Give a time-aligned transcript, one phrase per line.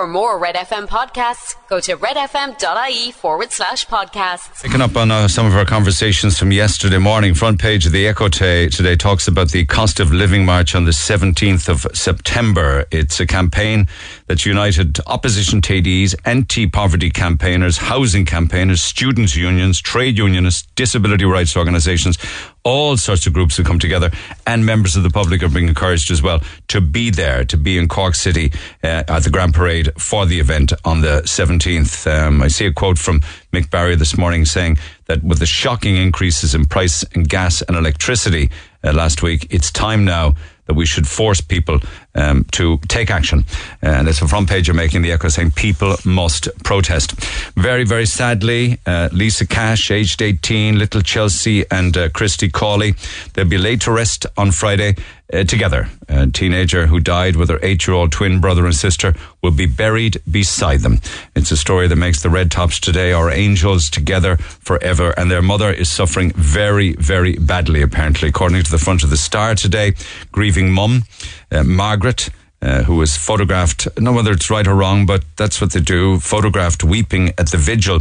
[0.00, 4.62] For more Red FM podcasts, go to redfm.ie forward slash podcasts.
[4.62, 8.06] Picking up on uh, some of our conversations from yesterday morning, front page of the
[8.06, 12.86] Echo today, talks about the cost of living march on the 17th of September.
[12.90, 13.88] It's a campaign
[14.26, 22.16] that united opposition TDs, anti-poverty campaigners, housing campaigners, students' unions, trade unionists, disability rights organisations,
[22.64, 24.10] all sorts of groups have come together
[24.46, 27.78] and members of the public are being encouraged as well to be there, to be
[27.78, 28.52] in Cork City
[28.84, 32.06] uh, at the Grand Parade for the event on the 17th.
[32.06, 33.20] Um, I see a quote from
[33.52, 37.76] Mick Barry this morning saying that with the shocking increases in price in gas and
[37.76, 38.50] electricity
[38.84, 40.34] uh, last week, it's time now
[40.70, 41.80] that we should force people
[42.14, 43.44] um, to take action.
[43.82, 47.12] And it's a front page of making the echo saying people must protest.
[47.56, 52.94] Very, very sadly, uh, Lisa Cash, aged 18, little Chelsea and uh, Christy Cawley,
[53.34, 54.94] they'll be laid to rest on Friday
[55.32, 55.88] uh, together.
[56.08, 59.66] A teenager who died with her eight year old twin brother and sister will be
[59.66, 60.98] buried beside them.
[61.34, 65.14] It's a story that makes the Red Tops today our angels together forever.
[65.16, 68.28] And their mother is suffering very, very badly, apparently.
[68.28, 69.94] According to the front of the Star today,
[70.32, 71.04] grieving mum,
[71.50, 72.30] uh, Margaret.
[72.62, 76.20] Uh, who was photographed, no whether it's right or wrong, but that's what they do,
[76.20, 78.00] photographed weeping at the vigil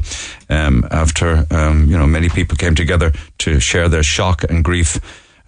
[0.49, 4.99] um, after, um, you know, many people came together to share their shock and grief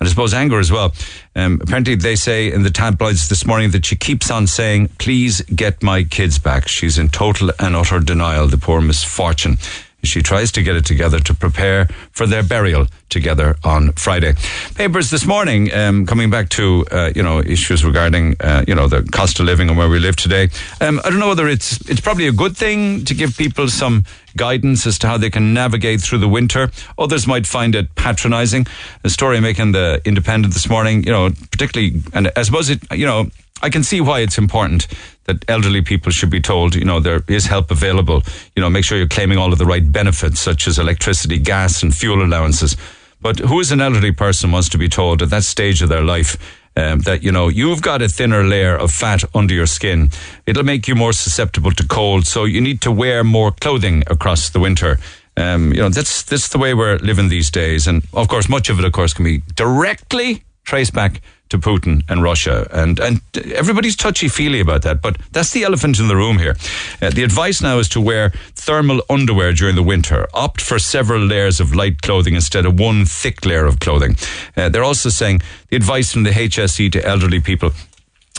[0.01, 0.93] and I suppose anger as well.
[1.35, 5.41] Um, apparently, they say in the tabloids this morning that she keeps on saying, "Please
[5.55, 8.47] get my kids back." She's in total and utter denial.
[8.47, 9.59] The poor misfortune.
[10.03, 14.33] She tries to get it together to prepare for their burial together on Friday.
[14.73, 18.87] Papers this morning, um, coming back to uh, you know issues regarding uh, you know
[18.87, 20.49] the cost of living and where we live today.
[20.79, 24.05] Um, I don't know whether it's it's probably a good thing to give people some
[24.35, 26.71] guidance as to how they can navigate through the winter.
[26.97, 28.67] Others might find it patronising.
[29.03, 33.05] A story making the Independent this morning, you know, particularly, and I suppose it, you
[33.05, 33.29] know,
[33.63, 34.87] I can see why it's important
[35.25, 38.23] that elderly people should be told, you know, there is help available.
[38.55, 41.83] You know, make sure you're claiming all of the right benefits, such as electricity, gas,
[41.83, 42.75] and fuel allowances.
[43.21, 46.03] But who is an elderly person wants to be told at that stage of their
[46.03, 46.37] life
[46.75, 50.09] um, that you know you've got a thinner layer of fat under your skin.
[50.45, 54.49] It'll make you more susceptible to cold, so you need to wear more clothing across
[54.49, 54.99] the winter.
[55.37, 58.69] Um, you know that's that's the way we're living these days, and of course, much
[58.69, 62.67] of it, of course, can be directly traced back to Putin and Russia.
[62.71, 63.21] And, and
[63.53, 66.55] everybody's touchy feely about that, but that's the elephant in the room here.
[67.01, 70.27] Uh, the advice now is to wear thermal underwear during the winter.
[70.33, 74.15] Opt for several layers of light clothing instead of one thick layer of clothing.
[74.57, 77.71] Uh, they're also saying the advice from the HSE to elderly people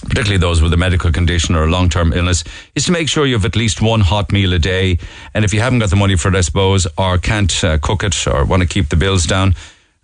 [0.08, 2.42] particularly those with a medical condition or a long term illness,
[2.74, 4.98] is to make sure you have at least one hot meal a day.
[5.32, 8.02] And if you haven't got the money for it, I suppose, or can't uh, cook
[8.02, 9.54] it or want to keep the bills down,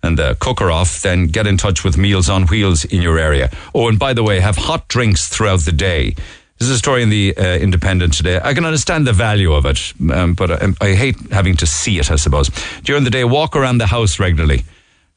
[0.01, 3.49] and the cooker off, then get in touch with Meals on Wheels in your area.
[3.75, 6.15] Oh, and by the way, have hot drinks throughout the day.
[6.57, 8.39] This is a story in the uh, Independent today.
[8.43, 11.99] I can understand the value of it, um, but I, I, hate having to see
[11.99, 12.49] it, I suppose.
[12.83, 14.63] During the day, walk around the house regularly.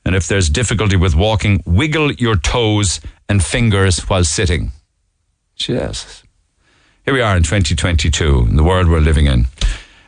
[0.04, 4.72] And if there's difficulty with walking, wiggle your toes and fingers while sitting.
[5.56, 6.22] Jesus.
[7.04, 9.47] Here we are in 2022, in the world we're living in.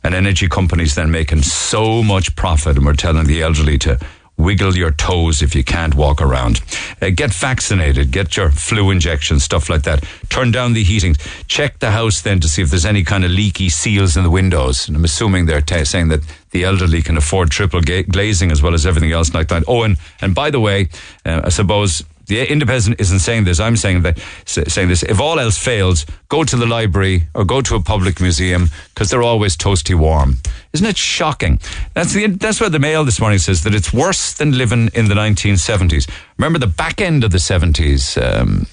[0.05, 3.99] And energy companies then making so much profit, and we're telling the elderly to
[4.37, 6.61] wiggle your toes if you can't walk around.
[7.01, 10.05] Uh, get vaccinated, get your flu injection, stuff like that.
[10.29, 11.15] Turn down the heating.
[11.47, 14.31] Check the house then to see if there's any kind of leaky seals in the
[14.31, 14.89] windows.
[14.89, 18.63] And I'm assuming they're t- saying that the elderly can afford triple ga- glazing as
[18.63, 19.65] well as everything else like that.
[19.67, 20.89] Oh, and, and by the way,
[21.25, 23.61] uh, I suppose the independent isn't saying this.
[23.61, 25.03] I'm saying that saying this.
[25.03, 29.11] If all else fails, go to the library or go to a public museum because
[29.11, 30.39] they're always toasty warm.
[30.73, 31.61] Isn't it shocking?
[31.95, 35.09] That's the that's what the Mail this morning says that it's worse than living in
[35.09, 36.11] the 1970s.
[36.39, 38.21] Remember the back end of the 70s.
[38.21, 38.67] Um,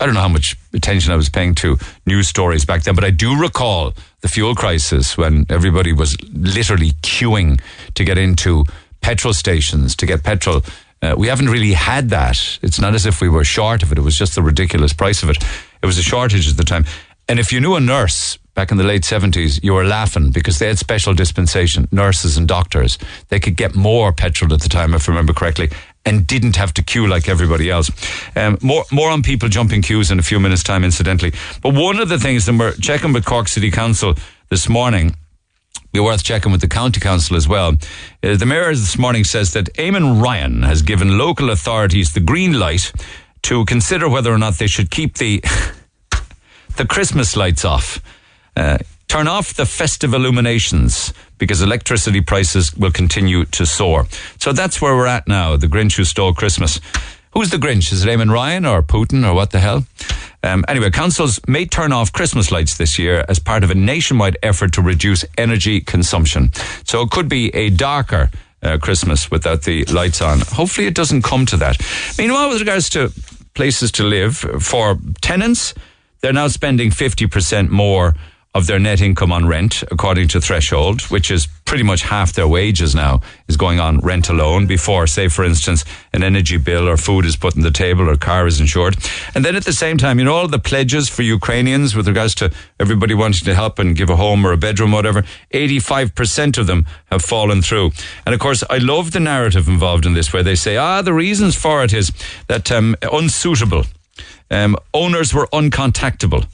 [0.00, 3.04] I don't know how much attention I was paying to news stories back then, but
[3.04, 7.60] I do recall the fuel crisis when everybody was literally queuing
[7.94, 8.64] to get into
[9.02, 10.62] petrol stations to get petrol
[11.02, 12.58] uh, we haven't really had that.
[12.62, 13.98] It's not as if we were short of it.
[13.98, 15.42] It was just the ridiculous price of it.
[15.82, 16.84] It was a shortage at the time.
[17.28, 20.58] And if you knew a nurse back in the late 70s, you were laughing because
[20.58, 22.98] they had special dispensation, nurses and doctors.
[23.28, 25.70] They could get more petrol at the time, if I remember correctly,
[26.04, 27.90] and didn't have to queue like everybody else.
[28.36, 31.32] Um, more, more on people jumping queues in a few minutes' time, incidentally.
[31.62, 34.14] But one of the things, and we're checking with Cork City Council
[34.50, 35.16] this morning,
[35.92, 37.74] be worth checking with the county council as well.
[38.22, 42.58] Uh, the mayor this morning says that Eamon Ryan has given local authorities the green
[42.58, 42.92] light
[43.42, 45.40] to consider whether or not they should keep the
[46.76, 48.00] the Christmas lights off.
[48.56, 48.78] Uh,
[49.08, 54.06] turn off the festive illuminations because electricity prices will continue to soar.
[54.38, 55.56] So that's where we're at now.
[55.56, 56.80] The Grinch who stole Christmas.
[57.34, 57.92] Who's the Grinch?
[57.92, 59.84] Is it Eamon Ryan or Putin or what the hell?
[60.42, 64.36] Um, anyway, councils may turn off Christmas lights this year as part of a nationwide
[64.42, 66.50] effort to reduce energy consumption.
[66.84, 68.30] So it could be a darker
[68.62, 70.40] uh, Christmas without the lights on.
[70.40, 71.76] Hopefully, it doesn't come to that.
[72.18, 73.12] Meanwhile, with regards to
[73.54, 75.74] places to live for tenants,
[76.20, 78.14] they're now spending 50% more
[78.54, 82.46] of their net income on rent, according to Threshold, which is pretty much half their
[82.46, 86.98] wages now, is going on rent alone before, say, for instance, an energy bill or
[86.98, 88.96] food is put on the table or car is insured.
[89.34, 92.34] And then at the same time, you know, all the pledges for Ukrainians with regards
[92.36, 95.22] to everybody wanting to help and give a home or a bedroom, whatever,
[95.54, 97.92] 85% of them have fallen through.
[98.26, 101.14] And of course, I love the narrative involved in this where they say, ah, the
[101.14, 102.12] reasons for it is
[102.48, 103.84] that um, unsuitable.
[104.50, 106.46] Um, owners were uncontactable.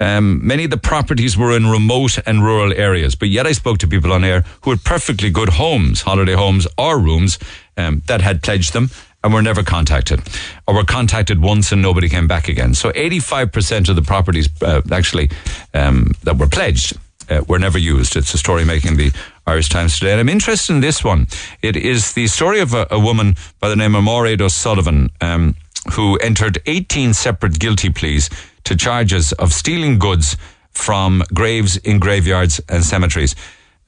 [0.00, 3.78] Um, many of the properties were in remote and rural areas, but yet I spoke
[3.78, 7.38] to people on air who had perfectly good homes, holiday homes or rooms
[7.76, 8.90] um, that had pledged them
[9.22, 10.20] and were never contacted,
[10.68, 12.74] or were contacted once and nobody came back again.
[12.74, 15.30] So 85% of the properties uh, actually
[15.72, 16.98] um, that were pledged
[17.30, 18.16] uh, were never used.
[18.16, 19.12] It's a story making the
[19.46, 20.12] Irish Times today.
[20.12, 21.26] And I'm interested in this one.
[21.62, 25.56] It is the story of a, a woman by the name of Maureen O'Sullivan, um,
[25.92, 28.28] who entered 18 separate guilty pleas
[28.64, 30.36] to charges of stealing goods
[30.70, 33.34] from graves in graveyards and cemeteries.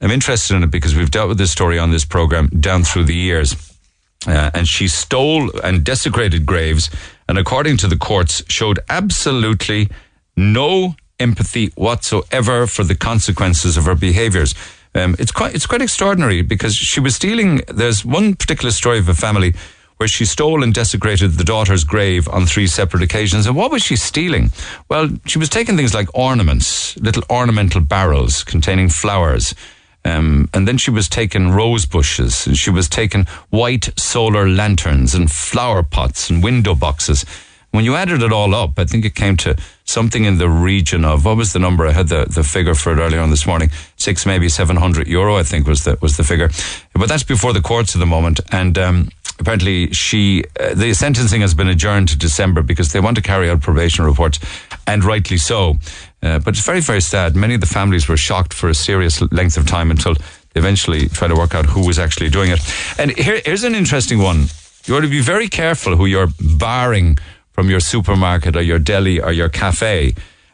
[0.01, 3.05] I'm interested in it because we've dealt with this story on this program down through
[3.05, 3.55] the years.
[4.27, 6.89] Uh, and she stole and desecrated graves,
[7.29, 9.89] and according to the courts, showed absolutely
[10.35, 14.53] no empathy whatsoever for the consequences of her behaviours.
[14.95, 17.61] Um, it's quite it's quite extraordinary because she was stealing.
[17.67, 19.53] There's one particular story of a family
[19.97, 23.45] where she stole and desecrated the daughter's grave on three separate occasions.
[23.45, 24.51] And what was she stealing?
[24.89, 29.53] Well, she was taking things like ornaments, little ornamental barrels containing flowers.
[30.05, 35.13] Um, and then she was taking rose bushes and she was taking white solar lanterns
[35.13, 37.25] and flower pots and window boxes.
[37.71, 41.03] When you added it all up, I think it came to something in the region
[41.03, 41.85] of what was the number?
[41.85, 43.69] I had the, the figure for it earlier on this morning.
[43.97, 45.35] Six, maybe seven hundred euro.
[45.35, 46.49] I think was the was the figure.
[46.93, 48.39] But that's before the courts at the moment.
[48.53, 53.15] And um, apparently she uh, the sentencing has been adjourned to December because they want
[53.15, 54.39] to carry out probation reports,
[54.85, 55.75] and rightly so.
[56.21, 57.35] Uh, but it's very very sad.
[57.35, 61.07] Many of the families were shocked for a serious length of time until they eventually
[61.09, 62.59] try to work out who was actually doing it.
[62.97, 64.45] And here, here's an interesting one.
[64.85, 67.17] You ought to be very careful who you're barring
[67.51, 70.13] from your supermarket or your deli or your cafe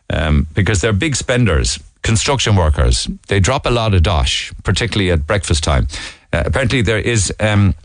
[0.10, 1.80] um, because they're big spenders.
[2.02, 5.88] Construction workers, they drop a lot of dosh, particularly at breakfast time.
[6.34, 7.76] Uh, apparently, there is um,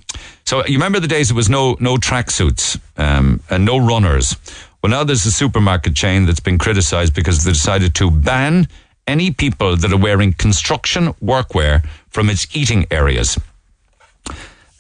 [0.49, 4.35] so you remember the days it was no no tracksuits um, and no runners.
[4.81, 8.67] Well, now there's a supermarket chain that's been criticised because they decided to ban
[9.07, 13.39] any people that are wearing construction workwear from its eating areas.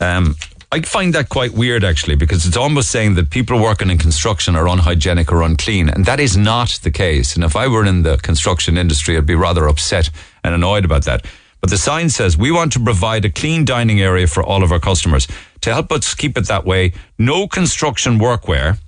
[0.00, 0.36] Um,
[0.72, 4.56] I find that quite weird actually because it's almost saying that people working in construction
[4.56, 7.34] are unhygienic or unclean, and that is not the case.
[7.34, 10.08] And if I were in the construction industry, I'd be rather upset
[10.42, 11.26] and annoyed about that.
[11.60, 14.70] But the sign says we want to provide a clean dining area for all of
[14.70, 15.26] our customers.
[15.62, 18.78] To help us keep it that way, no construction workwear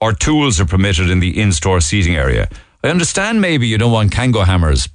[0.00, 2.48] or tools are permitted in the in-store seating area.
[2.84, 4.88] I understand maybe you don't want Kango hammers,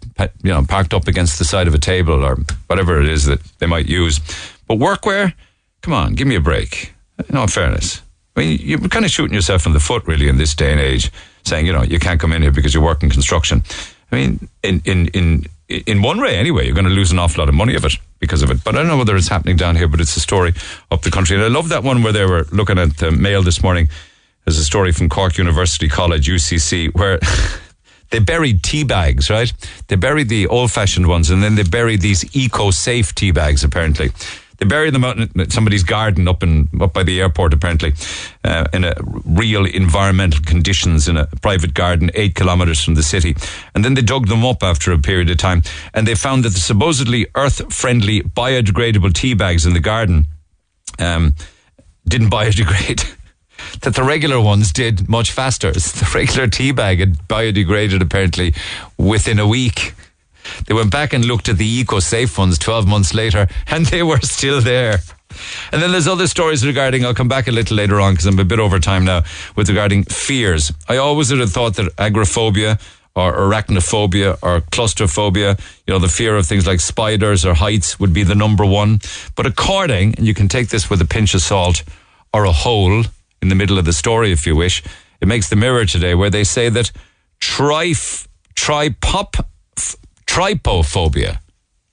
[0.44, 2.38] you know, parked up against the side of a table or
[2.68, 4.20] whatever it is that they might use.
[4.68, 5.34] But workwear,
[5.82, 6.94] come on, give me a break.
[7.30, 8.02] In all fairness.
[8.36, 10.80] I mean, you're kind of shooting yourself in the foot really in this day and
[10.80, 11.12] age,
[11.46, 13.64] saying, you know, you can't come in here because you work in construction.
[14.12, 17.42] I mean, in, in, in, in one way anyway, you're going to lose an awful
[17.42, 18.64] lot of money of it because of it.
[18.64, 20.54] But I don't know whether it's happening down here, but it's a story
[20.92, 21.36] up the country.
[21.36, 23.90] And I love that one where they were looking at the mail this morning.
[24.46, 27.20] There's a story from Cork University College, UCC, where
[28.12, 29.52] they buried tea bags, right?
[29.88, 33.64] They buried the old fashioned ones and then they buried these eco safe tea bags,
[33.64, 34.12] apparently.
[34.58, 37.94] They buried them out in somebody's garden up in up by the airport, apparently,
[38.44, 38.96] uh, in a
[39.26, 43.36] real environmental conditions in a private garden, eight kilometres from the city.
[43.76, 45.62] And then they dug them up after a period of time,
[45.94, 50.26] and they found that the supposedly earth-friendly, biodegradable tea bags in the garden
[51.00, 51.36] um,
[52.08, 53.14] didn't biodegrade.
[53.82, 55.72] that the regular ones did much faster.
[55.98, 58.54] The regular tea bag had biodegraded apparently
[58.98, 59.94] within a week.
[60.66, 64.04] They went back and looked at the eco safe ones 12 months later and they
[64.04, 65.00] were still there.
[65.72, 68.40] And then there's other stories regarding, I'll come back a little later on because I'm
[68.40, 69.24] a bit over time now,
[69.56, 70.72] with regarding fears.
[70.88, 72.80] I always would have thought that agoraphobia
[73.16, 78.14] or arachnophobia or claustrophobia, you know, the fear of things like spiders or heights would
[78.14, 79.00] be the number one.
[79.36, 81.84] But according, and you can take this with a pinch of salt
[82.34, 83.04] or a hole
[83.42, 84.84] in the middle of the story if you wish,
[85.20, 86.92] it makes the mirror today where they say that
[87.40, 89.46] trif, tripop,
[90.38, 91.40] Trypophobia.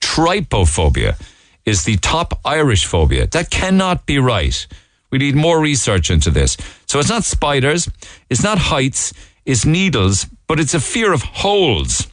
[0.01, 1.19] Trypophobia
[1.65, 3.25] is the top Irish phobia.
[3.25, 4.67] That cannot be right.
[5.09, 6.55] We need more research into this.
[6.85, 7.89] So it's not spiders,
[8.29, 9.13] it's not heights,
[9.45, 12.07] it's needles, but it's a fear of holes.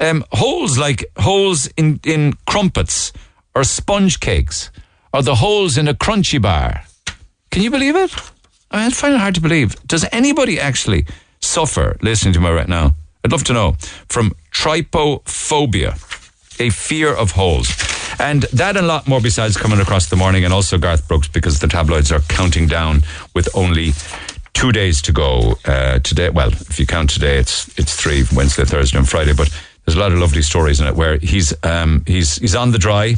[0.00, 3.12] Um, holes like holes in, in crumpets
[3.54, 4.70] or sponge cakes
[5.12, 6.84] or the holes in a crunchy bar.
[7.50, 8.14] Can you believe it?
[8.70, 9.76] I, mean, I find it hard to believe.
[9.86, 11.04] Does anybody actually
[11.40, 12.96] suffer, listening to me right now?
[13.22, 13.76] I'd love to know,
[14.08, 15.92] from trypophobia,
[16.60, 17.68] a fear of holes.
[18.18, 21.28] And that and a lot more besides coming across the morning and also Garth Brooks
[21.28, 23.02] because the tabloids are counting down
[23.34, 23.92] with only
[24.52, 26.30] two days to go uh, today.
[26.30, 29.34] Well, if you count today, it's it's three Wednesday, Thursday, and Friday.
[29.34, 29.50] But
[29.84, 32.78] there's a lot of lovely stories in it where he's um, he's he's on the
[32.78, 33.16] dry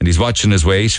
[0.00, 0.98] and he's watching his weight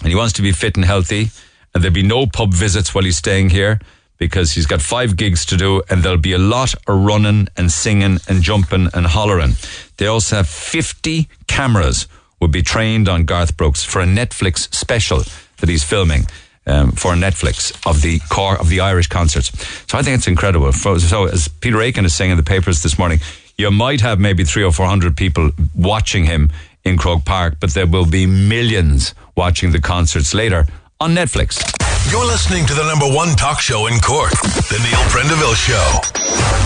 [0.00, 1.30] and he wants to be fit and healthy.
[1.74, 3.80] And there'll be no pub visits while he's staying here
[4.20, 7.72] because he's got five gigs to do and there'll be a lot of running and
[7.72, 9.54] singing and jumping and hollering.
[9.96, 12.06] They also have 50 cameras
[12.38, 15.22] will be trained on Garth Brooks for a Netflix special
[15.58, 16.26] that he's filming.
[16.66, 19.50] Um, for Netflix of the core of the Irish concerts.
[19.90, 20.70] So I think it's incredible.
[20.72, 23.18] So as Peter Aiken is saying in the papers this morning,
[23.56, 26.50] you might have maybe three or four hundred people watching him
[26.84, 30.66] in Croke Park, but there will be millions watching the concerts later
[31.00, 31.79] on Netflix.
[32.08, 36.00] You're listening to the number one talk show in Cork, The Neil Prendeville Show.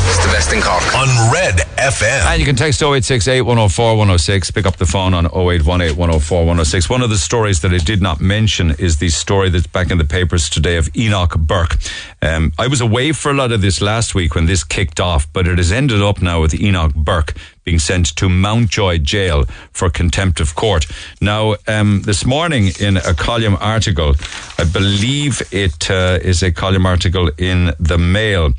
[0.06, 0.82] It's the best in Cork.
[0.94, 2.26] On Red FM.
[2.26, 4.50] And you can text 0868 104 106.
[4.52, 6.88] Pick up the phone on 0818 104 106.
[6.88, 9.98] One of the stories that I did not mention is the story that's back in
[9.98, 11.76] the papers today of Enoch Burke.
[12.22, 15.30] Um, I was away for a lot of this last week when this kicked off,
[15.32, 19.90] but it has ended up now with Enoch Burke being sent to Mountjoy Jail for
[19.90, 20.86] contempt of court.
[21.20, 24.14] Now, um, this morning in a column article,
[24.58, 28.52] I believe it uh, is a column article in the Mail.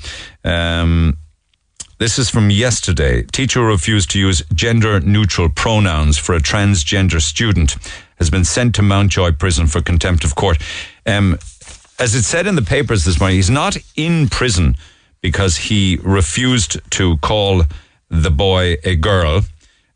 [0.43, 1.17] Um,
[1.97, 3.24] this is from yesterday.
[3.24, 7.77] Teacher refused to use gender neutral pronouns for a transgender student
[8.17, 10.57] has been sent to Mountjoy prison for contempt of court.
[11.05, 11.38] Um,
[12.00, 14.75] as it said in the papers this morning, he's not in prison
[15.21, 17.63] because he refused to call
[18.09, 19.41] the boy a girl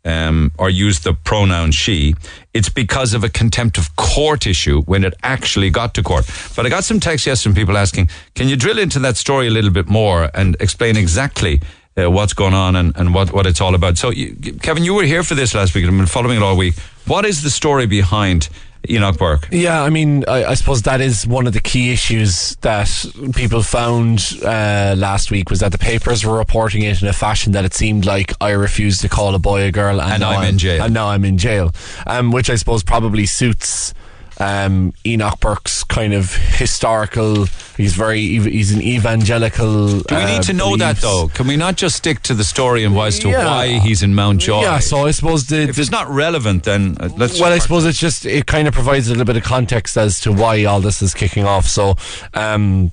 [0.06, 2.16] um, or use the pronoun she.
[2.54, 6.30] It's because of a contempt of court issue when it actually got to court.
[6.56, 9.48] But I got some texts yesterday from people asking, can you drill into that story
[9.48, 11.62] a little bit more and explain exactly
[11.98, 13.98] uh, what's going on and, and what, what it's all about?
[13.98, 16.44] So, you, Kevin, you were here for this last week and I've been following it
[16.44, 16.76] all week.
[17.06, 18.50] What is the story behind
[18.88, 19.48] Enoch Burke.
[19.52, 22.90] Yeah, I mean, I, I, suppose that is one of the key issues that
[23.36, 27.52] people found uh, last week was that the papers were reporting it in a fashion
[27.54, 30.32] that it seemed like I refused to call a boy a girl, and, and now
[30.32, 30.84] I'm, I'm, in jail.
[30.84, 31.74] And now I'm in jail,
[32.08, 33.94] um, which I suppose probably suits
[34.40, 37.46] um, Enoch Burke's kind of historical.
[37.78, 40.00] He's very he's an evangelical.
[40.00, 41.02] Do we need uh, to know beliefs.
[41.02, 41.28] that though?
[41.34, 43.46] Can we not just stick to the story and as to yeah.
[43.46, 44.62] why he's in Mountjoy?
[44.62, 44.80] Yeah.
[44.80, 47.40] So I suppose the, if the, it's not relevant, then uh, let's.
[47.40, 50.20] Well, I suppose it's just it kind of provides a little bit of context as
[50.22, 51.66] to why all this is kicking off.
[51.66, 51.96] So.
[52.34, 52.92] Um,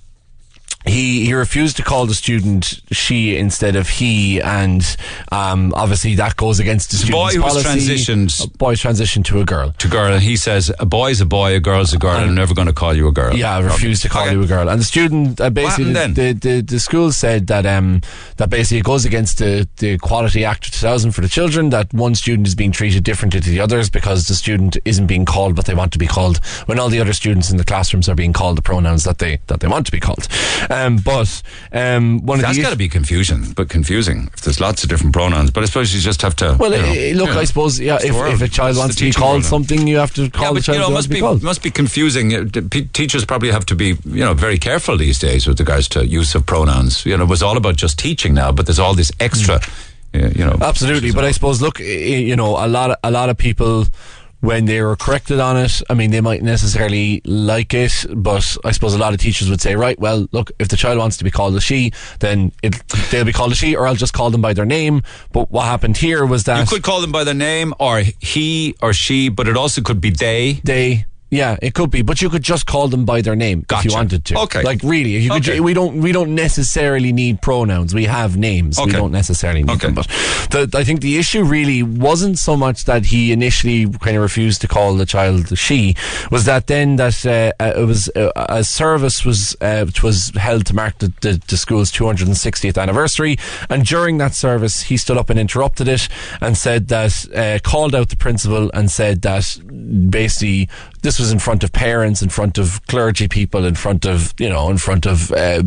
[0.87, 4.97] he he refused to call the student she instead of he, and
[5.33, 8.45] um, obviously that goes against the, the boy who was transitioned.
[8.45, 9.73] A boy's transitioned to a girl.
[9.73, 12.16] To girl, and he says a boy's a boy, a girl's a girl.
[12.16, 13.35] And, I'm never going to call you a girl.
[13.35, 14.33] Yeah, I refuse to call okay.
[14.33, 14.69] you a girl.
[14.69, 18.00] And the student uh, basically the, the, the, the school said that um
[18.37, 21.93] that basically it goes against the the Equality Act of 2000 for the children that
[21.93, 25.57] one student is being treated differently to the others because the student isn't being called
[25.57, 28.14] what they want to be called when all the other students in the classrooms are
[28.14, 30.28] being called the pronouns that they that they want to be called.
[30.71, 31.42] Um, but
[31.73, 35.50] um, one that's got to be confusion, but confusing if there's lots of different pronouns.
[35.50, 36.56] But I suppose you just have to.
[36.59, 37.99] Well, you know, eh, look, you know, I suppose yeah.
[38.00, 40.54] If, if, a child wants to be called something, you have to call yeah, but,
[40.54, 40.78] the child.
[40.78, 42.50] You know, must be, be must be confusing.
[42.50, 46.35] Teachers probably have to be you know very careful these days with regards to use
[46.35, 47.04] of pronouns.
[47.06, 49.59] You know, it was all about just teaching now, but there's all this extra.
[49.59, 49.83] Mm.
[50.12, 51.12] You know, absolutely.
[51.12, 53.85] But I suppose, look, you know, a lot, of, a lot of people
[54.47, 58.71] when they were corrected on it, I mean, they might necessarily like it, but I
[58.71, 61.25] suppose a lot of teachers would say, right, well, look, if the child wants to
[61.25, 64.31] be called a she, then it, they'll be called a she, or I'll just call
[64.31, 65.03] them by their name.
[65.33, 68.76] But what happened here was that you could call them by their name, or he
[68.81, 70.61] or she, but it also could be they.
[70.62, 71.07] They.
[71.28, 73.80] Yeah, it could be, but you could just call them by their name gotcha.
[73.80, 74.38] if you wanted to.
[74.42, 75.56] Okay, like really, you okay.
[75.56, 77.92] could, we don't we don't necessarily need pronouns.
[77.97, 78.78] We have names.
[78.78, 78.87] Okay.
[78.87, 79.88] We don't necessarily need okay.
[79.88, 79.95] them.
[79.97, 80.06] But
[80.50, 84.61] the, I think the issue really wasn't so much that he initially kind of refused
[84.61, 85.97] to call the child she,
[86.30, 90.30] was that then that uh, uh it was uh, a service was uh, which was
[90.37, 93.37] held to mark the, the, the school's 260th anniversary,
[93.68, 96.09] and during that service he stood up and interrupted it
[96.40, 99.59] and said that uh, called out the principal and said that
[100.09, 100.68] basically
[101.06, 104.48] this was in front of parents, in front of clergy people, in front of you
[104.48, 105.62] know, in front of uh,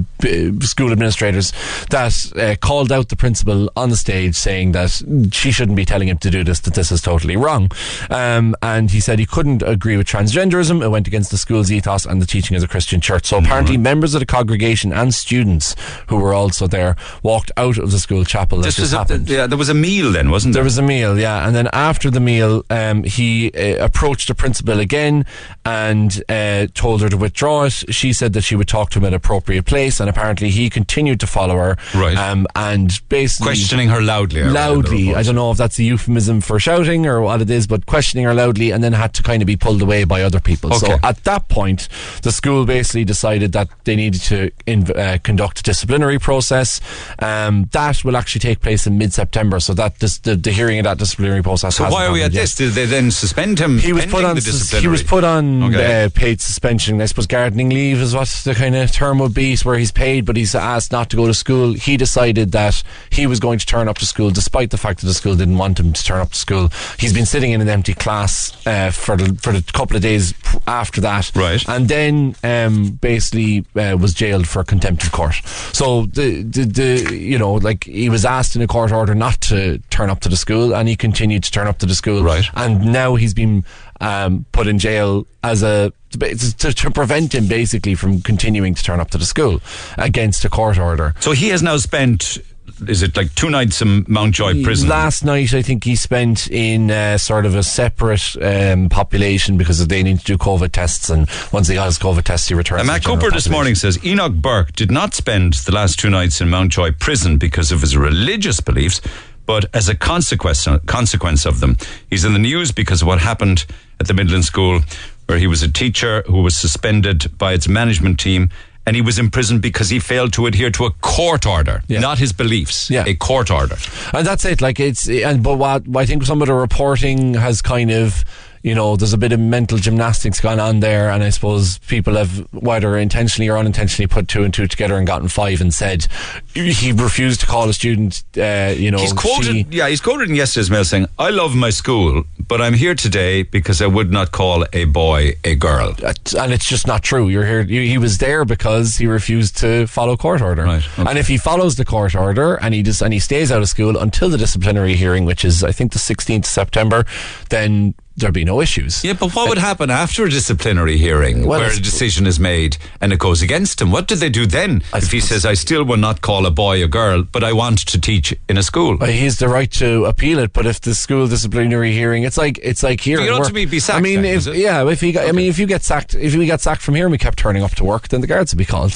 [0.60, 1.53] school administrators,
[1.89, 6.10] that uh, called out the principal on the stage, saying that she shouldn't be telling
[6.10, 7.72] him to do this, that this is totally wrong.
[8.10, 10.84] Um, and he said he couldn't agree with transgenderism.
[10.84, 13.25] It went against the school's ethos and the teaching of the Christian church.
[13.25, 13.84] So apparently, mm-hmm.
[13.84, 15.74] members of the congregation and students
[16.08, 18.60] who were also there walked out of the school chapel.
[18.60, 19.29] This, happened.
[19.29, 20.63] A, yeah, there was a meal then, wasn't there?
[20.63, 21.48] There was a meal, yeah.
[21.48, 25.25] And then after the meal, um, he uh, approached the principal again
[25.66, 27.74] and uh, told her to withdraw it.
[27.94, 30.70] She said that she would talk to him at an appropriate place, and apparently he
[30.70, 31.78] continued to follow her.
[31.96, 32.18] Right.
[32.18, 34.44] Um, and basically questioning her loudly.
[34.44, 35.16] Loudly.
[35.16, 38.26] I don't know if that's a euphemism for shouting or what it is, but questioning
[38.26, 40.74] her loudly, and then had to kind of be pulled away by other people.
[40.74, 40.88] Okay.
[40.88, 41.88] So at that point,
[42.24, 46.82] the school basically decided that they needed to inv- uh, conduct a disciplinary process.
[47.20, 49.60] Um, that will actually take place in mid-September.
[49.60, 51.78] So that dis- the, the, hearing of that disciplinary process.
[51.78, 52.42] So why are we at yet.
[52.42, 52.56] this?
[52.56, 53.78] Did they then suspend him?
[53.80, 54.38] He was put on.
[54.38, 56.04] He was put on okay.
[56.04, 57.01] uh, paid suspension.
[57.01, 60.24] I suppose gardening leave is what the kind of term would be, where he's paid,
[60.24, 61.74] but he's asked not to go to school.
[61.74, 65.08] He decided that he was going to turn up to school, despite the fact that
[65.08, 66.70] the school didn't want him to turn up to school.
[67.00, 70.36] He's been sitting in an empty class uh, for the for the couple of days
[70.68, 71.68] after that, right?
[71.68, 75.42] And then um, basically uh, was jailed for contempt of court.
[75.74, 79.42] So the, the the you know like he was asked in a court order not
[79.42, 82.22] to turn up to the school, and he continued to turn up to the school,
[82.22, 82.46] right?
[82.54, 83.66] And now he's been
[84.00, 89.00] um, put in jail as a to, to, prevent him basically from continuing to turn
[89.00, 89.62] up to the school
[89.98, 91.13] against a court order.
[91.20, 92.39] So he has now spent
[92.88, 94.89] is it like two nights in Mountjoy prison?
[94.89, 99.86] Last night, I think he spent in uh, sort of a separate um, population because
[99.86, 102.82] they need to do COVID tests, and once he has COVID tests, he returns.
[102.82, 103.38] And Matt Cooper population.
[103.38, 107.38] this morning says Enoch Burke did not spend the last two nights in Mountjoy prison
[107.38, 109.01] because of his religious beliefs,
[109.50, 111.75] but as a consequence consequence of them.
[112.12, 113.65] He's in the news because of what happened
[114.00, 114.82] at the Midland School,
[115.25, 118.51] where he was a teacher who was suspended by its management team
[118.86, 122.00] and he was imprisoned because he failed to adhere to a court order, yeah.
[122.00, 122.91] not his beliefs.
[122.91, 123.06] Yeah.
[123.08, 123.77] a court order,
[124.13, 124.62] and that's it.
[124.62, 128.24] Like it's, and but what I think some of the reporting has kind of
[128.63, 132.16] you know, there's a bit of mental gymnastics going on there, and I suppose people
[132.16, 136.08] have, whether intentionally or unintentionally, put two and two together and gotten five and said
[136.54, 138.24] he refused to call a student.
[138.38, 139.46] Uh, you know, he's quoted.
[139.46, 142.96] She, yeah, he's quoted in yesterday's mail saying, "I love my school, but I'm here
[142.96, 145.95] today because I would not call a boy a girl."
[146.38, 147.30] And it's just not true.
[147.30, 147.62] You're here.
[147.62, 150.63] You, he was there because he refused to follow court order.
[150.63, 150.84] Right.
[151.00, 151.10] Okay.
[151.10, 153.69] And if he follows the court order and he just and he stays out of
[153.69, 157.06] school until the disciplinary hearing, which is I think the 16th of September,
[157.50, 159.03] then there'd be no issues.
[159.03, 162.77] Yeah, but what would happen after a disciplinary hearing well, where a decision is made
[163.01, 163.91] and it goes against him?
[163.91, 166.51] What do they do then I if he says, I still will not call a
[166.51, 168.97] boy a girl, but I want to teach in a school?
[168.97, 172.38] Well, he has the right to appeal it, but if the school disciplinary hearing, it's
[172.38, 173.19] like it's like here.
[173.19, 173.97] You don't be, be sacked.
[173.97, 175.29] I mean, then, if, yeah, if he, got, okay.
[175.29, 177.38] I mean, if you get sacked, if we got sacked from here and we kept
[177.38, 178.93] turning up to work, then the guards would be called.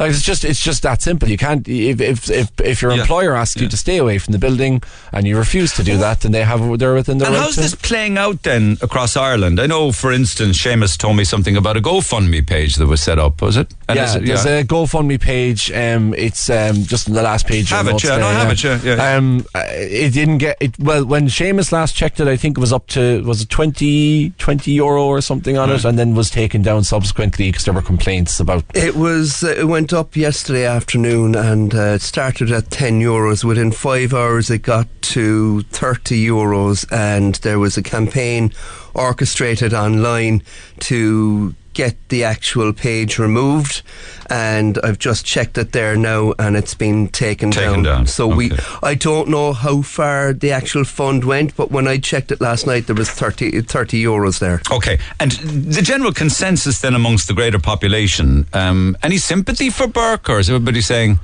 [0.00, 1.28] Like it's just it's just that simple.
[1.28, 3.02] You can't if if if, if your yeah.
[3.02, 3.64] employer asks yeah.
[3.64, 4.82] you to stay away from the building
[5.12, 7.28] and you refuse to do that, then they have they're within their.
[7.28, 9.60] And right how's this playing out then across Ireland?
[9.60, 13.18] I know, for instance, Seamus told me something about a GoFundMe page that was set
[13.18, 13.42] up.
[13.42, 13.74] Was it?
[13.88, 15.70] And yeah, it, there's a GoFundMe page.
[15.70, 17.68] Um, it's um, just in the last page.
[17.68, 18.80] Have it, yeah, no, have it, yeah.
[18.82, 19.16] yeah.
[19.16, 20.78] Um, it didn't get it.
[20.78, 24.30] Well, when Seamus last checked it, I think it was up to was it 20,
[24.30, 25.78] 20 euro or something on right.
[25.78, 28.64] it, and then was taken down subsequently because there were complaints about.
[28.74, 29.44] It was.
[29.44, 33.44] Uh, it went up yesterday afternoon and uh, it started at 10 euros.
[33.44, 38.52] Within five hours, it got to 30 euros, and there was a campaign
[38.94, 40.42] orchestrated online
[40.80, 43.82] to get the actual page removed
[44.28, 47.82] and I've just checked it there now and it's been taken, taken down.
[47.82, 48.06] down.
[48.06, 48.36] So okay.
[48.36, 48.50] we
[48.82, 52.66] I don't know how far the actual fund went but when I checked it last
[52.66, 54.60] night there was 30, 30 euros there.
[54.70, 54.98] Okay.
[55.18, 60.38] And the general consensus then amongst the greater population um, any sympathy for Burke or
[60.38, 61.18] is everybody saying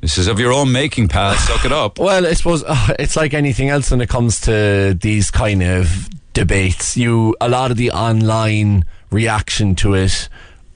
[0.00, 1.34] this is of your own making, pal.
[1.34, 1.98] Suck it up.
[1.98, 6.08] Well, I suppose uh, it's like anything else when it comes to these kind of
[6.32, 6.96] debates.
[6.96, 10.28] You a lot of the online reaction to it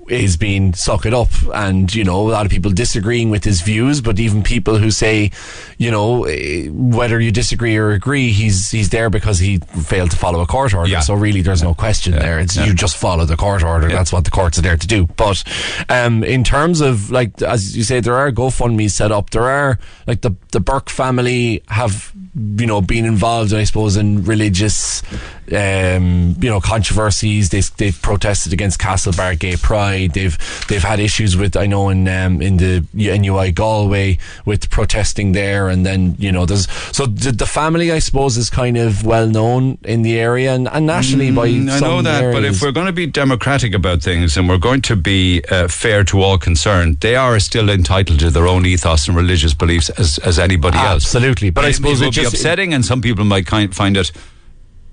[0.09, 1.31] is being suck it up.
[1.55, 4.91] And you know a lot of people disagreeing with his views but even people who
[4.91, 5.31] say
[5.79, 10.17] you know eh, whether you disagree or agree he's he's there because he failed to
[10.17, 10.91] follow a court order.
[10.91, 11.01] Yeah.
[11.01, 12.19] so really there's no question yeah.
[12.21, 12.41] there.
[12.41, 12.67] It's yeah.
[12.67, 13.89] you just follow the court order.
[13.89, 15.07] That's what the courts are there to do.
[15.07, 15.43] But
[15.89, 19.31] um, in terms of like as you say there are GoFundMe set up.
[19.31, 24.25] There are like the the Burke family have you know been involved I suppose in
[24.25, 25.03] religious
[25.53, 27.51] um, you know controversies.
[27.51, 30.13] They, they've protested against Castlebar Gay Pride.
[30.13, 30.37] They've
[30.69, 35.69] they've had issues with I know in um, in the NUI Galway with protesting there,
[35.69, 39.29] and then you know there's so the, the family I suppose is kind of well
[39.29, 42.37] known in the area and, and nationally mm, by I know that, areas.
[42.37, 45.69] but if we're going to be democratic about things and we're going to be uh,
[45.69, 49.91] fair to all concerned, they are still entitled to their own ethos and religious beliefs
[49.91, 51.05] as as anybody else.
[51.05, 53.97] Absolutely, but, but I suppose it, would be upsetting, and some people might kind find
[53.97, 54.11] it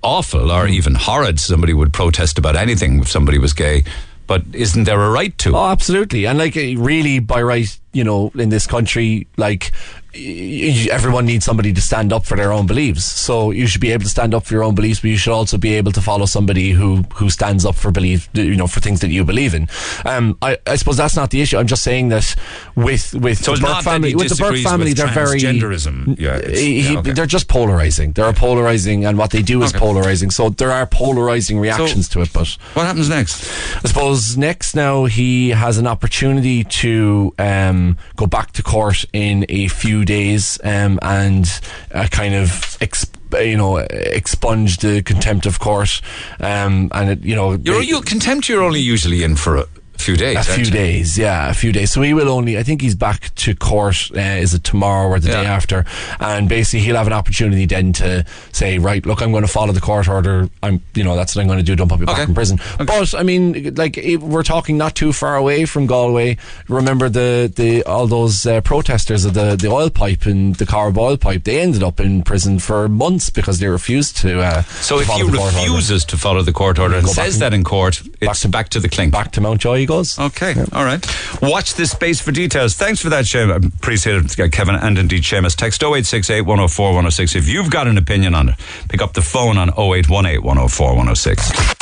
[0.02, 0.72] awful or hmm.
[0.72, 1.40] even horrid.
[1.40, 3.84] Somebody would protest about anything if somebody was gay.
[4.26, 5.56] But isn't there a right to?
[5.56, 6.26] Oh, absolutely.
[6.26, 9.72] And like, really, by right, you know, in this country, like
[10.14, 13.04] everyone needs somebody to stand up for their own beliefs.
[13.04, 15.32] So you should be able to stand up for your own beliefs, but you should
[15.32, 18.80] also be able to follow somebody who who stands up for belief, you know, for
[18.80, 19.68] things that you believe in.
[20.04, 21.56] Um, I, I suppose that's not the issue.
[21.56, 22.34] I'm just saying that
[22.74, 26.18] with with so the Burke family, with the Burke family, they're very genderism.
[26.18, 27.12] Yeah, yeah okay.
[27.12, 28.12] they're just polarizing.
[28.12, 29.78] They're polarizing, and what they do is okay.
[29.78, 30.30] polarizing.
[30.30, 32.32] So there are polarizing reactions so, to it.
[32.32, 33.50] But what happens next?
[33.84, 39.46] I suppose next now he has an opportunity to um, go back to court in
[39.48, 41.46] a few days um, and
[41.92, 42.48] uh, kind of.
[42.80, 46.02] Exp- you know, expunge the contempt of court,
[46.38, 48.46] um, and it, you know, you're, you contempt.
[48.46, 49.66] You're only usually in for a,
[50.02, 50.36] few days.
[50.36, 51.92] A few days, yeah, a few days.
[51.92, 52.58] So he will only.
[52.58, 54.10] I think he's back to court.
[54.14, 55.42] Uh, is it tomorrow or the yeah.
[55.42, 55.84] day after?
[56.20, 59.72] And basically, he'll have an opportunity then to say, right, look, I'm going to follow
[59.72, 60.48] the court order.
[60.62, 61.76] I'm, you know, that's what I'm going to do.
[61.76, 62.14] Don't put me okay.
[62.14, 62.58] back in prison.
[62.74, 62.84] Okay.
[62.84, 66.36] But I mean, like we're talking not too far away from Galway.
[66.68, 70.98] Remember the the all those uh, protesters of the the oil pipe and the Corrib
[70.98, 71.44] oil pipe.
[71.44, 74.40] They ended up in prison for months because they refused to.
[74.40, 77.64] Uh, so to if he refuses to follow the court order and says that in
[77.64, 79.86] court, it's back to, back to the clink, back to Mountjoy
[80.18, 80.64] Okay, yeah.
[80.72, 81.04] all right.
[81.42, 82.74] Watch this space for details.
[82.74, 83.52] Thanks for that, Seamus.
[83.52, 85.56] I appreciate it, Kevin, and indeed Seamus.
[85.56, 88.54] Text 0868 104 106 if you've got an opinion on it.
[88.88, 91.81] Pick up the phone on 0818 104 106.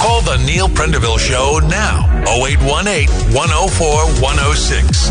[0.00, 2.04] Call the Neil Prendeville Show now.
[2.28, 5.08] 0818 104 106.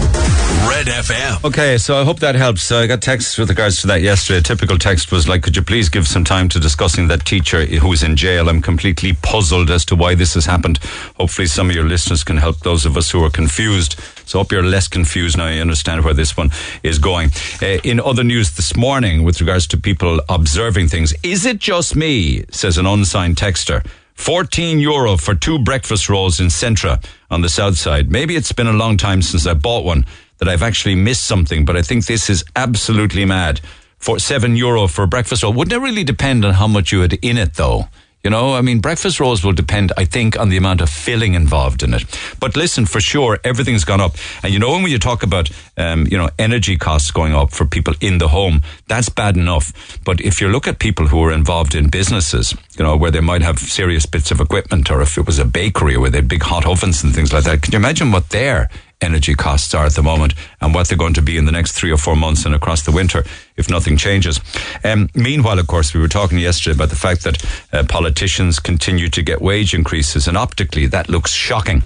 [0.69, 1.43] Red FM.
[1.43, 2.71] Okay, so I hope that helps.
[2.71, 4.39] Uh, I got texts with regards to that yesterday.
[4.39, 7.65] A typical text was like, could you please give some time to discussing that teacher
[7.65, 8.47] who's in jail?
[8.47, 10.77] I'm completely puzzled as to why this has happened.
[11.17, 13.99] Hopefully, some of your listeners can help those of us who are confused.
[14.25, 15.47] So I hope you're less confused now.
[15.47, 16.51] You understand where this one
[16.83, 17.31] is going.
[17.61, 21.95] Uh, in other news this morning, with regards to people observing things, is it just
[21.95, 27.49] me, says an unsigned texter, 14 euro for two breakfast rolls in Centra on the
[27.49, 28.09] south side.
[28.09, 30.05] Maybe it's been a long time since I bought one
[30.37, 33.61] that I've actually missed something, but I think this is absolutely mad.
[33.97, 35.53] For seven euro for a breakfast roll.
[35.53, 37.85] Wouldn't it really depend on how much you had in it though?
[38.25, 41.35] You know, I mean, breakfast rolls will depend, I think, on the amount of filling
[41.35, 42.05] involved in it.
[42.39, 44.15] But listen, for sure, everything's gone up.
[44.41, 47.65] And you know, when you talk about, um, you know, energy costs going up for
[47.65, 49.99] people in the home, that's bad enough.
[50.03, 53.21] But if you look at people who are involved in businesses, you know, where they
[53.21, 56.27] might have serious bits of equipment, or if it was a bakery where they had
[56.27, 59.85] big hot ovens and things like that, can you imagine what their energy costs are
[59.85, 62.15] at the moment and what they're going to be in the next three or four
[62.15, 63.23] months and across the winter
[63.57, 64.39] if nothing changes.
[64.83, 69.09] Um, meanwhile, of course, we were talking yesterday about the fact that uh, politicians continue
[69.09, 71.83] to get wage increases, and optically, that looks shocking.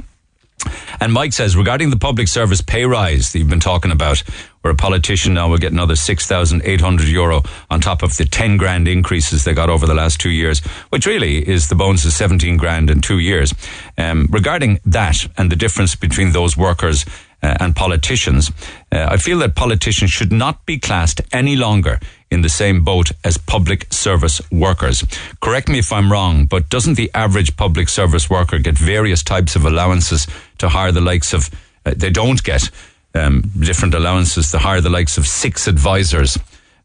[0.99, 4.23] And Mike says, regarding the public service pay rise that you've been talking about,
[4.61, 8.87] where a politician now will get another 6,800 euro on top of the 10 grand
[8.87, 12.57] increases they got over the last two years, which really is the bonus of 17
[12.57, 13.53] grand in two years.
[13.97, 17.05] Um, regarding that and the difference between those workers
[17.41, 18.51] uh, and politicians,
[18.91, 21.99] uh, I feel that politicians should not be classed any longer
[22.31, 25.03] in the same boat as public service workers.
[25.41, 29.55] Correct me if I'm wrong, but doesn't the average public service worker get various types
[29.55, 31.49] of allowances to hire the likes of,
[31.85, 32.69] uh, they don't get
[33.13, 36.37] um, different allowances to hire the likes of six advisors,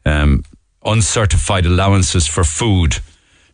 [0.06, 0.44] um,
[0.84, 2.98] uncertified allowances for food,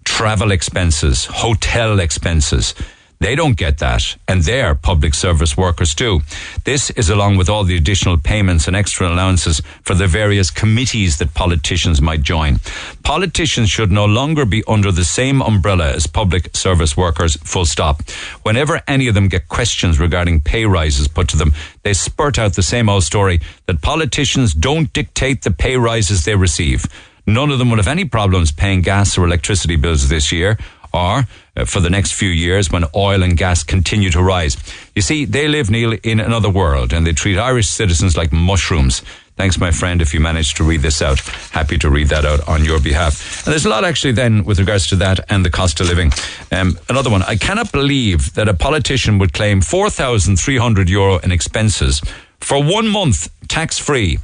[0.04, 2.74] travel expenses, hotel expenses.
[3.20, 6.22] They don't get that, and they're public service workers too.
[6.64, 11.18] This is along with all the additional payments and extra allowances for the various committees
[11.18, 12.61] that politicians might join.
[13.04, 18.00] Politicians should no longer be under the same umbrella as public service workers, full stop.
[18.42, 21.52] Whenever any of them get questions regarding pay rises put to them,
[21.83, 26.37] they spurt out the same old story that politicians don't dictate the pay rises they
[26.37, 26.87] receive.
[27.26, 30.56] None of them will have any problems paying gas or electricity bills this year
[30.92, 31.24] or
[31.57, 34.57] uh, for the next few years when oil and gas continue to rise.
[34.94, 39.03] You see, they live, Neil, in another world and they treat Irish citizens like mushrooms.
[39.37, 41.18] Thanks, my friend, if you managed to read this out.
[41.53, 43.46] Happy to read that out on your behalf.
[43.46, 46.12] And there's a lot actually then with regards to that and the cost of living.
[46.53, 47.22] Um, another one.
[47.22, 52.03] I cannot believe that a politician would claim 4,300 euro in expenses
[52.38, 54.18] for one month tax free.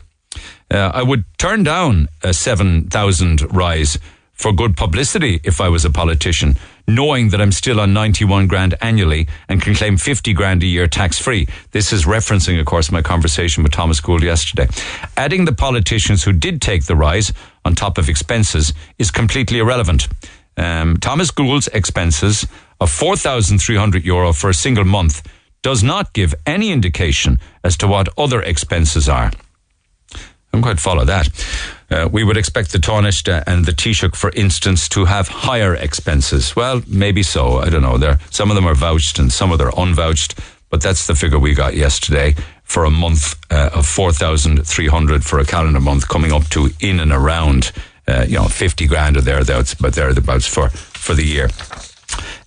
[0.71, 3.99] Uh, I would turn down a 7,000 rise
[4.37, 8.75] for good publicity if I was a politician, knowing that I'm still on 91 grand
[8.81, 11.49] annually and can claim 50 grand a year tax free.
[11.73, 14.69] This is referencing, of course, my conversation with Thomas Gould yesterday.
[15.17, 17.33] Adding the politicians who did take the rise
[17.65, 20.07] on top of expenses is completely irrelevant.
[20.57, 22.47] Um, Thomas Gould's expenses
[22.81, 25.27] of 4,300 euro for a single month
[25.63, 29.33] does not give any indication as to what other expenses are.
[30.15, 30.19] I
[30.53, 31.29] don't quite follow that.
[31.91, 36.57] Uh, we would expect the Taoiseach and the Taoiseach, for instance, to have higher expenses.
[36.57, 37.59] Well, maybe so.
[37.59, 38.17] I don't know.
[38.31, 40.39] Some of them are vouched and some of them are unvouched,
[40.71, 45.45] but that's the figure we got yesterday for a month uh, of 4,300 for a
[45.45, 47.71] calendar month, coming up to in and around,
[48.09, 51.49] uh, you know, 50 grand or thereabouts, but thereabouts for, for the year.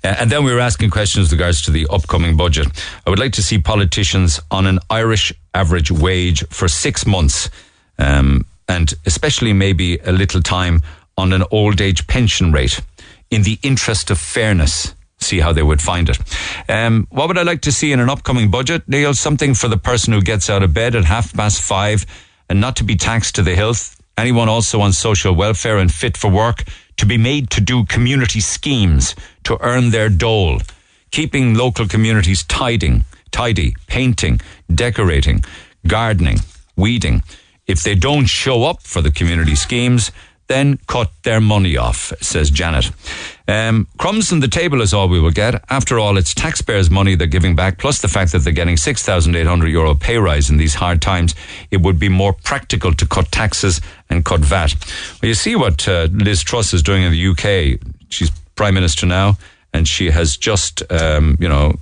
[0.03, 2.67] Uh, and then we were asking questions with regards to the upcoming budget.
[3.07, 7.49] I would like to see politicians on an Irish average wage for six months.
[7.97, 10.81] Um, and especially maybe a little time
[11.17, 12.79] on an old age pension rate
[13.29, 14.93] in the interest of fairness.
[15.19, 16.17] See how they would find it.
[16.69, 19.13] Um, what would I like to see in an upcoming budget, Neil?
[19.13, 22.05] Something for the person who gets out of bed at half past five
[22.49, 23.93] and not to be taxed to the hilt.
[24.17, 26.63] Anyone also on social welfare and fit for work
[26.97, 30.61] to be made to do community schemes to earn their dole.
[31.11, 34.39] Keeping local communities tidying, tidy, painting,
[34.73, 35.41] decorating,
[35.87, 36.37] gardening,
[36.75, 37.23] weeding
[37.69, 40.11] if they don't show up for the community schemes,
[40.47, 42.89] then cut their money off, says Janet.
[43.47, 45.63] Um, crumbs on the table is all we will get.
[45.69, 49.67] After all, it's taxpayers' money they're giving back, plus the fact that they're getting 6,800
[49.67, 51.35] euro pay rise in these hard times.
[51.69, 53.79] It would be more practical to cut taxes
[54.09, 54.73] and cut VAT.
[55.21, 57.79] Well, you see what uh, Liz Truss is doing in the UK.
[58.09, 59.37] She's Prime Minister now,
[59.71, 61.75] and she has just, um, you know,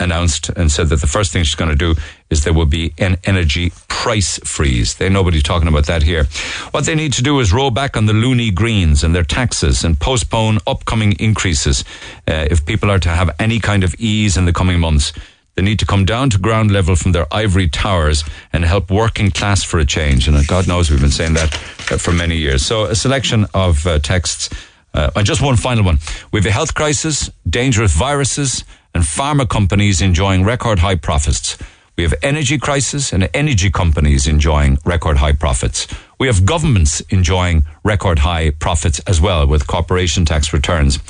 [0.00, 2.92] announced and said that the first thing she's going to do is there will be
[2.98, 4.94] an energy price freeze.
[4.94, 6.24] They nobody talking about that here.
[6.70, 9.84] What they need to do is roll back on the loony greens and their taxes
[9.84, 11.84] and postpone upcoming increases.
[12.26, 15.12] Uh, if people are to have any kind of ease in the coming months,
[15.56, 19.30] they need to come down to ground level from their ivory towers and help working
[19.32, 20.28] class for a change.
[20.28, 21.52] And God knows we've been saying that
[21.90, 22.64] uh, for many years.
[22.64, 24.50] So a selection of uh, texts.
[24.94, 25.98] Uh, and just one final one.
[26.32, 28.64] We have a health crisis, dangerous viruses,
[28.94, 31.58] and pharma companies enjoying record high profits.
[31.98, 35.88] We have energy crisis and energy companies enjoying record high profits.
[36.20, 41.00] We have governments enjoying record high profits as well with corporation tax returns.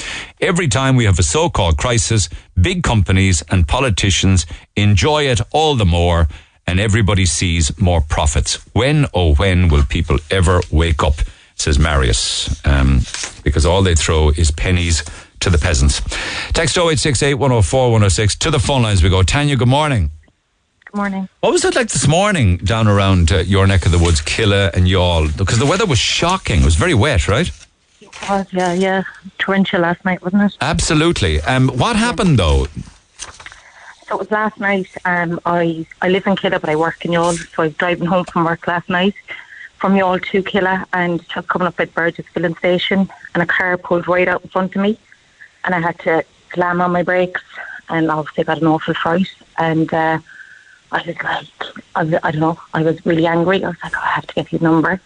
[0.40, 4.46] Every time we have a so-called crisis, big companies and politicians
[4.76, 6.26] enjoy it all the more
[6.66, 8.54] and everybody sees more profits.
[8.72, 11.16] When, oh when will people ever wake up?
[11.54, 12.64] Says Marius.
[12.64, 13.00] Um,
[13.44, 15.04] because all they throw is pennies
[15.40, 16.00] to the peasants.
[16.54, 18.36] Text 0868 104 106.
[18.36, 19.22] To the phone lines we go.
[19.22, 20.12] Tanya, good morning.
[20.98, 21.28] Morning.
[21.38, 24.74] What was it like this morning down around uh, your neck of the woods, Killeagh
[24.74, 25.28] and Youghal?
[25.36, 26.62] Because the weather was shocking.
[26.62, 27.48] It was very wet, right?
[28.00, 29.04] It was, yeah, yeah.
[29.38, 30.56] Torrential last night, wasn't it?
[30.60, 31.40] Absolutely.
[31.42, 32.66] Um, what happened though?
[34.08, 34.88] So it was last night.
[35.04, 37.36] Um, I I live in Killeagh, but I work in Youghal.
[37.54, 39.14] So I was driving home from work last night
[39.76, 43.78] from Youghal to Killeagh and just coming up at Burgess filling station, and a car
[43.78, 44.98] pulled right out in front of me
[45.64, 47.42] and I had to slam on my brakes,
[47.88, 49.28] and obviously got an awful fright.
[49.58, 50.18] And uh,
[50.90, 53.62] I was like, I, was, I don't know, I was really angry.
[53.64, 55.00] I was like, oh, I have to get his number.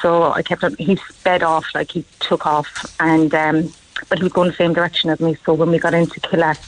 [0.00, 0.74] So I kept on.
[0.76, 3.72] He sped off, like he took off, and um,
[4.08, 5.36] but he was going the same direction as me.
[5.46, 6.58] So when we got into Killeagh,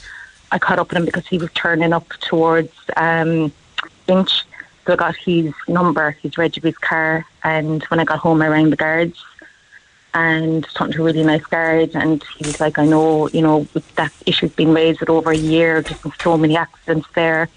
[0.51, 3.51] I caught up with him because he was turning up towards um,
[4.07, 4.43] Inch.
[4.85, 8.41] So I got his number, his reg of his car, and when I got home,
[8.41, 9.21] I rang the guards
[10.15, 13.67] and talking to a really nice guard and he was like, I know, you know,
[13.97, 17.49] that issue's been raised over a year, just so many accidents there.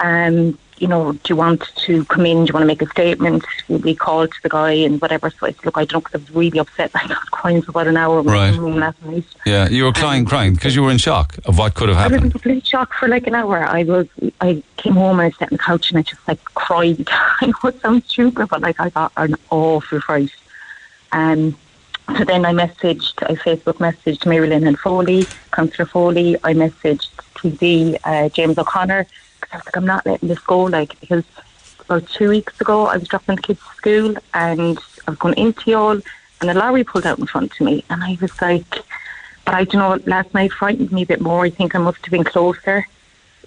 [0.00, 2.44] Um, you know, do you want to come in?
[2.44, 3.44] Do you want to make a statement?
[3.68, 5.28] We called to the guy and whatever.
[5.28, 6.90] So I said, look, I don't know because I was really upset.
[6.94, 8.56] I was crying for about an hour right.
[8.56, 9.24] room last night.
[9.44, 11.98] Yeah, you were crying, um, crying because you were in shock of what could have
[11.98, 12.14] happened.
[12.14, 13.62] I was in complete shock for like an hour.
[13.62, 14.08] I was,
[14.40, 17.06] I came home and I sat on the couch and I just like cried.
[17.10, 20.30] I know it sounds stupid, but like I got an awful fright.
[21.12, 21.58] Um,
[22.16, 26.36] so then I messaged, I Facebook messaged Mary Linehan Foley, Councillor Foley.
[26.42, 29.06] I messaged TD uh, James O'Connor
[29.50, 30.62] because I was like, I'm not letting this go.
[30.62, 31.24] Like because
[31.80, 35.34] about two weeks ago, I was dropping the kids to school and I was going
[35.36, 36.00] into all,
[36.40, 38.70] and a lorry pulled out in front of me, and I was like,
[39.44, 40.10] but I don't know.
[40.10, 41.44] Last night frightened me a bit more.
[41.44, 42.86] I think I must have been closer.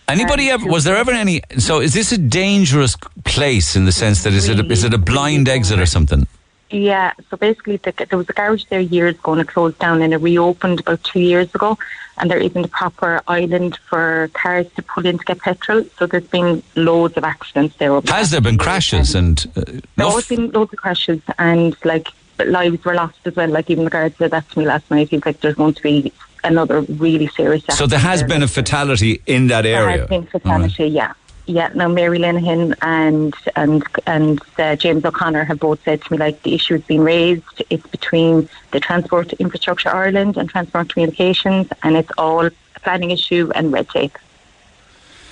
[0.08, 0.68] Anybody ever?
[0.68, 1.42] Was there ever any?
[1.58, 4.94] So, is this a dangerous place in the sense that is it a, is it
[4.94, 6.28] a blind exit or something?
[6.74, 10.02] Yeah, so basically the, there was a garage there years ago and it closed down
[10.02, 11.78] and it reopened about two years ago
[12.18, 15.86] and there isn't a proper island for cars to pull in to get petrol.
[15.98, 18.02] So there's been loads of accidents there.
[18.02, 19.46] Has there been crashes and...
[19.56, 22.08] Uh, there has been loads of crashes and like
[22.40, 23.50] lives were lost as well.
[23.50, 25.10] Like even the guard said that to me last night.
[25.10, 26.12] He's like, "There's going to be
[26.44, 27.78] another really serious." Accident.
[27.78, 29.86] So there has been a fatality in that area.
[29.86, 30.92] There has been fatality, right.
[30.92, 31.14] yeah.
[31.46, 36.18] Yeah, now Mary Linehan and and and uh, James O'Connor have both said to me
[36.18, 37.62] like the issue has been raised.
[37.70, 42.52] It's between the Transport Infrastructure Ireland and Transport Communications, and it's all a
[42.82, 44.18] planning issue and red tape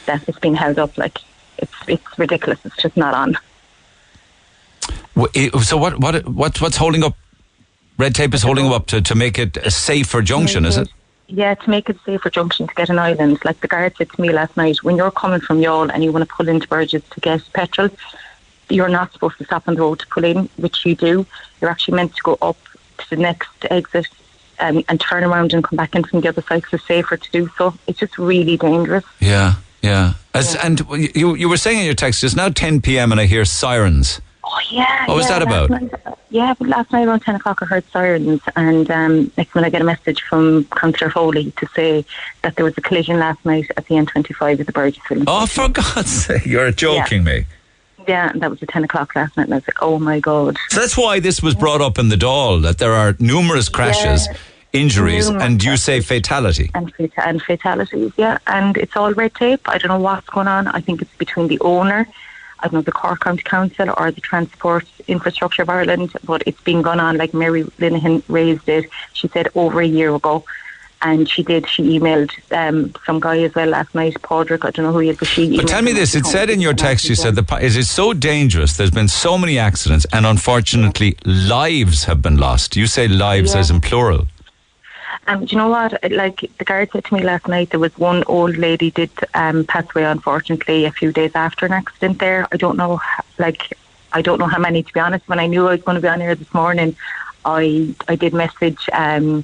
[0.05, 0.97] that has been held up.
[0.97, 1.19] Like
[1.57, 2.59] it's it's ridiculous.
[2.65, 3.37] It's just not on.
[5.63, 7.15] So what what what what's holding up?
[7.97, 10.89] Red tape is holding up to, to make it a safer junction, is it?
[11.33, 13.39] Yeah, to make it a safer junction to get an island.
[13.45, 16.11] Like the guard said to me last night, when you're coming from Youghal and you
[16.11, 17.89] want to pull into Burgess to get petrol,
[18.69, 21.25] you're not supposed to stop on the road to pull in, which you do.
[21.61, 22.57] You're actually meant to go up
[22.97, 24.07] to the next exit
[24.59, 26.63] and, and turn around and come back in from the other side.
[26.69, 27.73] So it's safer to do so.
[27.87, 29.05] It's just really dangerous.
[29.21, 30.15] Yeah, yeah.
[30.33, 30.65] As, yeah.
[30.65, 30.81] And
[31.15, 33.13] you you were saying in your text, it's now 10 p.m.
[33.13, 34.19] and I hear sirens.
[34.53, 35.05] Oh yeah.
[35.07, 35.69] What was that about?
[35.69, 35.91] Night,
[36.29, 39.69] yeah, but last night around ten o'clock I heard sirens, and um, next minute I
[39.69, 42.05] get a message from Councillor Foley to say
[42.41, 45.01] that there was a collision last night at the N25 at the Burgess.
[45.25, 46.45] Oh, for God's sake!
[46.45, 47.33] You're joking yeah.
[47.33, 47.45] me.
[48.07, 50.57] Yeah, that was at 10 o'clock last night, and I was like, oh my God.
[50.69, 54.25] So that's why this was brought up in the Dáil that there are numerous crashes,
[54.25, 54.37] yeah.
[54.73, 56.71] injuries, numerous and you say fatality.
[56.73, 58.39] And, fata- and fatalities, yeah.
[58.47, 59.61] And it's all red tape.
[59.69, 60.67] I don't know what's going on.
[60.67, 62.07] I think it's between the owner
[62.61, 66.61] I don't know, the Cork County Council or the Transport Infrastructure of Ireland, but it's
[66.61, 70.43] been gone on, like Mary Linehan raised it, she said over a year ago.
[71.03, 74.85] And she did, she emailed um, some guy as well last night, Padraig, I don't
[74.85, 77.09] know who he is, but she But tell me this, it said in your text,
[77.09, 81.55] you said, the, is it so dangerous, there's been so many accidents, and unfortunately, yeah.
[81.55, 82.75] lives have been lost.
[82.75, 83.61] You say lives yeah.
[83.61, 84.27] as in plural.
[85.27, 86.11] Um, do you know what?
[86.11, 89.65] Like the guard said to me last night, there was one old lady did um,
[89.65, 92.19] pass away, unfortunately, a few days after an accident.
[92.19, 92.99] There, I don't know,
[93.37, 93.77] like
[94.13, 94.83] I don't know how many.
[94.83, 96.95] To be honest, when I knew I was going to be on here this morning,
[97.45, 99.43] I I did message um,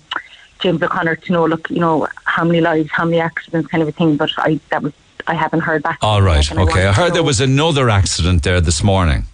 [0.60, 3.88] James O'Connor to know, look, you know, how many lives, how many accidents, kind of
[3.88, 4.18] a thing.
[4.18, 4.94] But I that was
[5.28, 6.00] I haven't heard back.
[6.02, 6.86] All right, okay.
[6.86, 9.26] I, I heard there was another accident there this morning.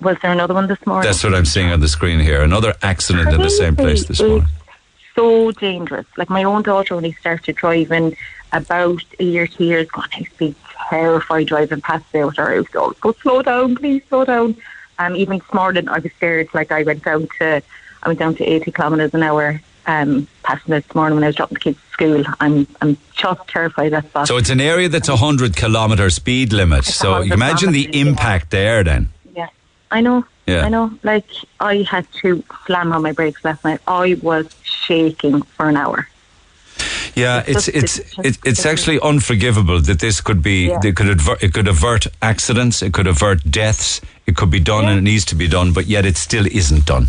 [0.00, 1.06] Was there another one this morning?
[1.06, 2.42] That's what I'm seeing on the screen here.
[2.42, 4.46] Another accident in the same place this morning
[5.18, 6.06] so dangerous.
[6.16, 8.16] Like my own daughter only started driving
[8.52, 10.54] about a year, two years ago, I used be
[10.88, 12.54] terrified driving past there with her.
[12.54, 14.56] I was always go slow down, please slow down.
[14.98, 16.48] Um, even this morning I was scared.
[16.54, 17.62] Like I went down to,
[18.02, 19.60] I went down to 80 kilometres an hour.
[19.86, 22.24] Um, passing this morning when I was dropping the kids to school.
[22.40, 24.28] I'm I'm just terrified at that.
[24.28, 26.80] So it's an area that's a hundred kilometre speed limit.
[26.80, 29.08] It's so imagine the impact there then.
[29.90, 30.24] I know.
[30.46, 30.64] Yeah.
[30.64, 30.92] I know.
[31.02, 31.28] Like
[31.60, 33.80] I had to slam on my brakes last night.
[33.86, 36.08] I was shaking for an hour.
[37.14, 40.80] Yeah, it's it's it's, it's actually unforgivable that this could be yeah.
[40.84, 44.84] it could avert it could avert accidents, it could avert deaths, it could be done
[44.84, 44.90] yeah.
[44.90, 47.08] and it needs to be done, but yet it still isn't done.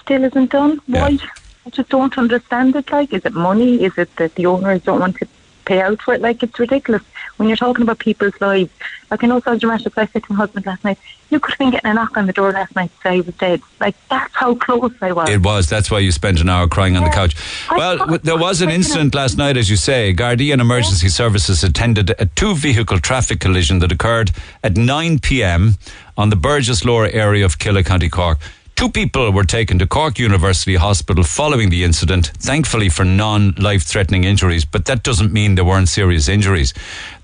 [0.00, 0.80] Still isn't done.
[0.86, 1.08] Why?
[1.08, 1.26] Yeah.
[1.66, 2.90] I just don't understand it.
[2.90, 3.84] Like, is it money?
[3.84, 5.28] Is it that the owners don't want to
[5.68, 6.20] pay out for it.
[6.20, 7.02] Like it's ridiculous
[7.36, 8.70] when you're talking about people's lives.
[9.10, 9.96] Like I know so dramatic.
[9.96, 10.98] I said to my husband last night,
[11.30, 13.20] "You could have been getting a knock on the door last night to say I
[13.20, 15.28] was dead." Like that's how close I was.
[15.28, 15.68] It was.
[15.68, 17.36] That's why you spent an hour crying on the couch.
[17.70, 20.14] Well, there was an incident last night, as you say.
[20.14, 24.30] Gardaí and Emergency Services attended a two-vehicle traffic collision that occurred
[24.64, 25.74] at 9 p.m.
[26.16, 28.38] on the Burgess Lower area of Killeagh, County Cork.
[28.78, 33.82] Two people were taken to Cork University Hospital following the incident, thankfully for non life
[33.82, 36.72] threatening injuries, but that doesn't mean there weren't serious injuries.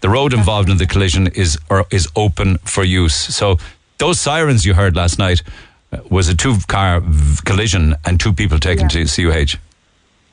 [0.00, 1.56] The road involved in the collision is,
[1.92, 3.14] is open for use.
[3.14, 3.58] So
[3.98, 5.44] those sirens you heard last night
[5.92, 9.04] uh, was a two car v- collision and two people taken yeah.
[9.04, 9.56] to CUH.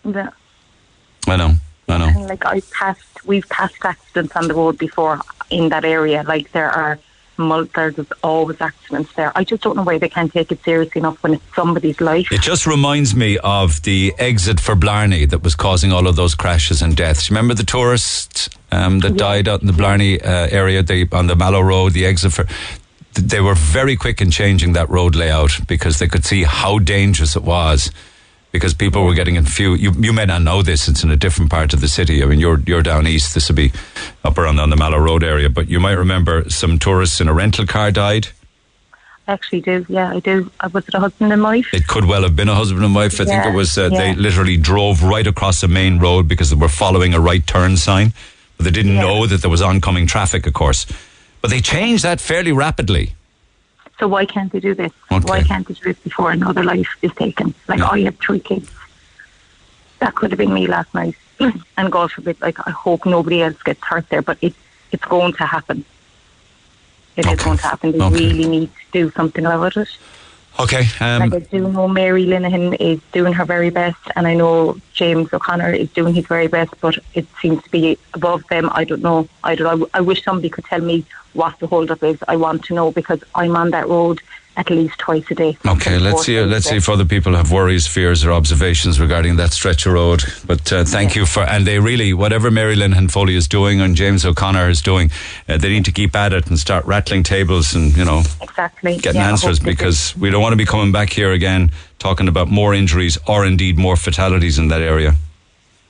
[0.03, 0.29] Yeah.
[1.27, 1.53] I know.
[1.87, 2.19] I know.
[2.21, 6.23] like I passed, we've passed accidents on the road before in that area.
[6.23, 6.97] Like there are
[7.49, 9.31] there's always accidents there.
[9.35, 12.31] I just don't know why they can't take it seriously enough when it's somebody's life.
[12.31, 16.35] It just reminds me of the exit for Blarney that was causing all of those
[16.35, 17.29] crashes and deaths.
[17.29, 19.17] Remember the tourists um, that yeah.
[19.17, 22.45] died out in the Blarney uh, area they, on the Mallow Road, the exit for
[23.13, 27.35] they were very quick in changing that road layout because they could see how dangerous
[27.35, 27.91] it was
[28.51, 29.81] because people were getting confused.
[29.81, 32.23] You, you may not know this; it's in a different part of the city.
[32.23, 33.33] I mean, you're you're down east.
[33.33, 33.71] This would be
[34.23, 37.33] up around on the Mallow Road area, but you might remember some tourists in a
[37.33, 38.27] rental car died.
[39.27, 39.85] I actually do.
[39.87, 40.51] Yeah, I do.
[40.59, 41.73] Uh, was it a husband and wife?
[41.73, 43.19] It could well have been a husband and wife.
[43.19, 43.77] I yeah, think it was.
[43.77, 43.97] Uh, yeah.
[43.97, 47.77] They literally drove right across the main road because they were following a right turn
[47.77, 48.13] sign,
[48.57, 49.01] but they didn't yeah.
[49.01, 50.85] know that there was oncoming traffic, of course.
[51.41, 53.13] But they changed that fairly rapidly.
[54.01, 54.91] So why can't they do this?
[55.11, 55.23] Okay.
[55.29, 57.53] Why can't they do this before another life is taken?
[57.67, 57.89] Like yeah.
[57.91, 58.67] I have three kids.
[59.99, 61.15] That could have been me last night.
[61.77, 64.55] and God forbid, like I hope nobody else gets hurt there, but it
[64.91, 65.85] it's going to happen.
[67.15, 67.35] It okay.
[67.35, 67.91] is going to happen.
[67.91, 68.15] They okay.
[68.15, 69.89] really need to do something about it.
[70.59, 70.85] Okay.
[70.99, 74.77] Um, like I do know Mary Linehan is doing her very best, and I know
[74.93, 78.69] James O'Connor is doing his very best, but it seems to be above them.
[78.73, 79.27] I don't know.
[79.43, 79.91] I don't.
[80.05, 82.17] Wish somebody could tell me what the holdup is.
[82.27, 84.21] I want to know because I'm on that road
[84.57, 85.57] at least twice a day.
[85.65, 86.39] Okay, let's see.
[86.41, 90.23] Let's see if other people have worries, fears, or observations regarding that stretch of road.
[90.45, 93.95] But uh, thank you for, and they really, whatever Mary Linehan Foley is doing and
[93.95, 95.09] James O'Connor is doing,
[95.47, 98.97] uh, they need to keep at it and start rattling tables and you know, exactly
[98.97, 102.49] getting yeah, answers because we don't want to be coming back here again talking about
[102.49, 105.15] more injuries or indeed more fatalities in that area.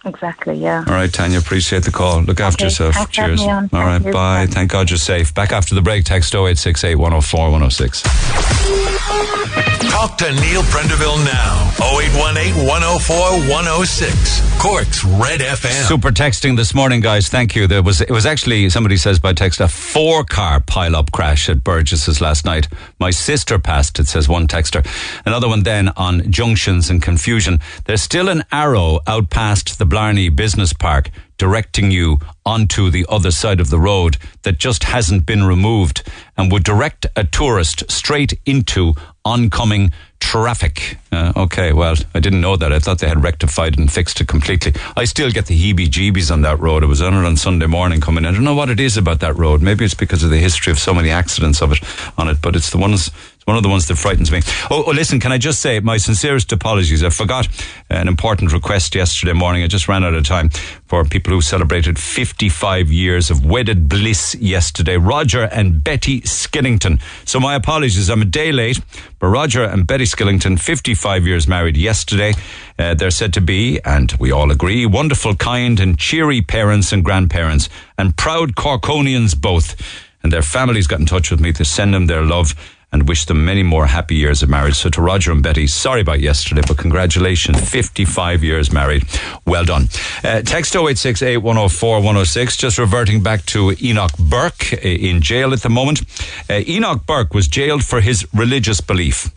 [0.03, 0.83] Exactly, yeah.
[0.87, 2.21] All right, Tanya, appreciate the call.
[2.21, 3.11] Look after okay, yourself.
[3.11, 3.41] Cheers.
[3.41, 4.47] All right, Thank bye.
[4.49, 5.33] Thank God you're safe.
[5.33, 9.61] Back after the break, text 0868 104 106.
[9.91, 11.69] Talk to Neil Prendeville now.
[11.81, 13.17] 0818 104
[13.49, 14.61] 106.
[14.61, 15.85] Cork's Red FM.
[15.85, 17.27] Super texting this morning, guys.
[17.27, 17.67] Thank you.
[17.67, 21.49] There was it was actually somebody says by text a four car pile up crash
[21.49, 22.69] at Burgess's last night.
[22.99, 24.81] My sister passed, it says one texter.
[25.25, 27.59] Another one then on junctions and confusion.
[27.83, 31.09] There's still an arrow out past the Blarney Business Park
[31.41, 36.51] directing you onto the other side of the road that just hasn't been removed and
[36.51, 38.93] would direct a tourist straight into
[39.25, 40.99] oncoming traffic.
[41.11, 42.71] Uh, okay, well, I didn't know that.
[42.71, 44.73] I thought they had rectified and fixed it completely.
[44.95, 46.83] I still get the heebie jeebies on that road.
[46.83, 48.29] I was on it on Sunday morning coming in.
[48.29, 49.63] I don't know what it is about that road.
[49.63, 51.79] Maybe it's because of the history of so many accidents of it
[52.19, 53.09] on it, but it's the ones
[53.51, 54.39] one of the ones that frightens me.
[54.69, 57.03] Oh, oh, listen, can I just say my sincerest apologies?
[57.03, 57.49] I forgot
[57.89, 59.61] an important request yesterday morning.
[59.61, 60.51] I just ran out of time
[60.85, 64.95] for people who celebrated 55 years of wedded bliss yesterday.
[64.95, 67.01] Roger and Betty Skillington.
[67.25, 68.09] So my apologies.
[68.09, 68.79] I'm a day late,
[69.19, 72.31] but Roger and Betty Skillington, 55 years married yesterday.
[72.79, 77.03] Uh, they're said to be, and we all agree, wonderful, kind, and cheery parents and
[77.03, 79.75] grandparents, and proud Corkonians both.
[80.23, 82.55] And their families got in touch with me to send them their love
[82.91, 84.75] and wish them many more happy years of marriage.
[84.75, 89.03] So to Roger and Betty, sorry about yesterday, but congratulations, 55 years married.
[89.45, 89.87] Well done.
[90.23, 95.61] Uh, text 0868 104 106, just reverting back to Enoch Burke uh, in jail at
[95.61, 96.01] the moment.
[96.49, 99.29] Uh, Enoch Burke was jailed for his religious belief.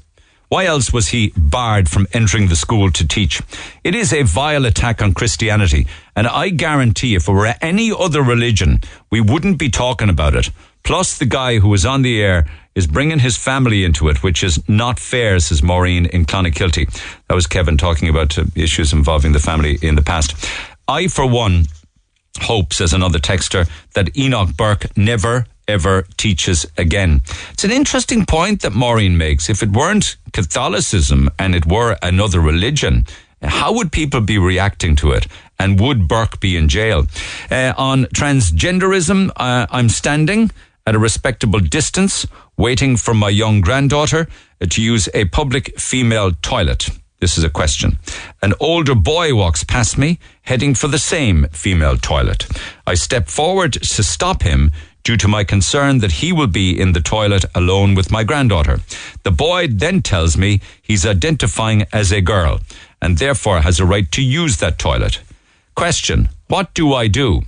[0.49, 3.43] Why else was he barred from entering the school to teach?
[3.83, 8.23] It is a vile attack on Christianity, and I guarantee if it were any other
[8.23, 10.51] religion, we wouldn't be talking about it.
[10.85, 14.43] Plus, the guy who was on the air is bringing his family into it, which
[14.43, 16.91] is not fair, says Maureen in Clonakilty.
[17.29, 20.35] That was Kevin talking about uh, issues involving the family in the past.
[20.89, 21.67] I, for one,
[22.41, 27.23] hope, says another texter, that Enoch Burke never ever teaches again.
[27.53, 29.49] It's an interesting point that Maureen makes.
[29.49, 33.07] If it weren't Catholicism and it were another religion,
[33.43, 35.27] how would people be reacting to it?
[35.59, 37.07] And would Burke be in jail?
[37.51, 40.51] Uh, on transgenderism, uh, I'm standing
[40.87, 42.27] at a respectable distance,
[42.57, 44.29] waiting for my young granddaughter
[44.61, 46.91] uh, to use a public female toilet.
[47.21, 47.99] This is a question.
[48.43, 52.47] An older boy walks past me, heading for the same female toilet.
[52.87, 54.73] I step forward to stop him
[55.05, 58.81] due to my concern that he will be in the toilet alone with my granddaughter.
[59.23, 62.61] The boy then tells me he's identifying as a girl
[63.01, 65.21] and therefore has a right to use that toilet.
[65.75, 67.43] Question What do I do?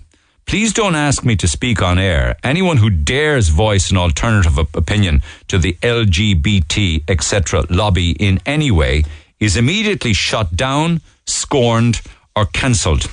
[0.46, 2.36] Please don't ask me to speak on air.
[2.44, 7.64] Anyone who dares voice an alternative opinion to the LGBT, etc.
[7.68, 9.02] lobby in any way
[9.40, 12.00] is immediately shut down, scorned,
[12.36, 13.10] or cancelled.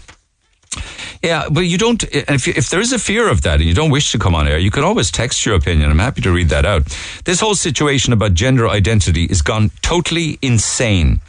[1.24, 2.04] Yeah, but you don't.
[2.04, 4.48] If, if there is a fear of that and you don't wish to come on
[4.48, 5.90] air, you can always text your opinion.
[5.90, 6.84] I'm happy to read that out.
[7.26, 11.22] This whole situation about gender identity is gone totally insane.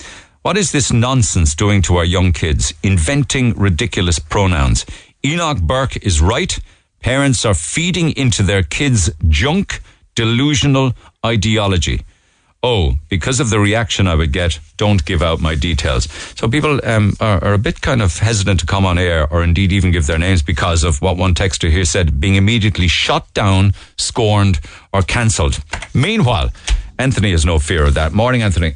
[0.42, 2.74] What is this nonsense doing to our young kids?
[2.82, 4.84] Inventing ridiculous pronouns.
[5.24, 6.58] Enoch Burke is right.
[7.00, 9.80] Parents are feeding into their kids' junk,
[10.14, 10.92] delusional
[11.24, 12.02] ideology.
[12.62, 16.10] Oh, because of the reaction I would get, don't give out my details.
[16.34, 19.42] So people um, are, are, a bit kind of hesitant to come on air or
[19.42, 23.32] indeed even give their names because of what one texter here said, being immediately shot
[23.34, 24.60] down, scorned,
[24.94, 25.62] or cancelled.
[25.92, 26.50] Meanwhile,
[26.98, 28.12] Anthony has no fear of that.
[28.12, 28.74] Morning, Anthony.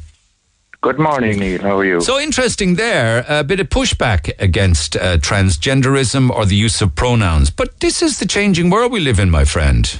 [0.81, 1.61] Good morning, Neil.
[1.61, 1.99] How are you?
[1.99, 3.25] So interesting there.
[3.27, 7.49] A bit of pushback against uh, transgenderism or the use of pronouns.
[7.49, 9.99] But this is the changing world we live in, my friend.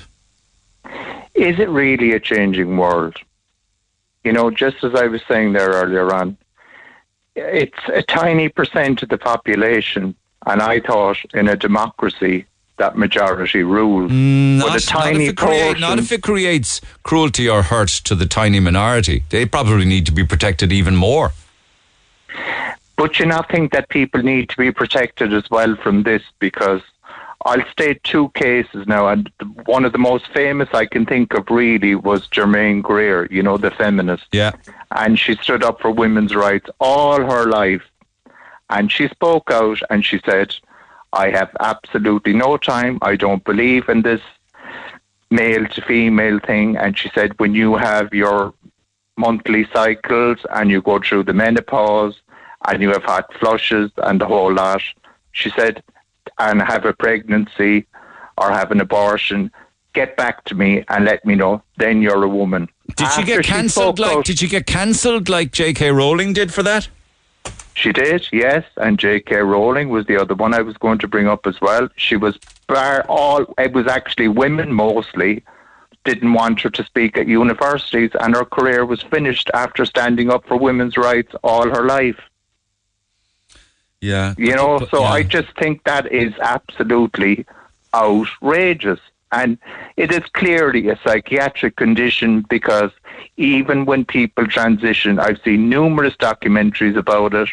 [1.33, 3.17] Is it really a changing world?
[4.23, 6.37] You know, just as I was saying there earlier on,
[7.35, 10.15] it's a tiny percent of the population.
[10.45, 12.45] And I thought in a democracy,
[12.79, 14.09] that majority rule.
[14.09, 18.15] Mm, not, a tiny not if, create, not if it creates cruelty or hurt to
[18.15, 19.23] the tiny minority.
[19.29, 21.31] They probably need to be protected even more.
[22.97, 26.81] But you not think that people need to be protected as well from this because
[27.45, 29.31] I'll state two cases now, and
[29.65, 33.57] one of the most famous I can think of really was Germaine Greer, you know,
[33.57, 34.25] the feminist.
[34.33, 34.51] Yeah.
[34.91, 37.83] And she stood up for women's rights all her life.
[38.69, 40.55] And she spoke out and she said,
[41.13, 42.99] I have absolutely no time.
[43.01, 44.21] I don't believe in this
[45.31, 46.77] male to female thing.
[46.77, 48.53] And she said, when you have your
[49.17, 52.15] monthly cycles and you go through the menopause
[52.67, 54.81] and you have hot flushes and the whole lot,
[55.31, 55.83] she said,
[56.37, 57.85] and have a pregnancy
[58.37, 59.51] or have an abortion,
[59.93, 61.61] get back to me and let me know.
[61.77, 62.69] Then you're a woman.
[62.95, 64.25] Did After she get cancelled like?
[64.25, 65.91] Did she get cancelled like J.K.
[65.91, 66.87] Rowling did for that?
[67.73, 68.65] She did, yes.
[68.77, 69.37] And J.K.
[69.37, 71.87] Rowling was the other one I was going to bring up as well.
[71.95, 73.45] She was bar all.
[73.57, 75.43] It was actually women mostly
[76.03, 80.45] didn't want her to speak at universities, and her career was finished after standing up
[80.47, 82.19] for women's rights all her life.
[84.01, 84.33] Yeah.
[84.37, 85.09] You know, so yeah.
[85.09, 87.45] I just think that is absolutely
[87.93, 88.99] outrageous.
[89.31, 89.57] And
[89.97, 92.91] it is clearly a psychiatric condition because
[93.37, 97.49] even when people transition, I've seen numerous documentaries about it.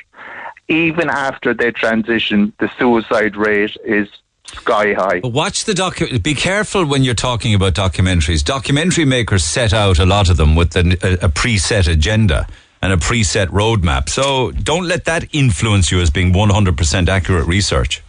[0.68, 4.08] Even after they transition, the suicide rate is
[4.46, 5.20] sky high.
[5.22, 6.22] Watch the docu.
[6.22, 8.44] Be careful when you're talking about documentaries.
[8.44, 10.80] Documentary makers set out a lot of them with a,
[11.22, 12.46] a preset agenda
[12.82, 14.08] and a preset roadmap.
[14.08, 18.02] So don't let that influence you as being 100% accurate research.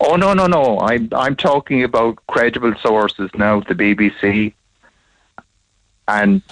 [0.00, 0.78] Oh no no no!
[0.80, 3.60] I'm I'm talking about credible sources now.
[3.60, 4.52] The BBC,
[6.08, 6.42] and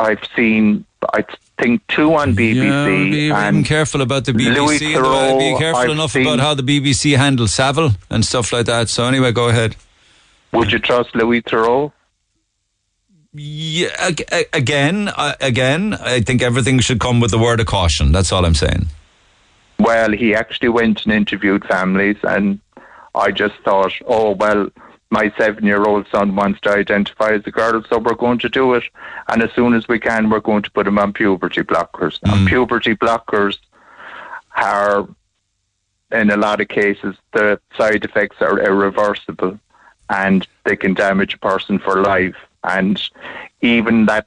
[0.00, 1.24] I've seen I
[1.58, 3.28] think two on BBC.
[3.28, 4.54] Yeah, be, be careful about the BBC.
[4.54, 8.66] Louis Theroux, be careful I've enough about how the BBC handles Savile and stuff like
[8.66, 8.88] that.
[8.88, 9.76] So anyway, go ahead.
[10.52, 11.92] Would you trust Louis Theroux?
[13.38, 13.88] Yeah,
[14.54, 18.10] again, uh, again, I think everything should come with a word of caution.
[18.10, 18.86] That's all I'm saying.
[19.78, 22.60] Well, he actually went and interviewed families, and
[23.14, 24.70] I just thought, oh, well,
[25.16, 28.50] my seven year old son wants to identify as a girl, so we're going to
[28.50, 28.84] do it.
[29.28, 32.20] And as soon as we can, we're going to put him on puberty blockers.
[32.20, 32.32] Mm.
[32.32, 33.56] And puberty blockers
[34.56, 35.08] are,
[36.12, 39.58] in a lot of cases, the side effects are irreversible
[40.10, 42.36] and they can damage a person for life.
[42.62, 43.00] And
[43.62, 44.26] even that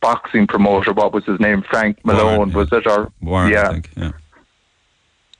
[0.00, 1.60] boxing promoter, what was his name?
[1.60, 2.86] Frank Maloney, Warren, was it?
[2.86, 3.72] Or Warren, yeah.
[3.72, 4.12] Think, yeah.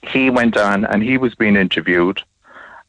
[0.03, 2.23] He went on and he was being interviewed,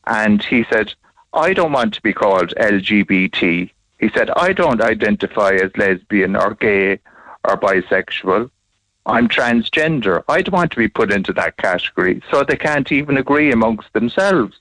[0.06, 0.94] and he said,
[1.34, 3.70] "I don't want to be called LGBT."
[4.00, 7.00] He said, "I don't identify as lesbian or gay
[7.44, 8.50] or bisexual.
[9.06, 10.24] I'm transgender.
[10.28, 13.92] I don't want to be put into that category." So they can't even agree amongst
[13.94, 14.60] themselves.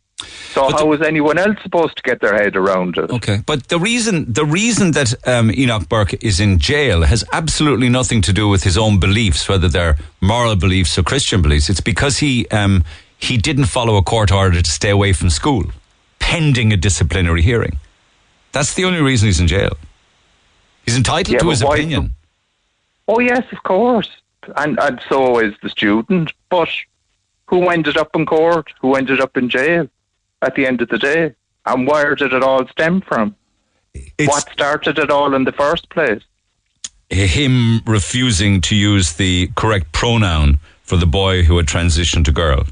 [0.51, 3.11] So but how the, anyone else supposed to get their head around it?
[3.11, 7.89] Okay, but the reason the reason that um, Enoch Burke is in jail has absolutely
[7.89, 11.71] nothing to do with his own beliefs, whether they're moral beliefs or Christian beliefs.
[11.71, 12.83] It's because he um,
[13.19, 15.65] he didn't follow a court order to stay away from school,
[16.29, 17.79] pending a disciplinary hearing.
[18.53, 19.77] That's the only reason he's in jail.
[20.85, 22.15] He's entitled yeah, to his opinion.
[23.07, 24.11] Oh yes, of course,
[24.57, 26.33] and and so is the student.
[26.49, 26.71] But
[27.47, 28.67] who ended up in court?
[28.81, 29.89] Who ended up in jail?
[30.43, 31.35] at the end of the day.
[31.67, 33.35] And where did it all stem from?
[33.95, 36.23] It's what started it all in the first place?
[37.11, 42.65] Him refusing to use the correct pronoun for the boy who had transitioned to girl.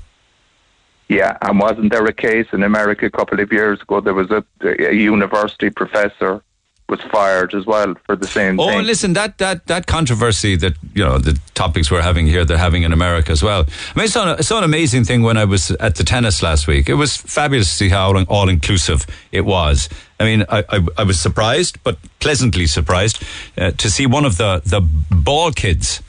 [1.09, 4.01] Yeah, and wasn't there a case in America a couple of years ago?
[4.01, 6.43] There was a, a university professor
[6.89, 8.61] was fired as well for the same thing.
[8.61, 8.87] oh, thing.
[8.87, 12.85] listen, that, that, that controversy that, you know, the topics we're having here, they're having
[12.85, 13.63] in America as well.
[13.63, 16.43] I mean, I saw, I saw an amazing thing when I was at the tennis
[16.43, 16.89] last week.
[16.89, 19.89] It was fabulous to see how all inclusive it was.
[20.21, 23.23] I mean, I, I, I was surprised, but pleasantly surprised
[23.59, 26.03] uh, to see one of the, the ball kids.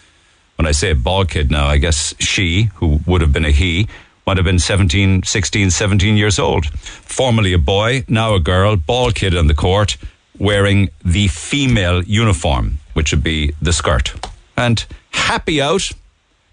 [0.58, 3.88] When I say ball kid now, I guess she, who would have been a he,
[4.28, 6.66] might have been 17, 16, 17 years old.
[6.66, 9.96] Formerly a boy, now a girl, ball kid on the court
[10.38, 14.14] wearing the female uniform, which would be the skirt.
[14.58, 15.92] And happy out,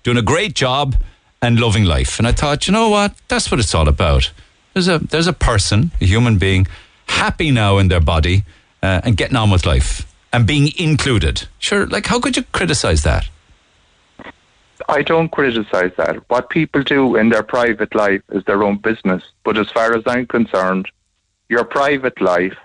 [0.04, 0.94] doing a great job
[1.42, 2.18] and loving life.
[2.18, 3.12] And I thought, you know what?
[3.26, 4.30] That's what it's all about.
[4.72, 6.66] There's a there's a person, a human being,
[7.06, 8.44] happy now in their body
[8.82, 11.48] uh, and getting on with life and being included.
[11.58, 13.28] Sure, like how could you criticize that?
[14.88, 16.28] I don't criticize that.
[16.28, 19.22] What people do in their private life is their own business.
[19.44, 20.88] But as far as I'm concerned,
[21.48, 22.56] your private life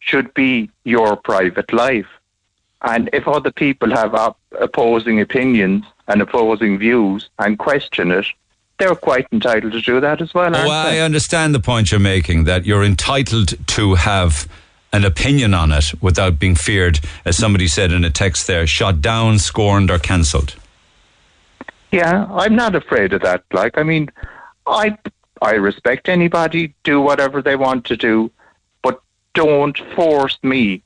[0.00, 2.06] should be your private life.
[2.82, 8.26] And if other people have op- opposing opinions and opposing views and question it,
[8.78, 10.54] they're quite entitled to do that as well.
[10.54, 14.48] Oh, I understand the point you're making that you're entitled to have
[14.92, 19.00] an opinion on it without being feared, as somebody said in a text there, shot
[19.00, 20.56] down, scorned, or cancelled.
[21.94, 23.44] Yeah, I'm not afraid of that.
[23.52, 24.10] Like, I mean,
[24.66, 24.98] I
[25.40, 28.32] I respect anybody, do whatever they want to do,
[28.82, 29.00] but
[29.34, 30.82] don't force me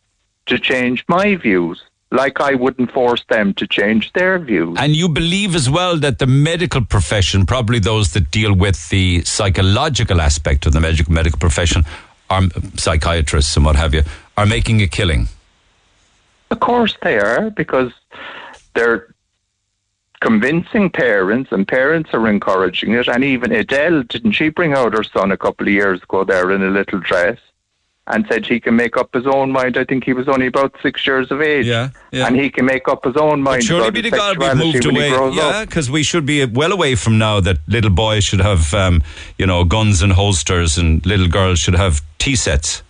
[0.47, 4.77] to change my views like I wouldn't force them to change their views.
[4.79, 9.23] And you believe as well that the medical profession, probably those that deal with the
[9.25, 11.85] psychological aspect of the medical medical profession,
[12.29, 12.43] are
[12.77, 14.03] psychiatrists and what have you,
[14.37, 15.29] are making a killing.
[16.51, 17.93] Of course they are, because
[18.75, 19.15] they're
[20.21, 23.09] convincing parents, and parents are encouraging it.
[23.09, 26.51] And even Adele, didn't she bring out her son a couple of years ago there
[26.51, 27.39] in a little dress?
[28.09, 29.77] and said he can make up his own mind.
[29.77, 31.67] I think he was only about six years of age.
[31.67, 32.27] Yeah, yeah.
[32.27, 33.61] And he can make up his own mind.
[33.61, 35.11] But surely be the God we've moved away.
[35.35, 39.03] Yeah, because we should be well away from now that little boys should have, um,
[39.37, 42.83] you know, guns and holsters and little girls should have tea sets.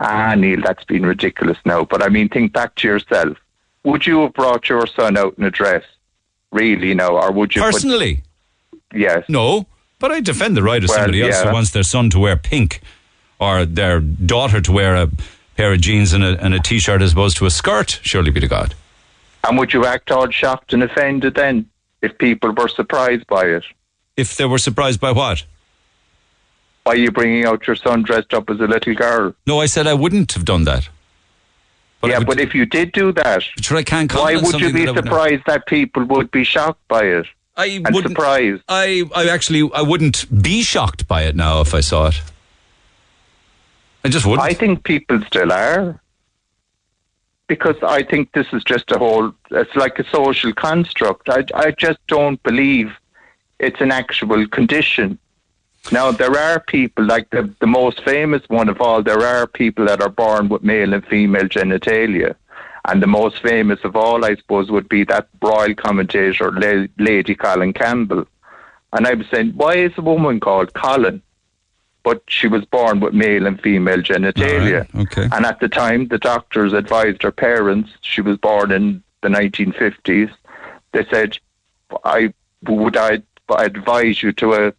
[0.00, 1.84] Ah, Neil, that's been ridiculous now.
[1.84, 3.38] But I mean, think back to yourself.
[3.84, 5.84] Would you have brought your son out in a dress?
[6.52, 7.18] Really, no?
[7.18, 7.62] Or would you?
[7.62, 8.22] Personally?
[8.70, 9.24] Put, yes.
[9.28, 9.66] No.
[9.98, 11.48] But I defend the right of well, somebody else yeah.
[11.48, 12.80] who wants their son to wear pink
[13.38, 15.10] or their daughter to wear a
[15.56, 18.40] pair of jeans and a, and a t-shirt as opposed to a skirt, surely be
[18.40, 18.74] to God.
[19.48, 21.70] And would you act all shocked and offended then
[22.02, 23.64] if people were surprised by it?
[24.16, 25.44] If they were surprised by what?
[26.84, 29.34] By you bringing out your son dressed up as a little girl.
[29.46, 30.88] No, I said I wouldn't have done that.
[32.00, 34.86] But yeah, but if you did do that, sure I can't why would you be
[34.86, 37.26] surprised that people would be shocked by it?
[37.56, 38.62] I and wouldn't, surprised.
[38.68, 42.20] I, I actually, I wouldn't be shocked by it now if I saw it.
[44.04, 44.46] I just wouldn't.
[44.46, 46.00] I think people still are.
[47.48, 51.28] Because I think this is just a whole, it's like a social construct.
[51.28, 52.92] I, I just don't believe
[53.58, 55.18] it's an actual condition.
[55.92, 59.86] Now, there are people, like the, the most famous one of all, there are people
[59.86, 62.34] that are born with male and female genitalia.
[62.88, 66.52] And the most famous of all, I suppose, would be that royal commentator,
[66.98, 68.26] Lady Colin Campbell.
[68.92, 71.22] And I was saying, why is a woman called Colin?
[72.06, 74.86] but she was born with male and female genitalia.
[74.94, 75.02] Right.
[75.06, 75.28] Okay.
[75.32, 80.30] And at the time, the doctors advised her parents, she was born in the 1950s,
[80.92, 81.36] they said,
[82.04, 82.32] I
[82.62, 83.22] would I
[83.58, 84.70] advise you to uh,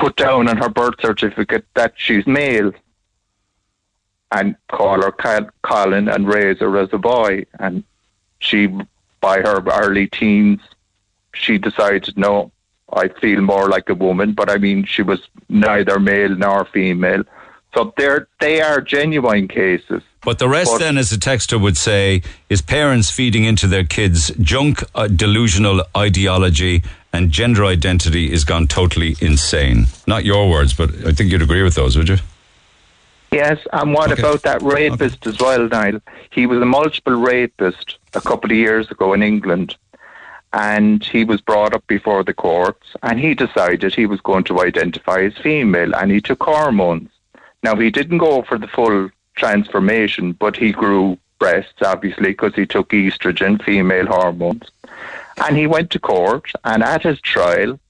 [0.00, 2.72] put down on her birth certificate that she's male
[4.32, 5.12] and call her
[5.62, 7.44] Colin and raise her as a boy.
[7.58, 7.84] And
[8.38, 8.68] she,
[9.20, 10.60] by her early teens,
[11.34, 12.50] she decided, no,
[12.90, 15.20] I feel more like a woman, but I mean, she was
[15.50, 17.24] neither male nor female.
[17.74, 20.02] So they're, they are genuine cases.
[20.22, 23.84] But the rest, but, then, as the texter would say, is parents feeding into their
[23.84, 29.86] kids junk, uh, delusional ideology, and gender identity is gone totally insane.
[30.06, 32.18] Not your words, but I think you'd agree with those, would you?
[33.32, 34.20] Yes, and what okay.
[34.20, 35.30] about that rapist okay.
[35.30, 36.00] as well, Niall?
[36.30, 39.76] He was a multiple rapist a couple of years ago in England
[40.52, 44.60] and he was brought up before the courts and he decided he was going to
[44.60, 47.08] identify as female and he took hormones.
[47.62, 52.66] Now he didn't go for the full transformation, but he grew breasts obviously because he
[52.66, 54.70] took estrogen, female hormones.
[55.44, 57.80] And he went to court and at his trial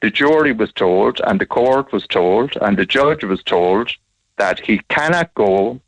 [0.00, 3.90] the jury was told and the court was told and the judge was told
[4.38, 5.80] that he cannot go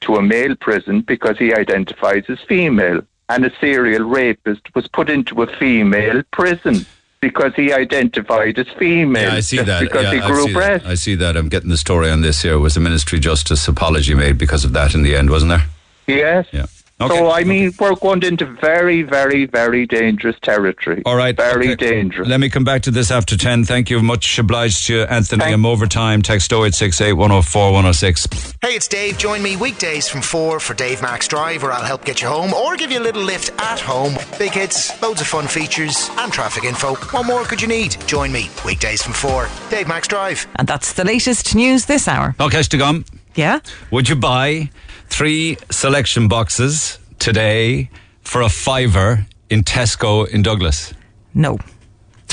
[0.00, 5.10] to a male prison because he identifies as female and a serial rapist was put
[5.10, 6.86] into a female prison
[7.24, 9.22] because he identified as female.
[9.22, 9.80] Yeah, I see that.
[9.80, 10.86] Because yeah, he grew breasts.
[10.86, 11.38] I see that.
[11.38, 12.58] I'm getting the story on this here.
[12.58, 15.66] Was a ministry justice apology made because of that in the end, wasn't there?
[16.06, 16.46] Yes.
[16.52, 16.66] Yeah.
[17.00, 17.16] Okay.
[17.16, 17.76] So, I mean, okay.
[17.80, 21.02] we're going into very, very, very dangerous territory.
[21.04, 21.36] All right.
[21.36, 21.90] Very okay.
[21.90, 22.28] dangerous.
[22.28, 23.64] Let me come back to this after 10.
[23.64, 24.00] Thank you.
[24.00, 25.40] Much obliged to you, Anthony.
[25.40, 26.22] Thank I'm over time.
[26.22, 28.54] Text 0868 104 106.
[28.62, 29.18] Hey, it's Dave.
[29.18, 32.54] Join me weekdays from 4 for Dave Max Drive, where I'll help get you home
[32.54, 34.14] or give you a little lift at home.
[34.38, 36.94] Big hits, loads of fun features, and traffic info.
[36.94, 37.96] What more could you need?
[38.06, 39.48] Join me weekdays from 4.
[39.68, 40.46] Dave Max Drive.
[40.56, 42.36] And that's the latest news this hour.
[42.40, 43.04] Okay, Stigum.
[43.34, 43.60] Yeah?
[43.90, 44.70] Would you buy
[45.14, 47.88] three selection boxes today
[48.22, 50.92] for a fiver in Tesco in Douglas?
[51.34, 51.56] No.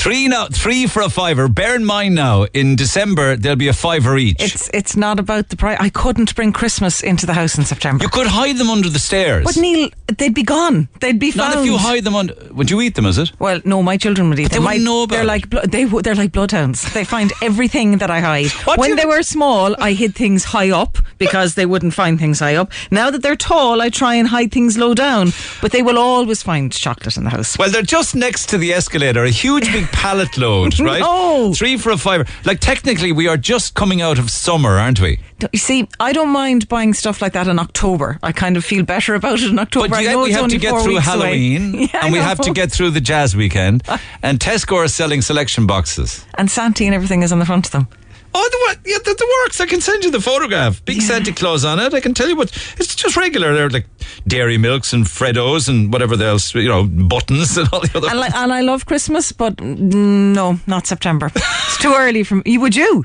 [0.02, 1.46] Three now, three for a fiver.
[1.46, 4.42] Bear in mind now, in December there'll be a fiver each.
[4.42, 5.78] It's it's not about the price.
[5.78, 8.02] I couldn't bring Christmas into the house in September.
[8.02, 9.44] You could hide them under the stairs.
[9.44, 10.88] But Neil, they'd be gone.
[10.98, 11.54] They'd be found.
[11.54, 12.34] Not if you hide them under.
[12.50, 13.06] Would you eat them?
[13.06, 13.30] Is it?
[13.38, 14.64] Well, no, my children would eat but them.
[14.64, 16.92] They wouldn't know about They're like they they're like bloodhounds.
[16.92, 18.50] They find everything that I hide.
[18.64, 22.40] What when they were small, I hid things high up because they wouldn't find things
[22.40, 22.72] high up.
[22.90, 25.32] Now that they're tall, I try and hide things low down.
[25.60, 27.56] But they will always find chocolate in the house.
[27.56, 29.22] Well, they're just next to the escalator.
[29.22, 31.00] A huge big pallet load, right?
[31.00, 31.52] No.
[31.54, 32.24] Three for a fiver.
[32.44, 35.20] Like, technically, we are just coming out of summer, aren't we?
[35.52, 38.18] You see, I don't mind buying stuff like that in October.
[38.22, 39.88] I kind of feel better about it in October.
[39.88, 40.96] But I yet know we have to get through.
[40.96, 43.82] Halloween Yeah, and we have to get through the jazz weekend.
[44.22, 46.24] And Tesco are selling selection boxes.
[46.34, 47.88] And Santi and everything is on the front of them.
[48.34, 48.78] Oh, the, what?
[48.86, 49.60] Yeah, the, the works.
[49.60, 50.82] I can send you the photograph.
[50.84, 51.92] Big Santa Claus on it.
[51.92, 52.50] I can tell you what.
[52.78, 53.54] It's just regular.
[53.54, 53.86] They're like
[54.26, 58.08] dairy milks and Freddos and whatever else, you know, buttons and all the other.
[58.08, 61.30] And, like, and I love Christmas, but mm, no, not September.
[61.36, 62.58] it's too early for me.
[62.58, 63.04] Would you?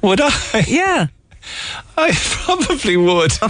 [0.00, 0.64] Would I?
[0.66, 1.08] Yeah.
[1.96, 3.30] I probably would.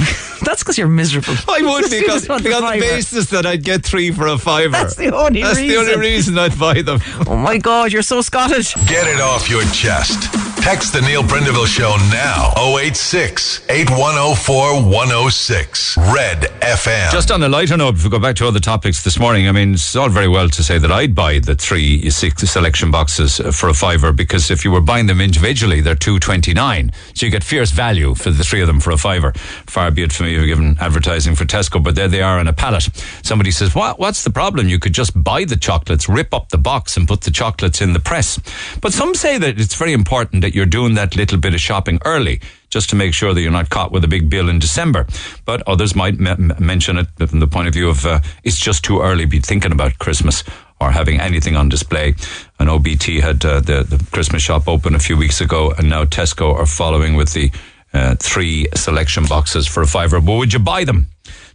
[0.43, 1.35] That's because you're miserable.
[1.49, 4.27] I would You because just want the on the basis that I'd get three for
[4.27, 4.71] a fiver.
[4.73, 5.79] That's the only That's the reason.
[5.79, 6.99] only reason I'd buy them.
[7.29, 8.75] Oh my God, you're so Scottish.
[8.89, 10.33] Get it off your chest.
[10.63, 12.53] Text the Neil Prendeville Show now.
[12.79, 15.97] 086 8104 106.
[15.99, 17.11] Red FM.
[17.13, 19.53] Just on a lighter note, if we go back to other topics this morning, I
[19.53, 23.41] mean, it's all very well to say that I'd buy the three six selection boxes
[23.41, 26.93] uh, for a fiver because if you were buying them individually, they're two twenty nine,
[27.15, 29.33] so you get fierce value for the three of them for a fiver.
[29.67, 32.53] Far be it from me giving advertising for Tesco, but there they are on a
[32.53, 32.89] pallet.
[33.23, 33.99] Somebody says, "What?
[33.99, 34.69] What's the problem?
[34.69, 37.93] You could just buy the chocolates, rip up the box, and put the chocolates in
[37.93, 38.39] the press."
[38.81, 42.01] But some say that it's very important that you're doing that little bit of shopping
[42.05, 45.07] early just to make sure that you're not caught with a big bill in December.
[45.45, 48.83] But others might m- mention it from the point of view of uh, it's just
[48.83, 50.43] too early to be thinking about Christmas
[50.81, 52.15] or having anything on display.
[52.59, 55.89] I know BT had uh, the, the Christmas shop open a few weeks ago, and
[55.89, 57.53] now Tesco are following with the
[57.95, 60.21] uh, three selection boxes for a fiver.
[60.21, 61.09] But would you buy them?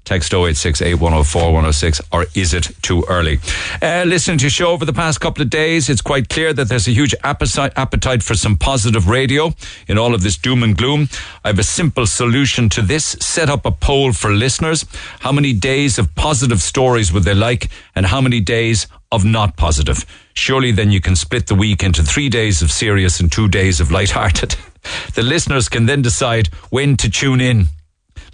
[0.07, 3.39] Text 086 106, or is it too early?
[3.81, 6.69] Uh, listening to your show over the past couple of days, it's quite clear that
[6.69, 9.53] there's a huge appetite for some positive radio
[9.89, 11.09] in all of this doom and gloom.
[11.43, 13.17] I have a simple solution to this.
[13.19, 14.85] Set up a poll for listeners.
[15.19, 19.57] How many days of positive stories would they like, and how many days of not
[19.57, 20.05] positive?
[20.33, 23.79] Surely then you can split the week into three days of serious and two days
[23.79, 24.55] of light-hearted.
[25.15, 27.67] the listeners can then decide when to tune in.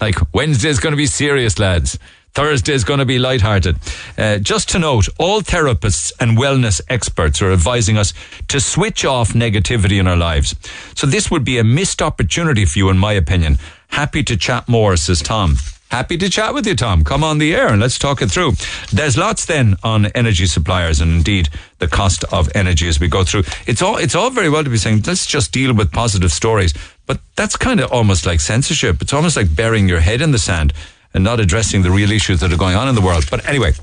[0.01, 1.97] Like Wednesday's going to be serious, lads.
[2.33, 3.77] Thursday's going to be lighthearted.
[4.17, 8.11] Uh, just to note, all therapists and wellness experts are advising us
[8.47, 10.55] to switch off negativity in our lives.
[10.95, 13.59] So this would be a missed opportunity for you, in my opinion.
[13.89, 15.57] Happy to chat more, says Tom.
[15.93, 17.03] Happy to chat with you, Tom.
[17.03, 18.53] Come on the air and let's talk it through.
[18.91, 23.23] There's lots then on energy suppliers and indeed the cost of energy as we go
[23.23, 23.43] through.
[23.67, 26.73] It's all it's all very well to be saying let's just deal with positive stories,
[27.05, 29.03] but that's kind of almost like censorship.
[29.03, 30.73] It's almost like burying your head in the sand
[31.13, 33.25] and not addressing the real issues that are going on in the world.
[33.29, 33.73] But anyway,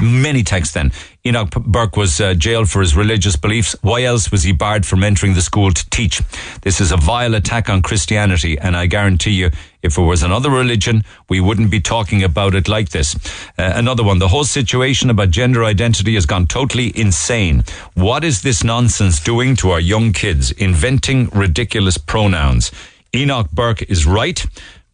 [0.00, 0.90] many texts then.
[1.26, 3.76] Enoch Burke was uh, jailed for his religious beliefs.
[3.82, 6.22] Why else was he barred from entering the school to teach?
[6.62, 9.50] This is a vile attack on Christianity, and I guarantee you,
[9.82, 13.14] if it was another religion, we wouldn't be talking about it like this.
[13.58, 14.18] Uh, another one.
[14.18, 17.64] The whole situation about gender identity has gone totally insane.
[17.92, 20.52] What is this nonsense doing to our young kids?
[20.52, 22.70] Inventing ridiculous pronouns.
[23.14, 24.46] Enoch Burke is right.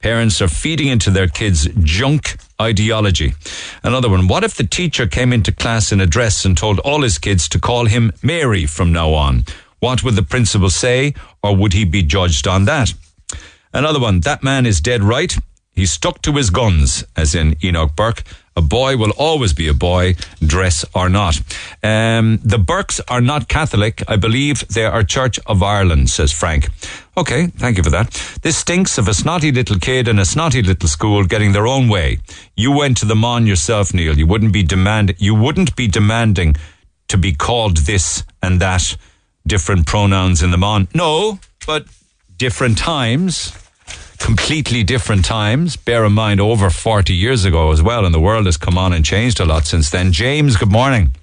[0.07, 3.35] Parents are feeding into their kids junk ideology.
[3.83, 4.29] Another one.
[4.29, 7.49] What if the teacher came into class in a dress and told all his kids
[7.49, 9.45] to call him Mary from now on?
[9.81, 12.95] What would the principal say, or would he be judged on that?
[13.73, 14.21] Another one.
[14.21, 15.37] That man is dead right.
[15.73, 18.23] He stuck to his guns, as in Enoch Burke.
[18.57, 21.37] A boy will always be a boy, dress or not.
[21.83, 24.03] Um, the Burkes are not Catholic.
[24.09, 26.69] I believe they are Church of Ireland, says Frank.
[27.19, 28.11] Okay, thank you for that.
[28.43, 31.89] This stinks of a snotty little kid in a snotty little school getting their own
[31.89, 32.19] way.
[32.57, 34.17] You went to the mon yourself, Neil.
[34.17, 35.15] You wouldn't be demand.
[35.19, 36.57] You wouldn't be demanding
[37.09, 38.97] to be called this and that,
[39.47, 40.89] different pronouns in the mon.
[40.95, 41.87] No, but
[42.39, 43.53] different times
[44.19, 45.77] completely different times.
[45.77, 48.93] Bear in mind, over 40 years ago as well, and the world has come on
[48.93, 50.13] and changed a lot since then.
[50.13, 51.15] James, good morning.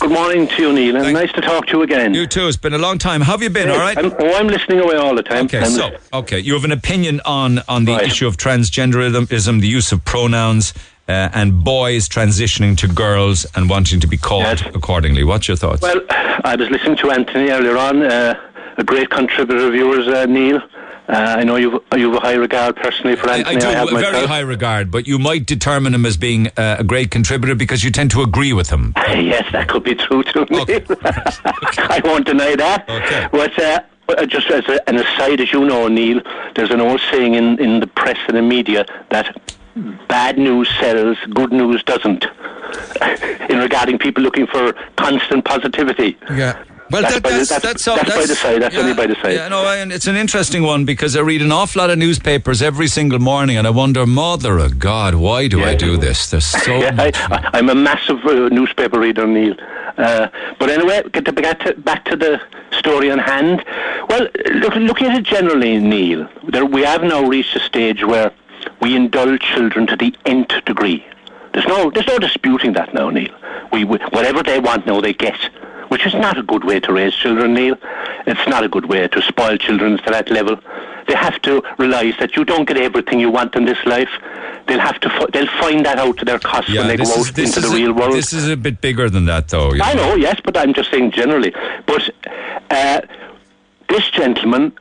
[0.00, 2.12] Good morning to you, Neil, and nice to talk to you again.
[2.14, 2.48] You too.
[2.48, 3.20] It's been a long time.
[3.20, 3.68] How have you been?
[3.70, 3.96] All right.
[3.96, 5.44] I'm, oh, I'm listening away all the time.
[5.44, 8.06] Okay, I'm so okay, you have an opinion on on the Right.
[8.06, 10.72] issue of transgenderism, the use of pronouns,
[11.08, 14.62] uh, and boys transitioning to girls and wanting to be called Yes.
[14.74, 15.24] accordingly.
[15.24, 15.82] What's your thoughts?
[15.82, 18.34] Well, I was listening to Anthony earlier on, uh,
[18.78, 20.60] a great contributor of yours, uh, Neil.
[21.08, 23.56] Uh, I know you've, you've a high regard personally for I, Anthony.
[23.56, 24.30] I do have a very myself.
[24.30, 27.90] high regard, but you might determine him as being uh, a great contributor because you
[27.90, 28.94] tend to agree with him.
[28.98, 30.62] yes, that could be true too, Neil.
[30.62, 30.84] Okay.
[31.04, 32.88] I won't deny that.
[32.88, 33.28] Okay.
[33.32, 36.20] But uh, uh, just as a, an aside, as you know, Neil,
[36.54, 39.54] there's an old saying in, in the press and the media that
[40.08, 42.26] bad news sells, good news doesn't.
[43.50, 46.16] in regarding people looking for constant positivity.
[46.30, 46.62] Yeah.
[46.92, 48.62] Well, that's, that, by, that's, the, that's, that's, all, that's, by the side.
[48.62, 49.32] That's yeah, only by the side.
[49.32, 52.60] Yeah, no, and it's an interesting one because I read an awful lot of newspapers
[52.60, 55.68] every single morning, and I wonder, mother of God, why do Yeah.
[55.68, 56.30] I do this?
[56.30, 57.16] There's so yeah, much.
[57.16, 59.54] I, I, I'm a massive uh, newspaper reader, Neil.
[59.96, 60.28] Uh,
[60.58, 62.40] but anyway, get to, back, to, back to the
[62.78, 63.64] story on hand.
[64.08, 68.32] Well, look, looking at it generally, Neil, there, we have now reached a stage where
[68.80, 71.06] we indulge children to the nth degree.
[71.52, 73.34] There's no, there's no disputing that now, Neil.
[73.72, 75.38] We, we, whatever they want now, they get.
[75.92, 77.76] Which is not a good way to raise children, Neil.
[78.26, 80.56] It's not a good way to spoil children to that level.
[81.06, 84.08] They have to realise that you don't get everything you want in this life.
[84.66, 85.10] They'll have to.
[85.10, 87.56] Fi- they'll find that out to their cost Yeah, when they go this out is,
[87.56, 88.14] into the is real world.
[88.14, 89.72] This is a bit bigger than that, though.
[89.82, 91.52] I know, yes, but I'm just saying generally.
[91.84, 92.08] But
[92.70, 93.02] uh,
[93.90, 94.72] this gentleman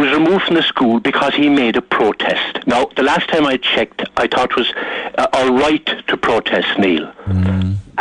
[0.00, 2.52] was removed from the school because he made a protest.
[2.66, 4.70] Now, the last time I checked, I thought it was
[5.18, 7.06] uh, all right to protest, Neil.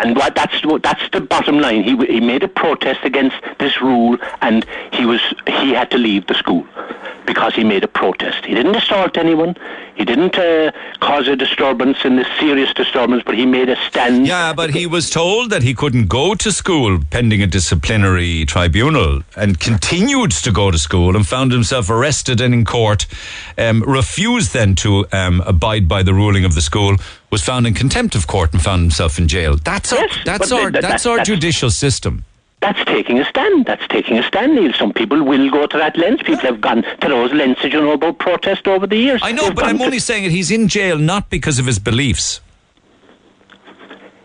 [0.02, 1.82] And what, that's what- that's the bottom line.
[1.90, 4.66] He he made a protest against this rule, and
[4.98, 5.22] he was
[5.62, 6.64] he had to leave the school
[7.26, 8.40] because he made a protest.
[8.46, 9.56] He didn't assault anyone.
[9.96, 14.28] He didn't uh, cause a disturbance in this serious disturbance, but he made a stand.
[14.28, 19.22] Yeah, but he was told that he couldn't go to school pending a disciplinary tribunal
[19.38, 23.08] and continued to go to school and found himself arrested and in court.
[23.58, 26.98] Um, refused then to um, abide by the ruling of the school.
[27.32, 29.56] Was found in contempt of court and found himself in jail.
[29.58, 32.24] That's our, that's our that- that's that- our that's- judicial system.
[32.66, 33.68] That's taking a stand.
[33.68, 34.74] That's taking a stand, Neil.
[34.74, 36.26] Some people will go to that length.
[36.26, 39.22] People have gone to those lengths, you know, about protest over the years.
[39.24, 40.32] I know, They've but I'm only saying it.
[40.32, 42.42] He's in jail not because of his beliefs.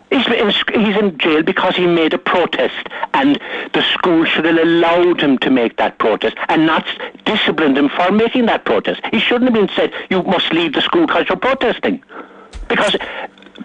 [0.08, 3.38] He's in, he's in jail because he made a protest, and
[3.74, 6.86] the school should have allowed him to make that protest and not
[7.26, 9.02] disciplined him for making that protest.
[9.12, 12.02] He shouldn't have been said, "You must leave the school because you're protesting,"
[12.68, 12.96] because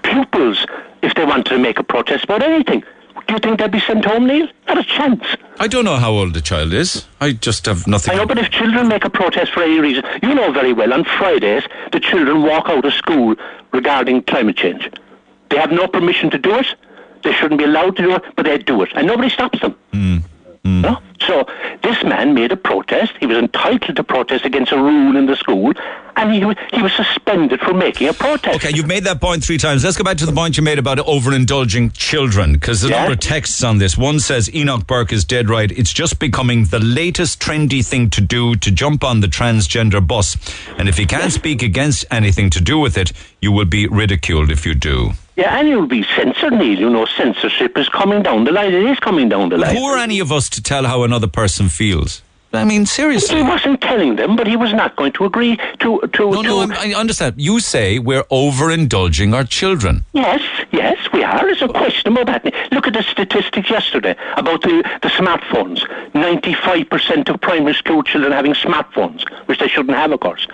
[0.03, 0.65] pupils,
[1.01, 2.83] if they wanted to make a protest about anything,
[3.27, 4.47] do you think they'd be sent home, Neil?
[4.67, 5.23] Not a chance.
[5.59, 7.05] I don't know how old the child is.
[7.21, 8.13] I just have nothing.
[8.13, 10.93] I know, but if children make a protest for any reason, you know very well,
[10.93, 13.35] on Fridays, the children walk out of school
[13.71, 14.89] regarding climate change.
[15.49, 16.67] They have no permission to do it.
[17.23, 18.89] They shouldn't be allowed to do it, but they do it.
[18.95, 19.75] And nobody stops them.
[19.93, 20.17] Hmm,
[20.63, 20.81] hmm.
[20.81, 20.99] No?
[21.21, 21.47] So
[21.81, 23.13] this man made a protest.
[23.19, 25.73] He was entitled to protest against a rule in the school,
[26.17, 28.55] and he, wa- he was suspended for making a protest.
[28.63, 29.83] Okay, you've made that point three times.
[29.83, 32.99] Let's go back to the point you made about overindulging children, because there's a Yeah.
[33.01, 33.97] number of texts on this.
[33.97, 35.71] One says Enoch Burke is dead right.
[35.71, 40.37] It's just becoming the latest trendy thing to do to jump on the transgender bus.
[40.77, 43.11] And if you can't speak against anything to do with it,
[43.41, 45.11] you will be ridiculed if you do.
[45.35, 46.79] Yeah, and you'll be censored, Neil.
[46.79, 48.73] You know, censorship is coming down the line.
[48.73, 49.75] It is coming down the line.
[49.75, 52.21] who are any of us to tell how another person feels?
[52.55, 53.37] I mean, seriously.
[53.37, 56.31] He wasn't telling them, but he was not going to agree to to.
[56.31, 57.35] No, to no, I'm, I understand.
[57.37, 60.03] You say we're overindulging our children.
[60.13, 60.41] Yes,
[60.71, 61.47] yes, we are.
[61.47, 62.43] It's a question about.
[62.71, 65.79] Look at the statistics yesterday about the, the smartphones.
[66.13, 70.47] 95% of primary school children having smartphones, which they shouldn't have, of course.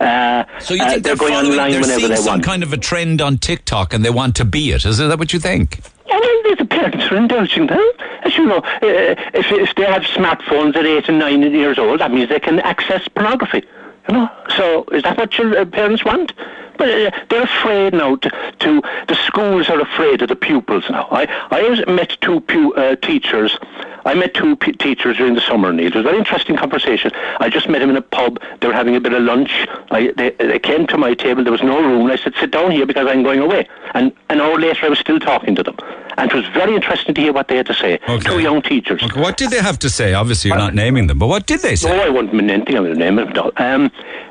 [0.00, 2.62] Uh, So you uh, think they're they're, going online they're whenever seeing they some kind
[2.62, 4.84] of a trend on TikTok and they want to be it?
[4.84, 5.80] Is that what you think?
[6.20, 7.84] Well, the parents are indulging them.
[8.22, 12.00] As you know, uh, if, if they have smartphones at eight and nine years old,
[12.00, 13.64] that means they can access pornography.
[14.08, 16.32] You know, so is that what your uh, parents want?
[16.76, 18.16] But uh, they're afraid now.
[18.16, 21.08] To, to the schools are afraid of the pupils now.
[21.10, 23.58] I I met two pu- uh, teachers.
[24.04, 25.72] I met two p- teachers during the summer.
[25.72, 27.10] It was a very interesting conversation.
[27.40, 28.38] I just met them in a pub.
[28.60, 29.66] They were having a bit of lunch.
[29.90, 31.42] I, they, they came to my table.
[31.42, 32.10] There was no room.
[32.10, 33.66] I said, sit down here because I'm going away.
[33.94, 35.76] And an hour later, I was still talking to them.
[36.16, 37.98] And it was very interesting to hear what they had to say.
[38.08, 38.18] Okay.
[38.18, 39.02] Two young teachers.
[39.02, 40.14] Okay, what did they have to say?
[40.14, 41.88] Obviously, you're not naming them, but what did they say?
[41.88, 42.76] No, I mean anything.
[42.76, 43.16] I would name.
[43.16, 43.50] No.
[43.56, 43.90] Um,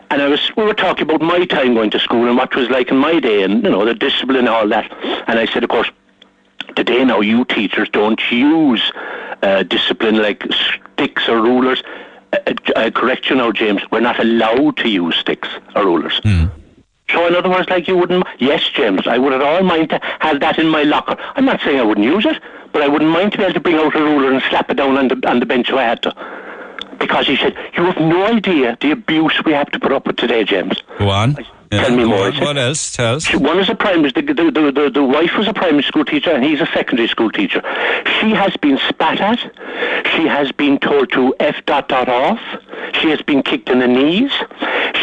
[0.10, 2.56] and I was, we were talking about my time going to school and what it
[2.56, 4.92] was like in my day, and you know the discipline and all that.
[5.28, 5.90] And I said, of course,
[6.76, 8.92] today now you teachers don't use
[9.42, 10.44] uh, discipline like
[10.96, 11.82] sticks or rulers.
[12.32, 13.82] Uh, uh, I correct you now, James.
[13.92, 16.22] We're not allowed to use sticks or rulers.
[17.14, 18.26] So in other words, like you wouldn't.
[18.40, 21.16] Yes, James, I would at all mind to have that in my locker.
[21.36, 22.42] I'm not saying I wouldn't use it,
[22.72, 24.76] but I wouldn't mind to be able to bring out a ruler and slap it
[24.76, 26.16] down on the on the bench if I had to.
[27.00, 30.16] Because he said, you have no idea the abuse we have to put up with
[30.16, 30.82] today, James.
[31.00, 31.38] Go on.
[31.80, 32.32] Tell me more.
[32.32, 32.92] What else?
[32.92, 33.34] Tell us.
[33.34, 36.44] One is a primary, the, the, the, the, wife was a primary school teacher and
[36.44, 37.62] he's a secondary school teacher.
[38.20, 39.40] She has been spat at.
[40.16, 42.40] She has been told to F dot dot off.
[43.02, 44.32] She has been kicked in the knees.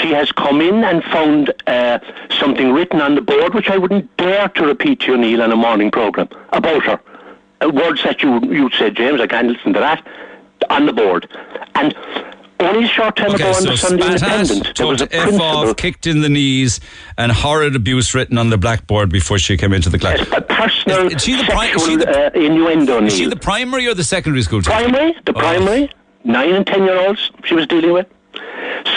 [0.01, 1.99] She has come in and found uh,
[2.39, 5.53] something written on the board which I wouldn't dare to repeat to you, Neil, on
[5.53, 7.01] a morning programme about her.
[7.61, 10.07] Uh, words that you, you'd say, James, I can't listen to that,
[10.71, 11.29] on the board.
[11.75, 11.95] And
[12.61, 15.77] Only short time okay, ago so on the Sunday Independent, there was a F off,
[15.77, 16.79] kicked in the knees,
[17.17, 20.21] and horrid abuse written on the blackboard before she came into the class.
[20.33, 23.03] a personal Is- is she the pri- is she the- uh, innuendo.
[23.05, 24.73] Is she the primary or the secondary school teacher?
[24.73, 25.41] primary, the Oh.
[25.41, 25.91] primary,
[26.25, 28.07] nine and ten year olds she was dealing with.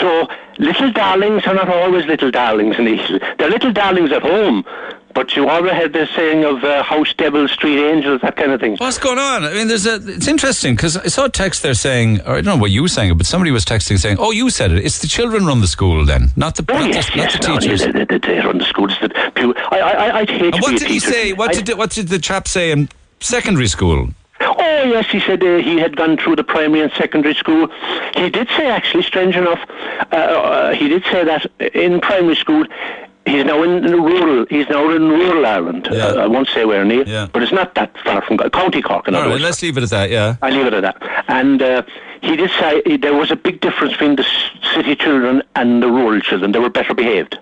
[0.00, 3.18] So little darlings are not always little darlings, Neil.
[3.38, 4.64] They're little darlings at home,
[5.14, 8.60] but you already had this saying of uh, house devils, street angels, that kind of
[8.60, 8.76] thing.
[8.76, 9.44] What's going on?
[9.44, 9.94] I mean, there's a.
[9.94, 12.82] It's interesting because I saw a text there saying, or I don't know what you
[12.82, 14.84] were saying, but somebody was texting saying, "Oh, you said it.
[14.84, 17.42] It's the children run the school, then, not the Oh, not, yes, the, yes, not
[17.42, 18.92] the no, teachers." They, they, they run the schools.
[19.00, 21.32] That pew- I, I, I'd hate And what did he say?
[21.32, 22.88] What I- did what did the chap say in
[23.20, 24.08] secondary school?
[24.40, 27.68] Oh yes, he said uh, he had gone through the primary and secondary school.
[28.16, 29.60] He did say, actually, strange enough,
[30.12, 32.66] uh, uh, he did say that in primary school.
[33.26, 34.46] He's now in, rural.
[34.50, 35.88] He's now in rural Ireland.
[35.90, 36.06] Yeah.
[36.08, 37.28] Uh, I won't say where near, Yeah.
[37.32, 39.08] but it's not that far from County Cork.
[39.08, 40.10] In All right, let's leave it at that.
[40.10, 40.36] Yeah.
[40.42, 41.24] I leave it at that.
[41.28, 41.82] And uh,
[42.20, 44.26] he did say there was a big difference between the
[44.74, 46.52] city children and the rural children.
[46.52, 47.38] They were better behaved.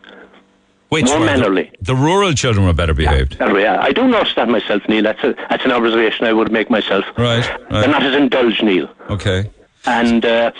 [0.91, 1.73] Which More were the- mannerly.
[1.81, 3.37] The, rural children were better behaved.
[3.41, 5.03] Yeah, I do notice that myself, Neil.
[5.03, 7.05] That's a, that's an observation I would make myself.
[7.17, 7.43] Right.
[7.71, 7.91] They're Right.
[7.91, 8.89] not as indulged, Neil.
[9.11, 9.51] Okay.
[9.85, 10.53] And uh,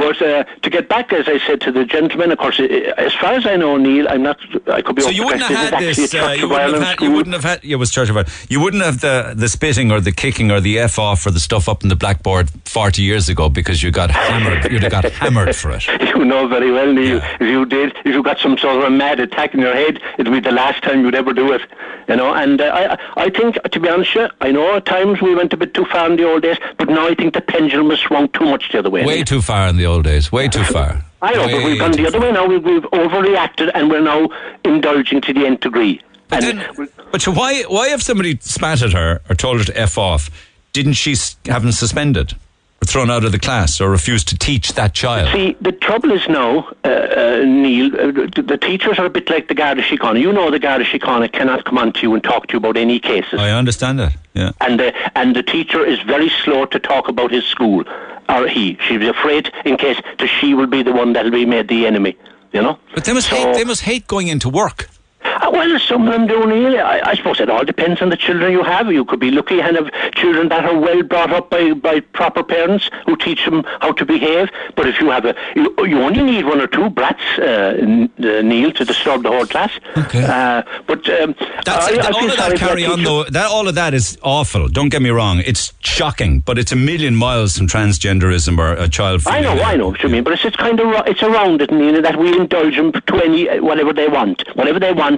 [0.00, 2.64] but uh, to get back, as I said to the gentleman, of course, uh,
[2.96, 4.38] as far as I know, Neil, I'm not.
[4.66, 5.02] I could be.
[5.02, 6.14] So you wouldn't have had this.
[6.14, 7.62] Uh, you, wouldn't have had, you wouldn't have had.
[7.62, 8.34] It was Church of Ireland.
[8.48, 11.40] You wouldn't have the the spitting or the kicking or the f off or the
[11.40, 14.72] stuff up in the blackboard forty years ago because you got hammered.
[14.72, 15.86] You'd have got hammered for it.
[16.20, 17.16] You know very well, Neil.
[17.16, 17.36] Yeah.
[17.40, 19.98] If you did, if you got some sort of a mad attack in your head,
[20.18, 21.62] it'd be the last time you'd ever do it.
[22.08, 24.84] You know, and uh, I, I think, to be honest, with you, I know at
[24.84, 27.32] times we went a bit too far in the old days, but now I think
[27.32, 29.04] the pendulum has swung too much the other way.
[29.04, 30.30] Way too far in the old days.
[30.32, 31.04] Way too far.
[31.22, 32.46] I know, but we've gone the other way now.
[32.46, 34.28] We've, we've overreacted, and we're now
[34.64, 36.00] indulging to the nth degree.
[36.28, 39.64] But and then, but so why why if somebody spat at her or told her
[39.64, 40.30] to f off,
[40.72, 41.16] didn't she
[41.46, 42.34] have them suspended
[42.80, 45.32] or thrown out of the class or refused to teach that child?
[45.32, 49.28] See, the trouble is now, uh, uh, Neil, uh, the, the teachers are a bit
[49.28, 50.20] like the Garda Síochána.
[50.20, 52.76] You know the Garda Síochána cannot come on to you and talk to you about
[52.76, 53.40] any cases.
[53.40, 54.16] I understand that.
[54.32, 54.52] Yeah.
[54.60, 57.82] and the, and the teacher is very slow to talk about his school,
[58.30, 58.78] or he.
[58.86, 62.16] She's afraid in case that she will be the one that'll be made the enemy,
[62.52, 62.78] you know?
[62.94, 63.54] But they must So- hate.
[63.54, 64.88] They must hate going into work.
[65.24, 66.78] Uh, Well, some of them do, Neil.
[66.80, 68.90] I, I suppose it all depends on the children you have.
[68.92, 72.42] You could be lucky and have children that are well brought up by, by proper
[72.42, 74.48] parents who teach them how to behave.
[74.76, 78.42] But if you have a, you, you only need one or two brats, uh, uh,
[78.42, 79.72] Neil, to disturb the whole class.
[79.96, 80.24] Okay.
[80.24, 83.24] Uh, but um, That's I, I all of that carry on though.
[83.24, 84.68] That all of that is awful.
[84.68, 85.42] Don't get me wrong.
[85.44, 89.22] It's shocking, but it's a million miles from transgenderism or a child.
[89.26, 91.70] I know, I know what you mean, but it's, it's kind of it's around it,
[91.70, 95.09] Neil, that we indulge them to any uh, whatever they want, whatever they want.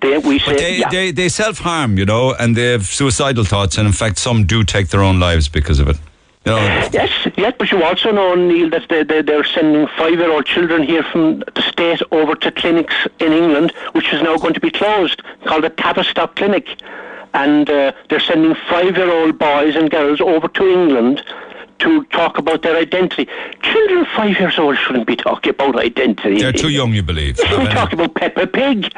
[0.00, 0.88] They, we say, they, yeah.
[0.88, 4.46] they, they self harm, you know, and they have suicidal thoughts, and in fact, some
[4.46, 5.96] do take their own lives because of it.
[6.46, 6.58] You know,
[6.90, 11.02] Yes, yes, but you also know, Neil, that they, they, they're sending five-year-old children here
[11.02, 15.22] from the state over to clinics in England, which is now going to be closed,
[15.44, 16.80] called the Tavistock Clinic.
[17.34, 21.22] And uh, they're sending five-year-old boys and girls over to England
[21.80, 23.28] to talk about their identity.
[23.62, 26.38] Children five years old shouldn't be talking about identity.
[26.38, 27.36] they're too young, you believe.
[27.36, 28.92] They shouldn't talk about Peppa Pig.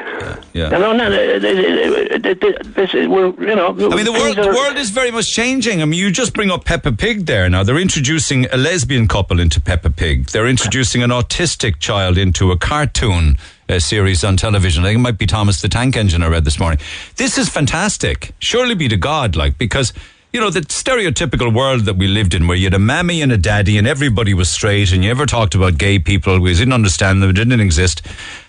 [0.53, 0.69] yeah.
[0.69, 3.69] No, no, this is, you know...
[3.69, 5.81] I mean, the world, the world is very much changing.
[5.81, 7.63] I mean, you just bring up Peppa Pig there now.
[7.63, 10.27] They're introducing a lesbian couple into Peppa Pig.
[10.27, 13.37] They're introducing an autistic child into a cartoon
[13.69, 14.83] uh, series on television.
[14.83, 16.79] I think it might be Thomas the Tank Engine I read this morning.
[17.15, 18.33] This is fantastic.
[18.39, 19.93] Surely be to God, like, because,
[20.33, 23.31] you know, the stereotypical world that we lived in where you had a mammy and
[23.31, 26.39] a daddy and everybody was straight and you never talked about gay people.
[26.39, 27.29] We didn't understand them.
[27.29, 28.01] It didn't exist.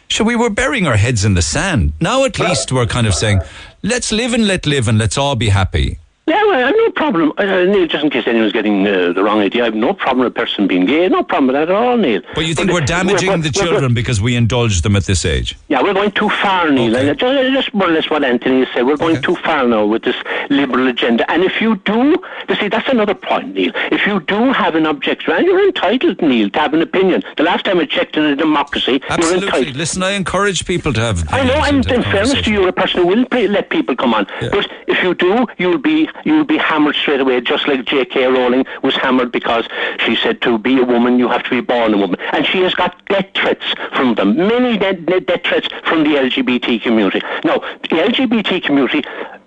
[0.08, 1.92] So we were burying our heads in the sand.
[2.00, 3.40] Now at least we're kind of saying,
[3.82, 5.98] let's live and let live and let's all be happy.
[6.26, 7.32] Yeah, well, I have no problem.
[7.36, 10.20] Uh, Neil, just in case anyone's getting uh, the wrong idea, I have no problem
[10.24, 11.06] with a person being gay.
[11.10, 12.22] No problem with that at all, Neil.
[12.34, 14.96] But you think But, we're uh, damaging we're- the we're- children because we indulge them
[14.96, 15.54] at this age?
[15.68, 16.96] Yeah, we're going too far, Neil.
[16.96, 17.14] Okay.
[17.14, 18.86] Just, just more or less what Anthony said.
[18.86, 19.26] We're going Okay.
[19.26, 20.16] too far now with this
[20.48, 21.30] liberal agenda.
[21.30, 22.16] And if you do,
[22.48, 23.72] you see, that's another point, Neil.
[23.92, 27.22] If you do have an objection, and you're entitled, Neil, to have an opinion.
[27.36, 29.76] The last time I checked in a democracy, you're entitled.
[29.76, 31.30] Listen, I encourage people to have.
[31.30, 33.94] I know, and in fairness to you, you're a person who will pay, let people
[33.94, 34.26] come on.
[34.40, 34.48] Yeah.
[34.52, 38.26] But if you do, you'll be you'll be hammered straight away, just like J.K.
[38.26, 39.66] Rowling was hammered because
[40.04, 42.58] she said to be a woman, you have to be born a woman, and she
[42.62, 47.20] has got death threats from them, many death, death threats from the LGBT community.
[47.44, 49.04] Now, the LGBT community,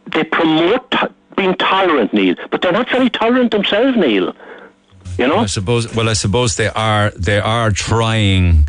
[0.08, 4.36] they promote to- being tolerant, Neil, but they're not very tolerant themselves, Neil.
[5.18, 5.38] You know.
[5.38, 5.96] I suppose.
[5.96, 7.12] Well, I suppose they are.
[7.12, 8.68] They are trying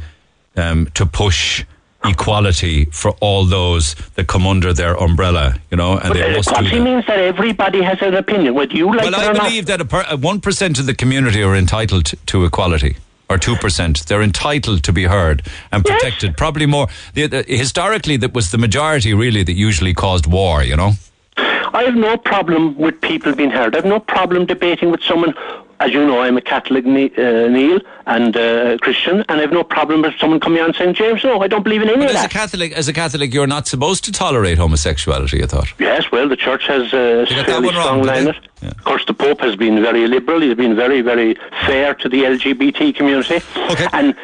[0.57, 1.65] um, to push
[2.05, 5.57] equality for all those that come under their umbrella.
[5.71, 6.85] You know, and But they uh, must do equality that.
[6.85, 9.45] means that everybody has an opinion, whether you like Well, I or not.
[9.45, 9.81] believe that
[10.13, 12.97] a one percent of the community are entitled to equality.
[13.31, 14.07] or two percent.
[14.07, 16.31] They're entitled to be heard and protected.
[16.31, 16.35] Yes.
[16.39, 16.87] Probably more.
[17.15, 20.63] The, the, historically, that was the majority really that usually caused war.
[20.63, 20.93] You know.
[21.37, 23.75] I have no problem with people being heard.
[23.75, 25.35] I have no problem debating with someone
[25.81, 29.63] as you know, I'm a Catholic, uh, Neil, and uh, Christian, and I have no
[29.63, 32.17] problem with someone coming on saying, James, no, I don't believe in any but of
[32.17, 32.27] as that.
[32.27, 35.73] A Catholic, as a Catholic, you're not supposed to tolerate homosexuality, I thought.
[35.79, 38.37] Yes, well, the Church has a fairly strong line it.
[38.63, 38.71] Yeah.
[38.71, 40.41] Of course, the Pope has been very liberal.
[40.41, 41.35] He's been very, very
[41.67, 43.37] fair to the LGBT community.
[43.71, 43.87] Okay.
[43.93, 44.17] And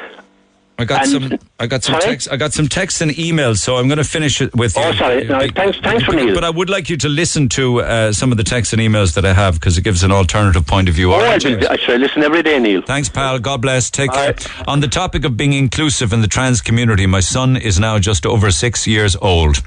[0.76, 1.38] I got and, some.
[1.60, 2.28] I got some text.
[2.32, 3.58] I got some texts and emails.
[3.58, 4.76] So I'm going to finish it with.
[4.76, 5.24] Oh, sorry.
[5.24, 5.78] No, thanks.
[5.78, 6.34] Thanks for Neil.
[6.34, 9.14] But I would like you to listen to uh, some of the texts and emails
[9.14, 11.12] that I have because it gives an alternative point of view.
[11.14, 12.82] Oh, I, try listen every day, Neil.
[12.82, 13.38] Thanks, pal.
[13.38, 13.88] God bless.
[13.88, 14.26] Take All care.
[14.32, 14.68] Right.
[14.68, 18.26] On the topic of being inclusive in the trans community, my son is now just
[18.26, 19.58] over six years old.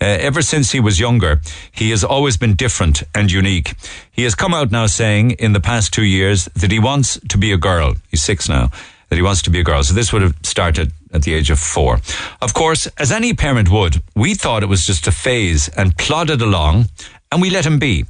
[0.00, 1.42] Uh, ever since he was younger,
[1.72, 3.74] he has always been different and unique.
[4.10, 7.36] He has come out now saying in the past two years that he wants to
[7.36, 7.94] be a girl.
[8.10, 8.70] He's six now
[9.14, 9.80] that he wants to be a girl.
[9.84, 12.00] So this would have started at the age of four.
[12.42, 16.42] Of course, as any parent would, we thought it was just a phase and plodded
[16.42, 16.86] along
[17.30, 18.06] and we let him be.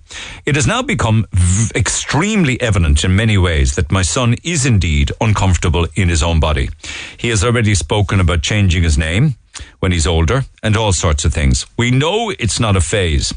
[0.46, 5.12] It has now become v- extremely evident in many ways that my son is indeed
[5.20, 6.70] uncomfortable in his own body.
[7.18, 9.34] He has already spoken about changing his name
[9.80, 11.66] when he's older and all sorts of things.
[11.76, 13.34] We know it's not a phase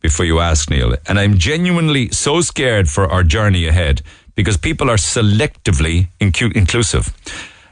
[0.00, 4.02] before you ask, Neil, and I'm genuinely so scared for our journey ahead
[4.34, 7.12] because people are selectively incu- inclusive.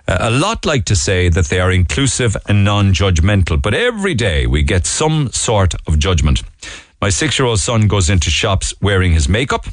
[0.06, 4.14] Uh, a lot like to say that they are inclusive and non judgmental, but every
[4.14, 6.42] day we get some sort of judgment.
[7.00, 9.66] My six year old son goes into shops wearing his makeup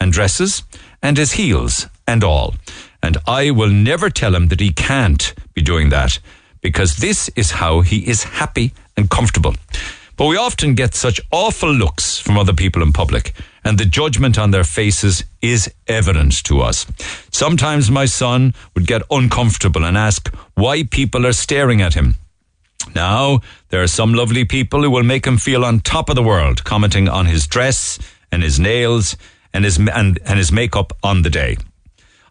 [0.00, 0.62] and dresses
[1.02, 2.54] and his heels and all.
[3.02, 6.18] And I will never tell him that he can't be doing that
[6.60, 9.54] because this is how he is happy and comfortable.
[10.16, 14.38] But we often get such awful looks from other people in public, and the judgment
[14.38, 16.86] on their faces is evident to us.
[17.30, 22.16] Sometimes my son would get uncomfortable and ask why people are staring at him.
[22.94, 26.22] Now, there are some lovely people who will make him feel on top of the
[26.22, 27.98] world, commenting on his dress
[28.32, 29.16] and his nails
[29.52, 31.56] and his, and, and his makeup on the day.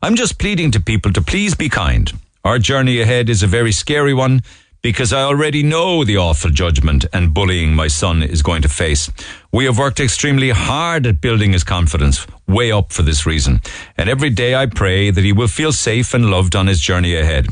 [0.01, 2.11] I'm just pleading to people to please be kind.
[2.43, 4.41] Our journey ahead is a very scary one
[4.85, 9.09] because I already know the awful judgment and bullying my son is going to face.
[9.51, 13.61] We have worked extremely hard at building his confidence, way up for this reason.
[13.97, 17.15] And every day I pray that he will feel safe and loved on his journey
[17.15, 17.47] ahead.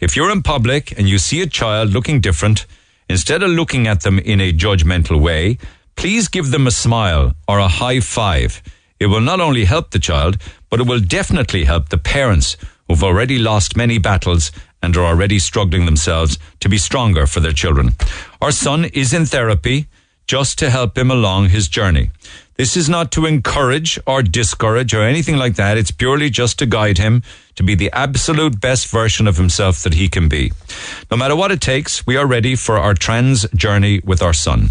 [0.00, 2.64] If you're in public and you see a child looking different,
[3.10, 5.58] instead of looking at them in a judgmental way,
[5.96, 8.62] please give them a smile or a high five.
[8.98, 10.38] It will not only help the child,
[10.70, 12.56] but it will definitely help the parents
[12.88, 14.50] who've already lost many battles
[14.82, 17.94] and are already struggling themselves to be stronger for their children.
[18.40, 19.88] Our son is in therapy
[20.26, 22.10] just to help him along his journey.
[22.56, 25.78] This is not to encourage or discourage or anything like that.
[25.78, 27.22] It's purely just to guide him
[27.56, 30.52] to be the absolute best version of himself that he can be.
[31.10, 34.70] No matter what it takes, we are ready for our trans journey with our son.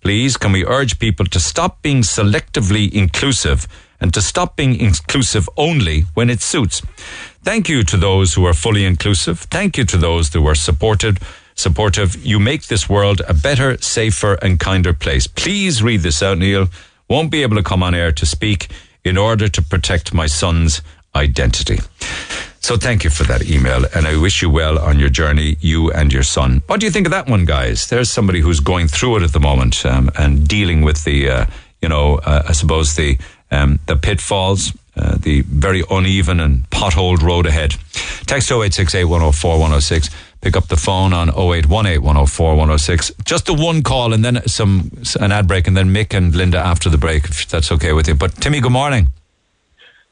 [0.00, 3.66] Please, can we urge people to stop being selectively inclusive
[4.00, 6.82] and to stop being inclusive only when it suits?
[7.42, 9.40] Thank you to those who are fully inclusive.
[9.40, 11.18] Thank you to those who are supported,
[11.54, 12.24] supportive.
[12.24, 15.26] You make this world a better, safer, and kinder place.
[15.26, 16.68] Please read this out, Neil.
[17.08, 18.68] Won't be able to come on air to speak
[19.04, 20.82] in order to protect my son's
[21.14, 21.78] identity.
[22.60, 25.90] So thank you for that email, and I wish you well on your journey, you
[25.92, 26.62] and your son.
[26.66, 27.86] What do you think of that one, guys?
[27.86, 31.46] There's somebody who's going through it at the moment um, and dealing with the, uh,
[31.80, 33.16] you know, uh, I suppose the
[33.50, 37.72] um, the pitfalls uh, the very uneven and potholed road ahead.
[38.26, 40.10] Text 0868 104 106.
[40.40, 43.12] Pick up the phone on 0818 104 106.
[43.24, 44.90] Just the one call and then some
[45.20, 48.06] an ad break, and then Mick and Linda after the break, if that's okay with
[48.06, 48.14] you.
[48.14, 49.08] But Timmy, good morning.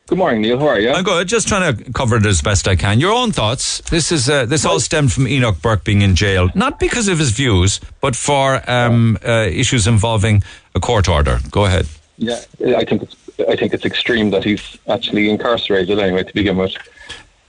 [0.09, 0.59] Good morning, Neil.
[0.61, 0.91] How are you?
[0.93, 1.27] I'm good.
[1.27, 3.01] Just trying to cover it as best I can.
[3.01, 3.81] Your own thoughts.
[3.91, 7.19] This is uh, this all stemmed from Enoch Burke being in jail, not because of
[7.19, 10.45] his views, but for um, uh, issues involving
[10.77, 11.41] a court order.
[11.51, 11.87] Go ahead.
[12.19, 12.41] Yeah,
[12.77, 13.17] I think it's
[13.49, 16.75] I think it's extreme that he's actually incarcerated anyway to begin with.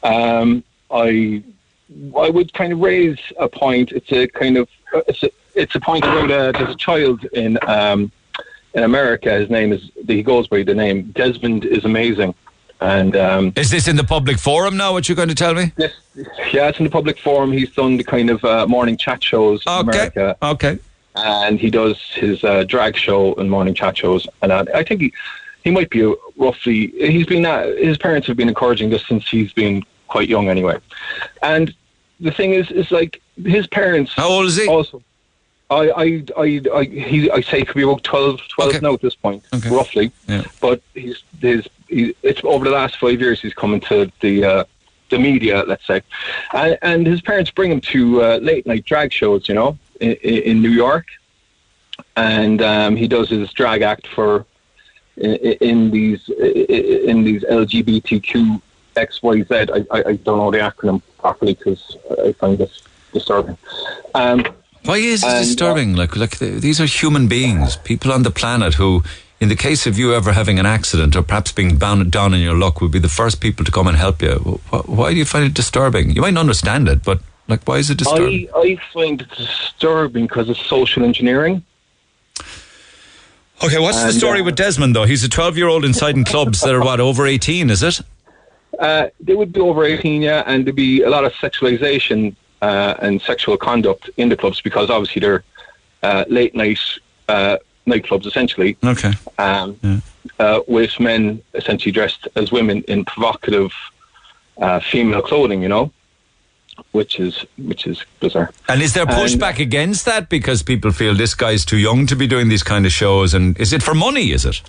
[0.03, 1.43] Um, I
[2.17, 3.91] I would kind of raise a point.
[3.91, 4.67] It's a kind of
[5.07, 8.11] it's a, it's a point about a, there's a child in um,
[8.73, 9.31] in America.
[9.31, 12.33] His name is he goes by the name Desmond is amazing.
[12.79, 14.93] And um, is this in the public forum now?
[14.93, 15.73] What you're going to tell me?
[15.77, 15.93] Yes,
[16.53, 17.51] yeah, it's in the public forum.
[17.51, 19.79] He's done the kind of uh, morning chat shows okay.
[19.79, 20.37] in America.
[20.43, 20.79] Okay.
[21.15, 25.01] And he does his uh, drag show and morning chat shows, and I, I think
[25.01, 25.11] he
[25.67, 26.93] he might be roughly.
[26.97, 30.77] He's been uh, his parents have been encouraging this since he's been quite young anyway.
[31.41, 31.75] And
[32.21, 34.13] the thing is, is like his parents.
[34.13, 34.65] How old is he?
[34.65, 35.03] Also,
[35.69, 38.79] I, I, I, I, he, I say he could be about 12, 12 okay.
[38.79, 39.69] now at this point, okay.
[39.69, 40.13] roughly.
[40.29, 40.43] Yeah.
[40.61, 44.63] But he's, his, he, it's over the last five years he's come into the, uh,
[45.09, 46.01] the media, let's say.
[46.53, 50.13] And, and his parents bring him to uh, late night drag shows, you know, in,
[50.13, 51.07] in New York.
[52.15, 54.45] And um, he does his drag act for
[55.17, 58.61] in, in these in these LGBTQ
[58.95, 59.87] XYZ.
[59.91, 62.81] I, I, I don't know the acronym properly because I find this
[63.13, 63.57] disturbing.
[64.15, 64.45] Um,
[64.85, 65.93] Why is it and, uh, disturbing?
[65.95, 69.03] Uh, like, like these are human beings, people on the planet who
[69.39, 72.41] in the case of you ever having an accident or perhaps being bound down in
[72.41, 74.59] your luck, would be the first people to come and help you.
[74.85, 76.11] Why do you find it disturbing?
[76.11, 78.49] You might not understand it, but like, why is it disturbing?
[78.55, 81.63] I, I find it disturbing because it's social engineering.
[83.63, 85.05] Okay, what's and, the story uh, with Desmond though?
[85.05, 88.01] He's a 12 year old inside in clubs that are what, over 18, is it?
[88.79, 92.95] Uh, they would be over 18, yeah, and there'd be a lot of sexualization uh,
[92.99, 95.43] and sexual conduct in the clubs because obviously they're
[96.03, 96.79] uh, late night
[97.27, 97.57] uh,
[97.87, 98.77] nightclubs essentially.
[98.83, 99.13] Okay.
[99.39, 99.99] Um, yeah.
[100.39, 103.71] uh, with men essentially dressed as women in provocative
[104.59, 105.91] uh, female clothing, you know,
[106.91, 108.51] which is which is bizarre.
[108.67, 112.15] And is there pushback and, against that because people feel this guy's too young to
[112.15, 113.33] be doing these kind of shows?
[113.33, 114.31] And is it for money?
[114.31, 114.61] Is it?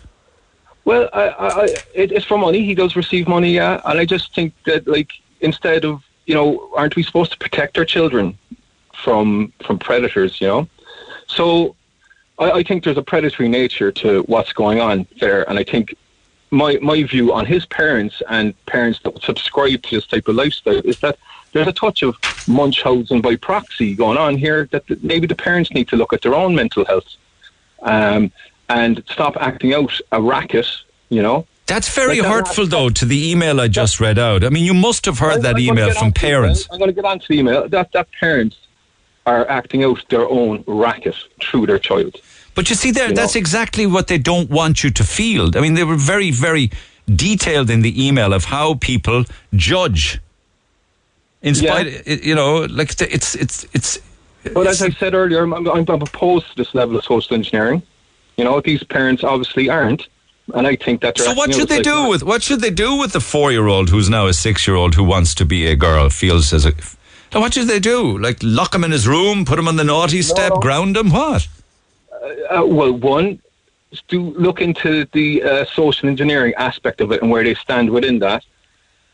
[0.85, 1.65] Well, I, I,
[1.95, 2.65] it, it's for money.
[2.65, 3.81] He does receive money, yeah.
[3.85, 5.11] And I just think that, like,
[5.41, 8.39] instead of you know, aren't we supposed to protect our children
[8.95, 10.41] from from predators?
[10.41, 10.69] You know,
[11.27, 11.75] so
[12.39, 15.95] I, I think there's a predatory nature to what's going on there, and I think
[16.51, 20.81] my my view on his parents and parents that subscribe to this type of lifestyle
[20.85, 21.19] is that
[21.53, 22.17] there's a touch of
[22.47, 24.69] Munchausen by proxy going on here.
[24.71, 27.07] That maybe the parents need to look at their own mental health
[27.83, 28.33] um,
[28.69, 30.67] and stop acting out a racket.
[31.09, 31.47] You know.
[31.67, 34.43] That's very like hurtful, that, though, to the email I just read out.
[34.43, 36.67] I mean, you must have heard I, that I'm email from parents.
[36.73, 37.69] I'm going to get on to the email.
[37.69, 38.57] That that parents
[39.27, 42.17] are acting out their own racket through their child.
[42.55, 43.41] But you see, there, you that's know?
[43.41, 45.57] exactly what they don't want you to feel.
[45.57, 46.71] I mean, they were very, very
[47.07, 50.21] detailed in the email of how people judge.
[51.43, 52.17] In spite, yeah.
[52.23, 53.99] you know, like it's it's it's.
[54.55, 57.83] But as I said earlier, I'm, I'm, I'm opposed to this level of social engineering.
[58.37, 60.09] You know, these parents obviously aren't
[60.55, 61.19] and I think that.
[61.19, 62.09] So what should they like do that.
[62.09, 65.45] with what should they do with the four-year-old who's now a six-year-old who wants to
[65.45, 66.09] be a girl?
[66.11, 66.73] Feels as a.
[67.33, 68.17] What should they do?
[68.19, 70.61] Like lock him in his room, put him on the naughty step, no.
[70.61, 71.11] ground him?
[71.11, 71.47] What?
[72.51, 73.41] Uh, well, one,
[74.09, 78.19] to look into the uh, social engineering aspect of it and where they stand within
[78.21, 78.45] that,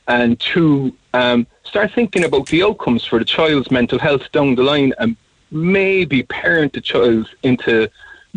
[0.07, 4.63] and two, um, start thinking about the outcomes for the child's mental health down the
[4.63, 5.17] line, and
[5.51, 7.91] maybe parent the child into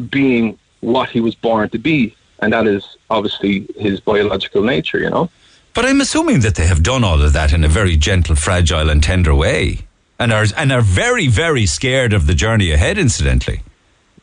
[0.10, 5.10] being what he was born to be, and that is obviously his biological nature, you
[5.10, 5.30] know.
[5.73, 8.89] But I'm assuming that they have done all of that in a very gentle, fragile,
[8.89, 9.80] and tender way,
[10.19, 12.98] and are and are very, very scared of the journey ahead.
[12.98, 13.61] Incidentally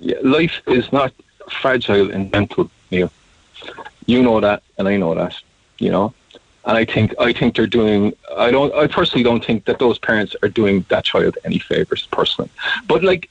[0.05, 1.13] yeah, life is not
[1.51, 3.11] fragile and mental, Neil.
[4.07, 5.35] You know that, and I know that.
[5.79, 6.15] You know,
[6.67, 8.15] and I think I think they're doing.
[8.37, 8.75] I don't.
[8.75, 12.51] I personally don't think that those parents are doing that child any favors personally.
[12.87, 13.29] But like,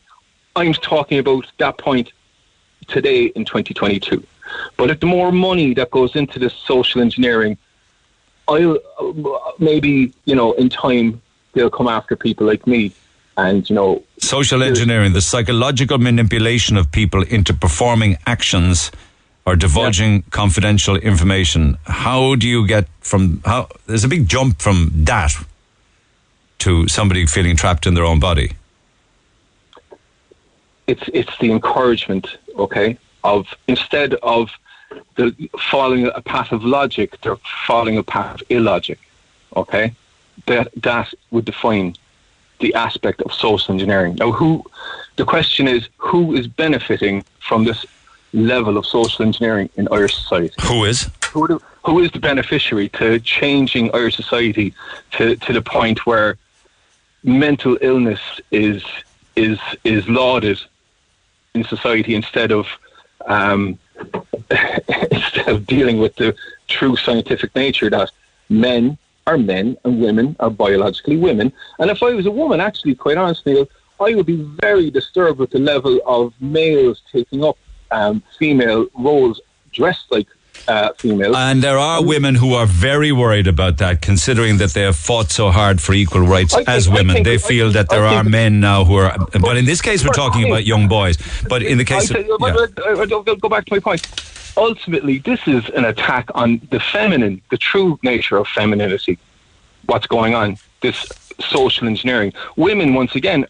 [0.56, 2.12] I'm talking about that point
[2.88, 4.24] today in 2022.
[4.78, 7.58] But if the more money that goes into this social engineering,
[8.48, 8.78] I'll
[9.60, 11.22] maybe you know in time
[11.54, 12.92] they'll come after people like me
[13.38, 18.92] and you know social engineering the psychological manipulation of people into performing actions
[19.46, 20.22] or divulging yeah.
[20.32, 25.34] confidential information how do you get from how there's a big jump from that
[26.60, 28.54] to somebody feeling trapped in their own body
[30.88, 34.50] it's it's the encouragement okay of instead of
[35.16, 37.38] the following a path of logic they're
[37.68, 39.00] following a path of illogic
[39.56, 39.94] okay
[40.46, 41.96] that that would define
[42.60, 44.16] the aspect of social engineering.
[44.16, 44.64] Now, who
[45.18, 47.86] the question is, who is benefiting from this
[48.34, 50.54] level of social engineering in Irish society?
[50.64, 51.10] Who is?
[51.32, 54.74] Who, do, who is the beneficiary to changing Irish society
[55.12, 56.38] to, to the point where
[57.24, 58.20] mental illness
[58.52, 58.84] is
[59.36, 60.60] is is lauded
[61.56, 62.68] in society instead of
[63.26, 63.80] um,
[65.12, 66.36] instead of dealing with the
[66.68, 68.12] true scientific nature that
[68.50, 71.52] men are men and women are biologically women.
[71.80, 73.66] And if I was a woman, actually, quite honestly,
[74.00, 77.58] I would be very disturbed with the level of males taking up
[77.94, 79.40] um, female roles
[79.72, 80.28] dressed like
[80.68, 81.36] uh, females.
[81.38, 85.30] And there are women who are very worried about that, considering that they have fought
[85.30, 87.16] so hard for equal rights think, as women.
[87.16, 89.18] Think, they feel that there are men now who are.
[89.48, 91.18] But in this case, we're talking about young boys.
[91.48, 92.18] But in the case of.
[92.18, 93.36] Yeah.
[93.46, 94.02] Go back to my point
[94.58, 99.18] ultimately, this is an attack on the feminine, the true nature of femininity.
[99.86, 100.58] What's going on?
[100.82, 102.34] This social engineering.
[102.56, 103.46] Women, once again,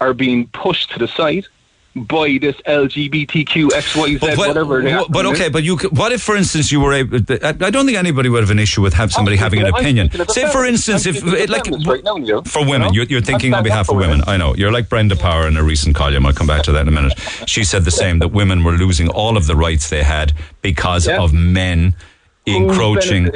[0.00, 1.46] are being pushed to the side.
[1.94, 4.82] By this LGBTQ XYZ but, whatever.
[4.82, 5.48] But, but okay, eh?
[5.48, 5.76] but you.
[5.92, 7.16] What if, for instance, you were able?
[7.16, 9.68] Uh, I don't think anybody would have an issue with have oh, somebody having an
[9.68, 10.10] opinion.
[10.28, 13.96] Say, for instance, if like right now, for women, you are thinking on behalf of
[13.96, 14.22] women.
[14.26, 16.26] I know you're like Brenda Power in a recent column.
[16.26, 17.18] I'll come back to that in a minute.
[17.46, 21.06] She said the same that women were losing all of the rights they had because
[21.06, 21.22] yeah.
[21.22, 21.94] of men
[22.46, 23.28] encroaching.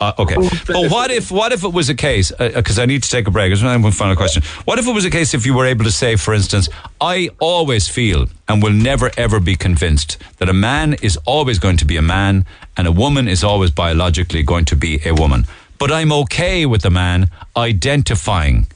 [0.00, 0.36] Uh, okay,
[0.66, 2.32] but what if what if it was a case?
[2.32, 3.52] Because uh, I need to take a break.
[3.62, 4.42] One final question.
[4.64, 6.68] What if it was a case if you were able to say, for instance,
[7.00, 11.76] I always feel and will never ever be convinced that a man is always going
[11.78, 12.44] to be a man
[12.76, 15.44] and a woman is always biologically going to be a woman.
[15.78, 18.66] But I'm okay with a man identifying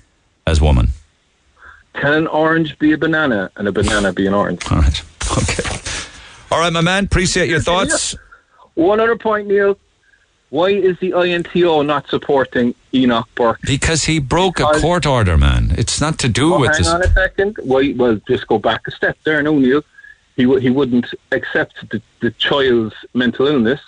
[0.47, 0.89] as woman.
[1.95, 4.71] Can an orange be a banana and a banana be an orange?
[4.71, 5.03] All right.
[5.31, 5.63] Okay.
[6.51, 7.05] All right, my man.
[7.05, 8.17] Appreciate your thoughts.
[8.81, 9.79] One other point, Neil.
[10.49, 13.61] Why is the INTO not supporting Enoch Burke?
[13.61, 15.75] Because he broke a court order, man.
[15.77, 16.87] It's not to do well, with hang this.
[16.87, 17.57] Hang on a second.
[17.63, 19.83] Why, well, just go back a step there, no, Neil.
[20.37, 23.83] He, w- he wouldn't accept the, the child's mental illness,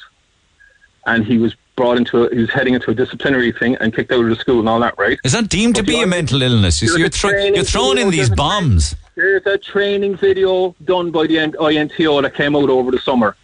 [1.06, 4.12] and he was brought into a, he was heading into a disciplinary thing and kicked
[4.12, 5.18] out of the school and all that, right?
[5.24, 6.82] Is that deemed but to be a mental illness?
[6.82, 8.94] You see, you're, thro- you're throwing in these bombs.
[9.14, 13.36] There's a training video done by the INTO that came out over the summer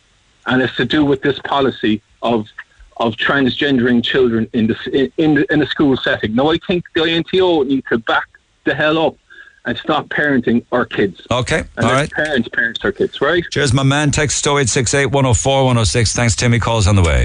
[0.47, 2.49] and it's to do with this policy of
[2.99, 6.35] of transgendering children in the in the, in the school setting.
[6.35, 8.29] Now, I think the INTO need to back
[8.65, 9.17] the hell up
[9.65, 11.27] and stop parenting our kids.
[11.31, 12.11] Okay, and all right.
[12.11, 13.45] Parents parents our kids, right?
[13.51, 14.11] Cheers, my man.
[14.11, 16.13] Text 0868 104 106.
[16.15, 16.59] Thanks, Timmy.
[16.59, 17.23] Calls on the way.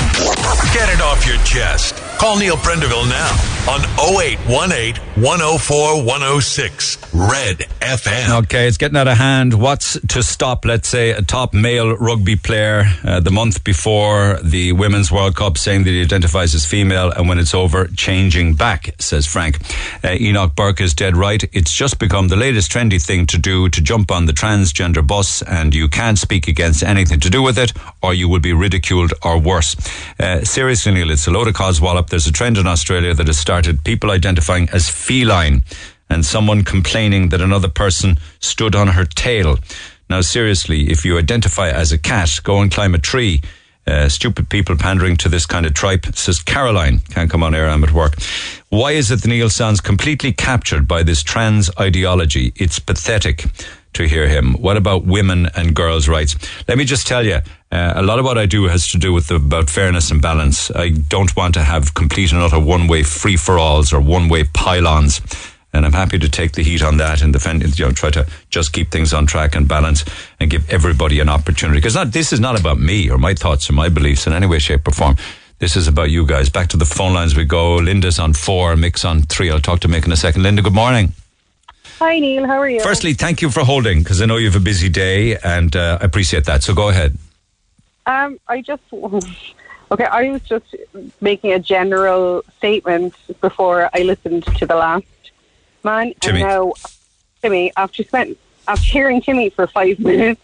[0.73, 1.95] Get it off your chest.
[2.23, 7.13] Call Neil Prendeville now on 0818 104 106.
[7.13, 8.43] Red FM.
[8.43, 9.53] Okay, it's getting out of hand.
[9.53, 14.71] What's to stop, let's say, a top male rugby player uh, the month before the
[14.71, 18.95] Women's World Cup saying that he identifies as female and when it's over, changing back,
[18.99, 19.59] says Frank.
[20.03, 21.43] Uh, Enoch Burke is dead right.
[21.53, 25.41] It's just become the latest trendy thing to do to jump on the transgender bus
[25.43, 29.13] and you can't speak against anything to do with it or you will be ridiculed
[29.23, 29.75] or worse.
[30.19, 32.12] Uh, seriously, Neil, it's a load of coswallop.
[32.13, 35.63] There's a trend in Australia that has started people identifying as feline
[36.11, 39.57] and someone complaining that another person stood on her tail.
[40.11, 43.41] Now, seriously, if you identify as a cat, go and climb a tree.
[43.87, 46.99] Uh, stupid people pandering to this kind of tripe, says Caroline.
[47.09, 48.13] Can't come on air, I'm at work.
[48.69, 52.53] Why is it that Neil sounds completely captured by this trans ideology?
[52.55, 53.45] It's pathetic
[53.93, 54.53] to hear him.
[54.53, 56.35] What about women and girls' rights?
[56.67, 57.39] Let me just tell you,
[57.73, 60.21] uh, a lot of what I do has to do with the, about fairness and
[60.21, 60.69] balance.
[60.75, 65.21] I don't want to have complete and utter one-way free-for-alls or one-way pylons.
[65.73, 68.27] And I'm happy to take the heat on that and defend, you know, try to
[68.51, 70.05] just keep things on track and balance
[70.39, 71.79] and give everybody an opportunity.
[71.79, 74.45] Because not, this is not about me or my thoughts or my beliefs in any
[74.45, 75.15] way, shape or form.
[75.57, 76.49] This is about you guys.
[76.49, 77.77] Back to the phone lines we go.
[77.77, 79.49] Linda's on four, Mick's on three.
[79.49, 80.43] I'll talk to Mick in a second.
[80.43, 81.13] Linda, good morning.
[81.97, 82.45] Hi, Neil.
[82.45, 82.81] How are you?
[82.81, 85.97] Firstly, thank you for holding because I know you have a busy day and uh,
[85.99, 86.61] I appreciate that.
[86.61, 87.17] So go ahead.
[88.05, 90.05] Um, I just okay.
[90.05, 90.75] I was just
[91.21, 95.05] making a general statement before I listened to the last
[95.83, 96.41] man, Timmy.
[96.41, 96.73] and now
[97.41, 97.71] Timmy.
[97.77, 100.41] After spent after hearing Timmy for five minutes,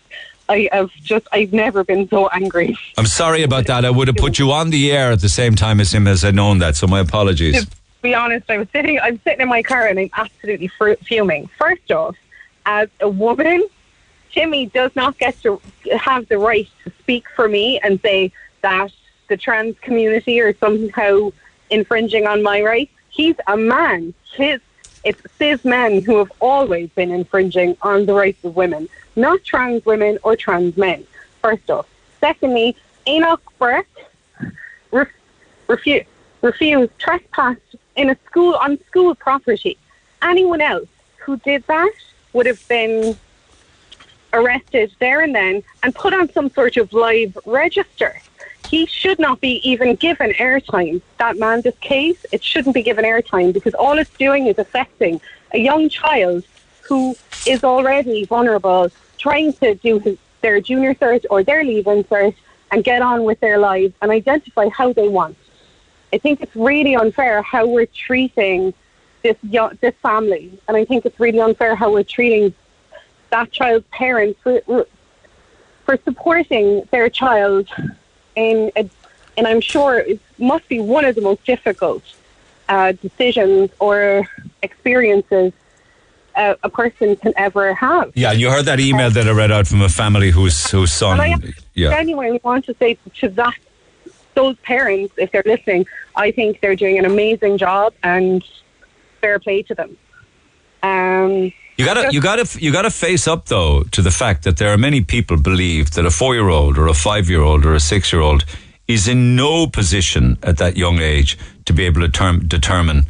[0.48, 2.78] I have just I've never been so angry.
[2.98, 3.86] I'm sorry about that.
[3.86, 6.24] I would have put you on the air at the same time as him as
[6.24, 6.76] I'd known that.
[6.76, 7.66] So my apologies.
[7.66, 7.72] To
[8.02, 9.00] be honest, I was sitting.
[9.00, 10.70] I'm sitting in my car and I'm absolutely
[11.04, 11.48] fuming.
[11.58, 12.16] First off,
[12.66, 13.68] as a woman,
[14.32, 15.62] Timmy does not get to
[15.98, 18.32] have the right to speak for me and say
[18.62, 18.92] that
[19.28, 21.32] the trans community are somehow
[21.70, 22.92] infringing on my rights.
[23.10, 24.14] He's a man.
[24.36, 24.60] His
[25.04, 29.86] it's cis men who have always been infringing on the rights of women, not trans
[29.86, 31.06] women or trans men.
[31.42, 31.88] First off.
[32.20, 32.76] Secondly,
[33.08, 33.88] Enoch Burke
[34.92, 35.08] ref-
[35.68, 36.06] refu-
[36.42, 37.58] refused trespass
[37.96, 39.78] in a school on school property.
[40.22, 41.94] Anyone else who did that
[42.34, 43.18] would have been
[44.34, 48.22] arrested there and then and put on some sort of live register.
[48.68, 51.02] He should not be even given airtime.
[51.18, 55.20] That man, this case, it shouldn't be given airtime because all it's doing is affecting
[55.54, 56.44] a young child
[56.82, 57.16] who
[57.48, 62.36] is already vulnerable, trying to do his, their Junior Cert or their Leaving Cert
[62.72, 65.36] and get on with their lives and identify how they want.
[66.14, 68.74] I think it's really unfair how we're treating
[69.24, 72.54] this young, this family, and I think it's really unfair how we're treating
[73.30, 74.86] that child's parents for,
[75.86, 77.68] for supporting their child
[78.36, 78.90] in a,
[79.38, 82.04] and I'm sure it must be one of the most difficult
[82.68, 84.28] uh, decisions or
[84.62, 85.54] experiences
[86.36, 88.12] uh, a person can ever have.
[88.16, 91.20] Yeah, you heard that email that I read out from a family whose whose son.
[91.20, 91.90] And I yeah.
[91.90, 93.58] genuinely want to say to that
[94.36, 95.86] those parents, if they're listening,
[96.16, 98.44] I think they're doing an amazing job and
[99.20, 99.98] fair play to them.
[100.82, 104.74] Um, You gotta, you gotta, you gotta face up though to the fact that there
[104.74, 108.44] are many people believe that a four-year-old or a five-year-old or a six-year-old
[108.90, 113.06] is in no position at that young age to be able to term, determine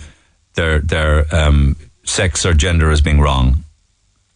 [0.53, 3.63] their their um, sex or gender as being wrong.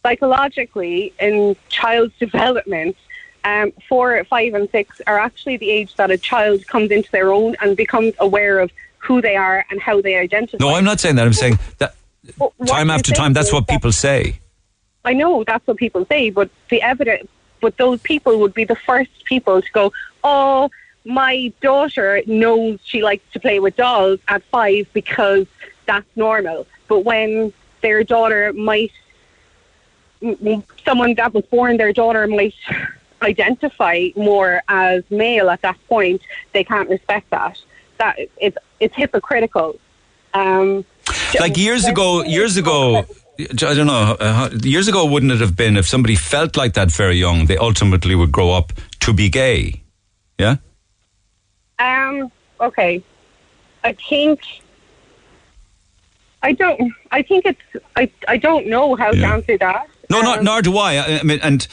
[0.02, 2.96] Psychologically, in child's development,
[3.44, 7.32] um, four, five, and six are actually the age that a child comes into their
[7.32, 10.56] own and becomes aware of who they are and how they identify.
[10.58, 11.26] No, I'm not saying that.
[11.26, 11.94] I'm saying that
[12.66, 14.38] time after time, that's what people say.
[15.04, 17.28] I know that's what people say, but the evidence,
[17.60, 19.92] but those people would be the first people to go,
[20.22, 20.70] oh,
[21.04, 25.46] my daughter knows she likes to play with dolls at five because
[25.86, 26.66] that's normal.
[26.88, 27.52] But when
[27.82, 28.92] their daughter might,
[30.84, 32.54] someone that was born, their daughter might
[33.20, 36.22] identify more as male at that point,
[36.52, 37.60] they can't respect that.
[37.98, 39.78] That it's it's hypocritical.
[40.32, 40.84] Um,
[41.40, 43.04] like years ago, years ago.
[43.38, 44.16] I don't know.
[44.20, 47.56] Uh, years ago, wouldn't it have been if somebody felt like that very young, they
[47.56, 49.82] ultimately would grow up to be gay?
[50.38, 50.56] Yeah.
[51.78, 52.30] Um.
[52.60, 53.02] Okay.
[53.82, 54.40] I think.
[56.42, 56.92] I don't.
[57.10, 57.84] I think it's.
[57.96, 58.10] I.
[58.28, 59.28] I don't know how yeah.
[59.28, 59.88] to answer that.
[60.10, 61.18] No, um, not, nor do I.
[61.20, 61.66] I mean, and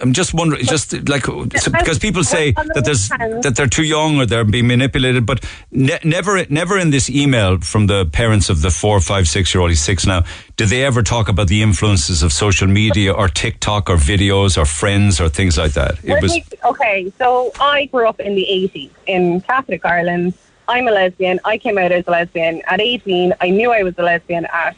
[0.00, 4.26] I'm just wondering, just like because people say that there's that they're too young or
[4.26, 8.70] they're being manipulated, but ne- never, never in this email from the parents of the
[8.70, 10.24] four, five, six year old, he's six now,
[10.56, 14.64] did they ever talk about the influences of social media or TikTok or videos or
[14.64, 16.02] friends or things like that?
[16.04, 17.12] It was okay.
[17.18, 20.34] So I grew up in the 80s in Catholic Ireland.
[20.66, 21.40] I'm a lesbian.
[21.44, 23.34] I came out as a lesbian at 18.
[23.40, 24.76] I knew I was a lesbian at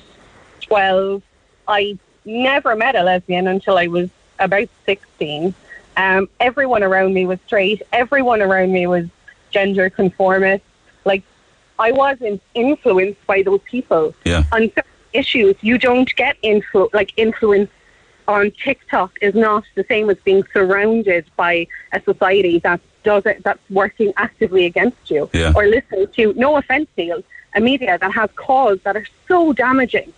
[0.62, 1.22] 12.
[1.66, 4.08] I never met a lesbian until I was
[4.40, 5.54] about 16.
[5.96, 7.82] Um, everyone around me was straight.
[7.92, 9.06] Everyone around me was
[9.50, 10.64] gender conformist.
[11.04, 11.22] Like,
[11.78, 14.14] I wasn't influenced by those people.
[14.24, 14.44] Yeah.
[14.52, 17.70] On certain issues, you don't get influ- like influence
[18.28, 23.42] on TikTok is not the same as being surrounded by a society that does it,
[23.42, 25.28] that's working actively against you.
[25.32, 25.52] Yeah.
[25.54, 27.22] Or listening to, no offense, Neil,
[27.54, 30.12] a media that has cause that are so damaging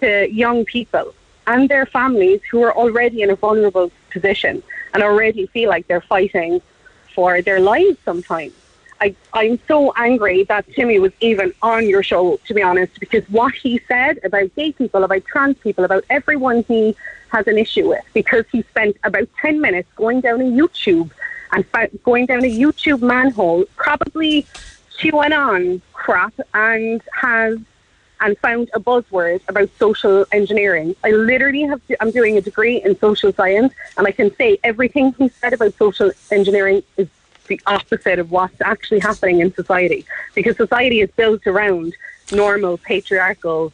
[0.00, 1.14] to young people
[1.48, 4.62] and their families who are already in a vulnerable position
[4.92, 6.60] and already feel like they're fighting
[7.14, 8.52] for their lives sometimes.
[9.00, 13.24] I, I'm so angry that Timmy was even on your show, to be honest, because
[13.30, 16.94] what he said about gay people, about trans people, about everyone he
[17.30, 21.10] has an issue with, because he spent about 10 minutes going down a YouTube
[21.52, 21.64] and
[22.02, 24.46] going down a YouTube manhole, probably
[24.98, 27.58] chewing on crap and has
[28.20, 30.94] and found a buzzword about social engineering.
[31.04, 34.58] I literally have to, I'm doing a degree in social science, and I can say
[34.64, 37.08] everything he said about social engineering is
[37.46, 40.04] the opposite of what's actually happening in society
[40.34, 41.94] because society is built around
[42.30, 43.72] normal patriarchal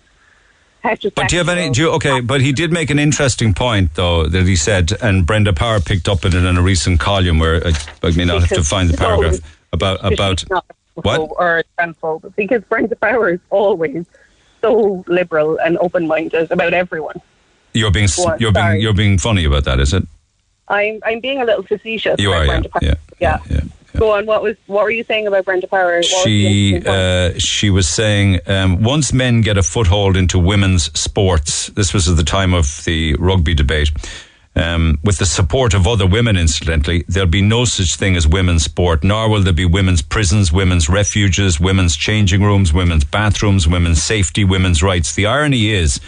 [0.85, 1.71] but do you have any?
[1.71, 5.25] Do you, okay, but he did make an interesting point, though, that he said, and
[5.25, 7.73] Brenda Power picked up on it in a recent column where I,
[8.03, 9.39] I may not have to find the paragraph
[9.73, 10.45] about about
[10.95, 14.05] what or transphobic because Brenda Power is always
[14.65, 17.21] so liberal and open minded about everyone.
[17.75, 18.09] You're being
[18.39, 20.05] you're being you're being funny about that, is it?
[20.69, 22.19] I'm I'm being a little facetious.
[22.19, 23.61] You are, yeah, yeah, yeah, yeah,
[23.99, 24.27] Go on.
[24.27, 25.97] What was what were you saying about Brenda Power?
[25.97, 31.67] What she uh, she was saying um, once men get a foothold into women's sports,
[31.69, 33.91] this was at the time of the rugby debate.
[34.57, 38.63] Um, with the support of other women, incidentally, there'll be no such thing as women's
[38.65, 44.03] sport, nor will there be women's prisons, women's refuges, women's changing rooms, women's bathrooms, women's
[44.03, 45.15] safety, women's rights.
[45.15, 46.01] The irony is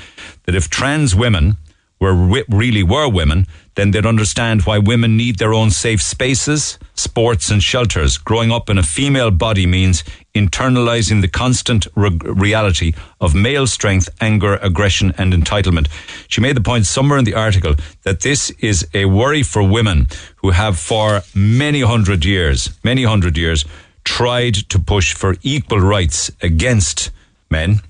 [0.44, 1.56] that if trans women
[1.98, 7.50] were really were women, then they'd understand why women need their own safe spaces, sports,
[7.50, 8.18] and shelters.
[8.18, 10.04] Growing up in a female body means
[10.34, 15.88] internalizing the constant re- reality of male strength, anger, aggression, and entitlement.
[16.28, 20.06] She made the point somewhere in the article that this is a worry for women
[20.36, 23.64] who have for many hundred years, many hundred years,
[24.04, 27.10] tried to push for equal rights against
[27.50, 27.80] men,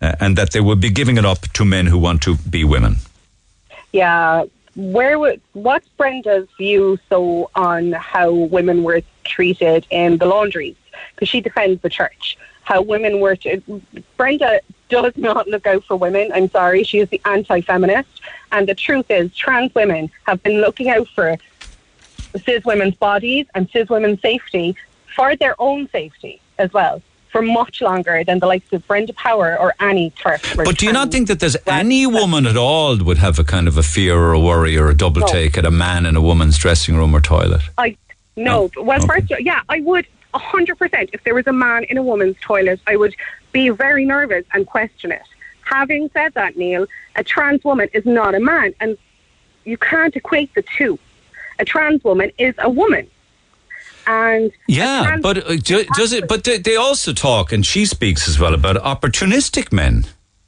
[0.00, 2.64] uh, and that they would be giving it up to men who want to be
[2.64, 2.96] women.
[3.94, 10.74] Yeah, where would what's Brenda's view so on how women were treated in the laundries?
[11.14, 12.36] Because she defends the church.
[12.64, 13.62] How women were to,
[14.16, 16.32] Brenda does not look out for women.
[16.34, 20.88] I'm sorry, she is the anti-feminist, and the truth is, trans women have been looking
[20.88, 21.36] out for
[22.44, 24.74] cis women's bodies and cis women's safety
[25.14, 27.00] for their own safety as well
[27.34, 30.40] for much longer than the likes of Brenda Power or Annie Turk.
[30.54, 33.66] But do you not think that there's any woman at all would have a kind
[33.66, 35.26] of a fear or a worry or a double no.
[35.26, 37.62] take at a man in a woman's dressing room or toilet?
[37.76, 37.96] I
[38.36, 38.70] no.
[38.76, 38.82] no.
[38.84, 39.26] Well, okay.
[39.26, 41.10] first, yeah, I would hundred percent.
[41.12, 43.16] If there was a man in a woman's toilet, I would
[43.50, 45.22] be very nervous and question it.
[45.62, 46.86] Having said that, Neil,
[47.16, 48.96] a trans woman is not a man, and
[49.64, 51.00] you can't equate the two.
[51.58, 53.10] A trans woman is a woman.
[54.06, 56.28] And yeah, but uh, does it?
[56.28, 60.06] But they, they also talk, and she speaks as well about opportunistic men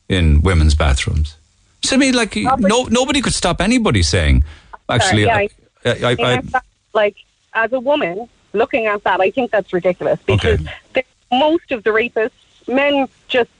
[0.08, 1.36] in women's bathrooms.
[1.82, 4.44] So I mean, like, no, nobody could stop anybody saying,
[4.88, 5.48] actually, yeah, I,
[5.84, 6.60] I, I, I,
[6.92, 7.16] like
[7.54, 10.70] as a woman looking at that, I think that's ridiculous because Okay.
[10.94, 12.30] the, most of the rapists,
[12.66, 13.50] men just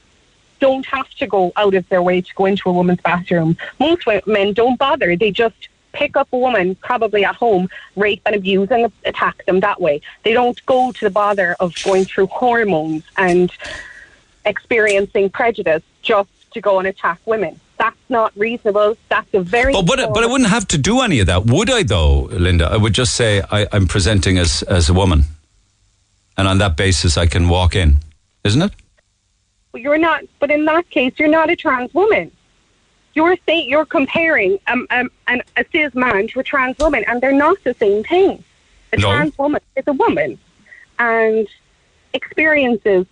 [0.61, 3.57] don't have to go out of their way to go into a woman's bathroom.
[3.79, 8.37] Most men don't bother; they just pick up a woman, probably at home, rape and
[8.37, 10.01] abuse and attack them that way.
[10.25, 13.51] They don't go to the bother of going through hormones and
[14.45, 17.59] experiencing prejudice just to go and attack women.
[17.79, 18.97] That's not reasonable.
[19.09, 21.71] That's a very But, but, but I wouldn't have to do any of that, would
[21.71, 21.83] I?
[21.83, 25.25] Though, Linda, I would just say I, I'm presenting as as a woman,
[26.39, 27.99] and on that basis, I can walk in,
[28.45, 28.73] isn't it?
[29.73, 30.23] Well, you're not.
[30.39, 32.31] But in that case, you're not a trans woman.
[33.17, 37.21] You're saying you're comparing um, um, an, a cis man to a trans woman, and
[37.23, 38.45] they're not the same thing.
[38.93, 39.09] A No.
[39.09, 40.39] trans woman is a woman,
[40.99, 41.49] and
[42.13, 43.07] experiences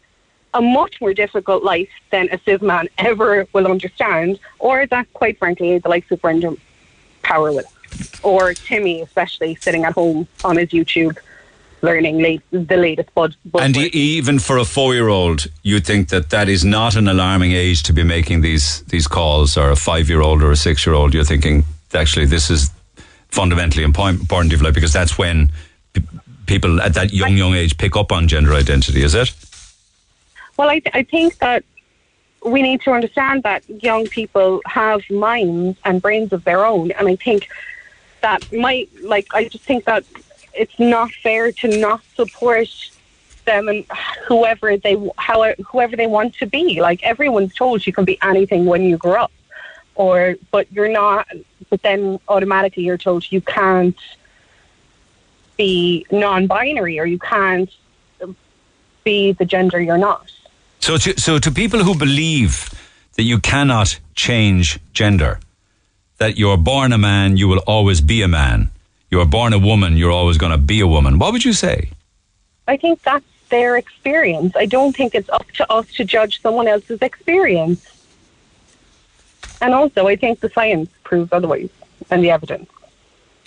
[0.52, 5.38] a much more difficult life than a cis man ever will understand, or that, quite
[5.38, 6.54] frankly, the likes of Brenda
[7.22, 7.64] Power will,
[8.22, 11.16] or Timmy, especially sitting at home on his YouTube,
[11.84, 13.36] learning late, the latest bud.
[13.54, 17.82] And e- even for a four-year-old, you think that that is not an alarming age
[17.84, 21.14] to be making these these calls, or a five-year-old or a six-year-old.
[21.14, 22.70] You're thinking actually this is
[23.28, 25.50] fundamentally important your because that's when
[25.92, 26.02] p-
[26.46, 29.02] people at that young young age pick up on gender identity.
[29.02, 29.32] Is it?
[30.56, 31.64] Well, I, I think that
[32.44, 37.08] we need to understand that young people have minds and brains of their own, and
[37.08, 37.48] I think
[38.20, 40.04] that might like I just think that
[40.56, 42.68] it's not fair to not support
[43.44, 43.84] them and
[44.26, 44.96] whoever they
[45.70, 46.80] whoever they want to be.
[46.80, 49.32] Like everyone's told you can be anything when you grow up,
[49.94, 51.26] or but you're not.
[51.70, 53.98] But then automatically you're told you can't
[55.56, 57.70] be non-binary or you can't
[59.04, 60.30] be the gender you're not.
[60.80, 62.70] So, to, so to people who believe
[63.14, 65.40] that you cannot change gender,
[66.18, 68.70] that you're born a man, you will always be a man.
[69.14, 71.20] You're born a woman, you're always going to be a woman.
[71.20, 71.88] What would you say?
[72.66, 74.56] I think that's their experience.
[74.56, 77.80] I don't think it's up to us to judge someone else's experience.
[79.60, 81.68] And also, I think the science proves otherwise
[82.10, 82.68] and the evidence.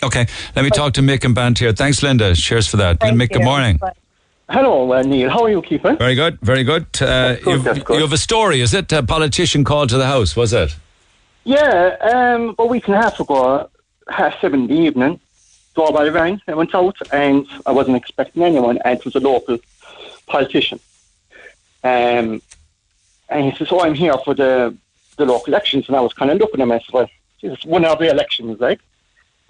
[0.02, 0.26] Okay,
[0.56, 1.74] let me talk to Mick and Bant here.
[1.74, 2.34] Thanks, Linda.
[2.34, 3.00] Cheers for that.
[3.00, 3.78] Mick, good morning.
[4.48, 5.28] Hello, uh, Neil.
[5.28, 5.98] How are you keeping?
[5.98, 6.86] Very good, very good.
[6.98, 8.90] Uh, you've- you have a story, is it?
[8.90, 10.74] A politician called to the house, was it?
[11.44, 13.68] Yeah, um, a week and a half ago,
[14.08, 15.20] half seven in the evening,
[15.78, 16.40] doorbell rang.
[16.48, 19.58] I went out and I wasn't expecting anyone, and it was a local
[20.26, 20.80] politician.
[21.84, 22.42] Um,
[23.28, 24.74] and he says, "Oh, I'm here for the
[25.18, 26.72] the local elections," and I was kind of looking at him.
[26.72, 27.10] I said, "Well,
[27.40, 28.80] Jesus, when are the elections like?"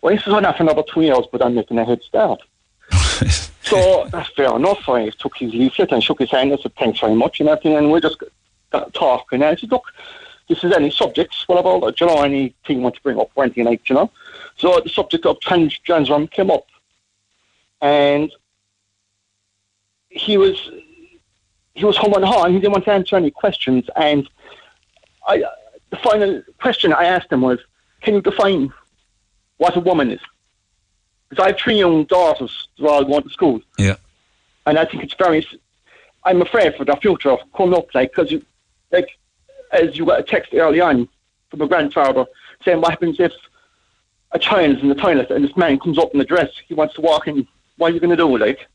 [0.03, 2.41] Well, he says, "Oh, not for another two years, but I'm making a head start."
[3.71, 3.79] so
[4.13, 4.87] that's fair enough.
[4.89, 6.53] I took his leaflet and shook his hand.
[6.53, 7.77] I said, "Thanks very much," and everything.
[7.79, 8.23] And we're just
[8.71, 9.43] got talking.
[9.43, 9.87] And I said, "Look,
[10.49, 13.31] this is any subjects, what about, do you know, anything you want to bring up
[13.35, 14.11] or anything like, you know?
[14.59, 16.67] So the subject of trans, transgender came up.
[17.81, 18.33] And
[20.11, 20.71] he was,
[21.75, 22.53] he was home and on.
[22.53, 23.85] He didn't want to answer any questions.
[23.97, 24.29] And
[25.27, 25.45] I,
[25.91, 27.61] the final question I asked him was,
[28.03, 28.73] can you define
[29.59, 30.21] what a woman is?
[31.29, 33.61] Because I have three young daughters, they're all going to school.
[33.79, 33.97] Yeah.
[34.67, 35.47] And I think it's very,
[36.25, 38.45] I'm afraid for the future of coming up, like, because, you,
[38.91, 39.09] like,
[39.73, 41.09] as you got a text early on
[41.51, 42.27] from a grandfather
[42.65, 43.33] saying, what happens if
[44.33, 46.95] a child's in the toilet and this man comes up in a dress, he wants
[46.95, 47.47] to walk in,
[47.77, 48.67] what are you going to do, like?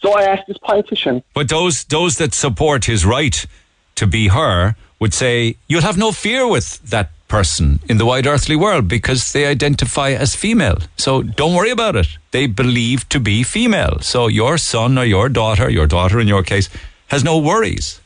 [0.00, 3.46] So I asked this politician, But those those that support his right
[3.94, 8.26] to be her would say you'll have no fear with that person in the wide
[8.26, 10.78] earthly world because they identify as female.
[10.96, 12.06] So don't worry about it.
[12.30, 13.98] They believe to be female.
[14.00, 16.68] So your son or your daughter, your daughter in your case,
[17.08, 18.00] has no worries.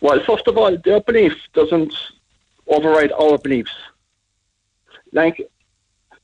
[0.00, 1.94] Well, first of all, their belief doesn't
[2.66, 3.72] override our beliefs.
[5.12, 5.48] Like,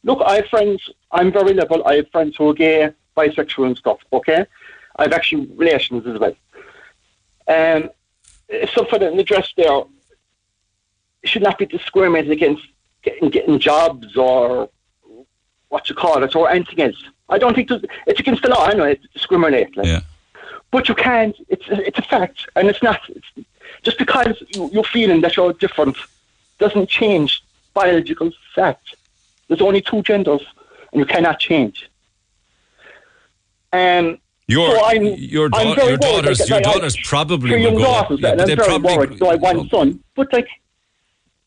[0.04, 3.76] look, I have friends, I'm very liberal, I have friends who are gay, bisexual and
[3.76, 4.46] stuff, okay?
[4.96, 6.36] I have actually relations as well.
[7.48, 7.90] Um,
[8.74, 9.82] something in the dress there
[11.24, 12.62] should not be discriminated against
[13.02, 14.70] getting, getting jobs or
[15.68, 17.02] what you call it, or anything else.
[17.28, 17.70] I don't think
[18.06, 19.76] it's against the law anyway to discriminate.
[19.76, 19.86] Like.
[19.86, 20.00] Yeah.
[20.70, 21.36] But you can't.
[21.48, 23.00] It's it's a fact, and it's not.
[23.08, 23.48] It's,
[23.82, 25.96] just because you, you're feeling that you're different
[26.58, 27.42] doesn't change
[27.74, 28.96] biological fact.
[29.48, 30.42] There's only two genders,
[30.92, 31.90] and you cannot change.
[33.72, 36.96] Um, Your so I'm, your, I'm da- very your daughters like, your like, I- daughters
[37.04, 37.84] probably three will go.
[37.84, 39.18] daughters, yeah, and but I'm they very probably worried.
[39.18, 40.48] So I want son, but like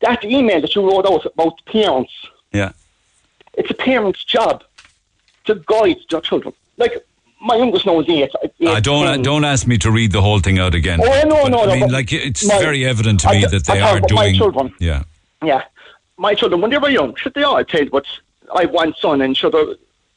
[0.02, 2.12] that email that you wrote out about parents.
[2.52, 2.74] Yeah.
[3.54, 4.64] It's a parent's job
[5.46, 6.54] to guide their children.
[6.78, 6.94] Like
[7.42, 8.30] my youngest now is eight.
[8.44, 11.00] eight uh, don't uh, don't ask me to read the whole thing out again.
[11.02, 11.72] Oh no, no, no.
[11.72, 14.16] I mean, like it's my, very evident to me I, that they I are doing.
[14.16, 14.74] My children.
[14.80, 15.04] Yeah.
[15.44, 15.64] Yeah,
[16.22, 18.06] my children when they were young, should they all played with.
[18.56, 19.56] I have one son and should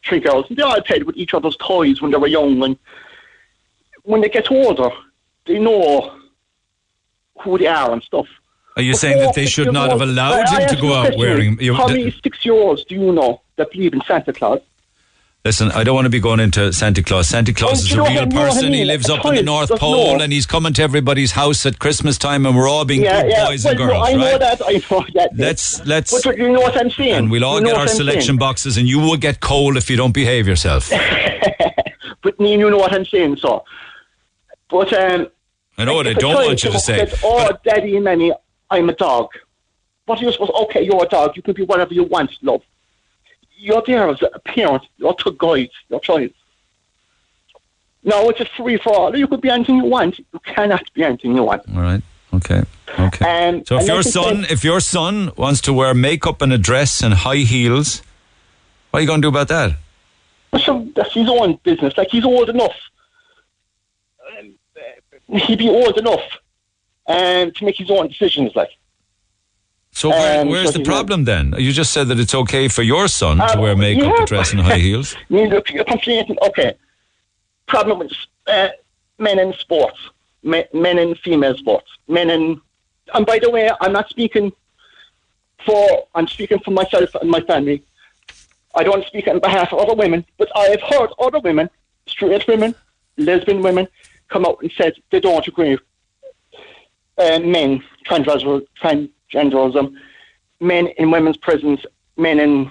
[0.07, 2.63] three girls, and they all played with each other's toys when they were young.
[2.63, 2.79] And
[4.03, 4.91] when they get older,
[5.47, 6.15] they know
[7.41, 8.29] who they are and stuff.
[8.77, 11.59] Are you but saying that they should not have allowed him to go out wearing?
[11.61, 14.61] You, how uh, many six-year-olds do you know that believe in Santa Claus?
[15.47, 17.29] Listen, I don't want to be going into Santa Claus.
[17.29, 18.73] Santa Claus is a real person.
[18.73, 22.17] He lives up in the North Pole, and he's coming to everybody's house at Christmas
[22.17, 23.47] time, and we're all being yeah, good yeah.
[23.49, 24.17] boys well, and girls, no, I right?
[24.17, 24.63] know that.
[24.65, 25.31] I know that.
[25.37, 26.25] Let's let's.
[26.25, 27.13] But you know what I'm saying.
[27.13, 29.99] And we'll all you get our selection boxes, and you will get coal if you
[29.99, 30.91] don't behave yourself.
[32.23, 33.65] but me, you know what I'm saying, so.
[34.71, 35.29] But um.
[35.77, 37.07] I know what I don't want you to say.
[37.23, 38.33] oh, Daddy and Nanny,
[38.71, 39.29] I'm a dog.
[40.07, 40.53] What are you supposed?
[40.53, 41.37] Okay, you're a dog.
[41.37, 42.63] You can be whatever you want, love
[43.65, 46.31] you're there as a parent, you're to guide your child.
[48.03, 49.17] No, it's a free for all.
[49.17, 50.19] You could be anything you want.
[50.19, 51.63] You cannot be anything you want.
[51.75, 52.03] All right.
[52.35, 52.63] Okay.
[52.99, 53.49] Okay.
[53.49, 56.59] Um, so if your son, say, if your son wants to wear makeup and a
[56.59, 58.03] dress and high heels,
[58.91, 59.79] what are you going to do about that?
[60.63, 61.97] So that's his own business.
[61.97, 62.77] Like he's old enough.
[64.39, 64.55] Um,
[65.39, 66.25] he'd be old enough
[67.07, 68.55] um, to make his own decisions.
[68.55, 68.71] Like.
[69.95, 71.55] So where, um, where's the problem then?
[71.57, 74.53] You just said that it's okay for your son uh, to wear makeup, yeah, dress,
[74.53, 75.17] and high heels.
[75.29, 76.37] You're complaining.
[76.43, 76.75] Okay.
[77.67, 78.13] Problem with
[78.49, 78.69] uh,
[79.19, 79.99] men in sports,
[80.43, 82.61] men, men in female sports, men in.
[83.15, 84.53] And by the way, I'm not speaking
[85.65, 86.07] for.
[86.15, 87.85] I'm speaking for myself and my family.
[88.75, 91.71] I don't speak on behalf of other women, but I have heard other women,
[92.09, 92.75] straight women,
[93.17, 93.87] lesbian women,
[94.29, 95.79] come out and said they don't agree.
[97.17, 99.95] Uh, men transgender, trans, genderism,
[100.61, 101.85] men in women's prisons,
[102.17, 102.71] men in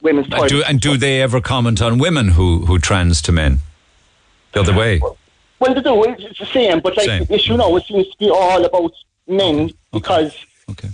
[0.00, 0.52] women's toilets.
[0.52, 3.60] Do, and do they ever comment on women who, who trans to men?
[4.52, 5.00] The other way?
[5.60, 6.04] Well, they do.
[6.04, 7.24] It's the same, but like same.
[7.24, 8.92] the issue now, it seems to be all about
[9.26, 10.36] men because
[10.70, 10.88] okay.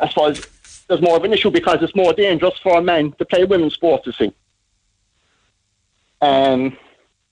[0.00, 0.46] I suppose
[0.88, 3.74] there's more of an issue because it's more dangerous for a man to play women's
[3.74, 4.32] sports, you see.
[6.20, 6.76] Um,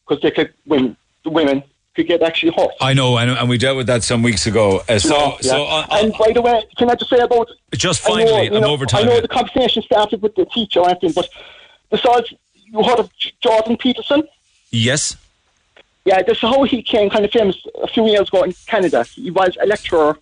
[0.06, 1.62] because they could win the women
[1.94, 2.70] could get actually hurt.
[2.80, 4.82] I know, and, and we dealt with that some weeks ago.
[4.88, 5.36] Uh, so, yeah.
[5.40, 8.62] so uh, and by the way, can I just say about just finally, know, I'm
[8.62, 9.04] know, over time.
[9.04, 11.28] I know the conversation started with the teacher and everything, but
[11.90, 13.10] besides, you heard of
[13.40, 14.22] Jordan Peterson?
[14.70, 15.16] Yes.
[16.04, 19.04] Yeah, this is how he came kind of famous a few years ago in Canada.
[19.04, 20.16] He was a lecturer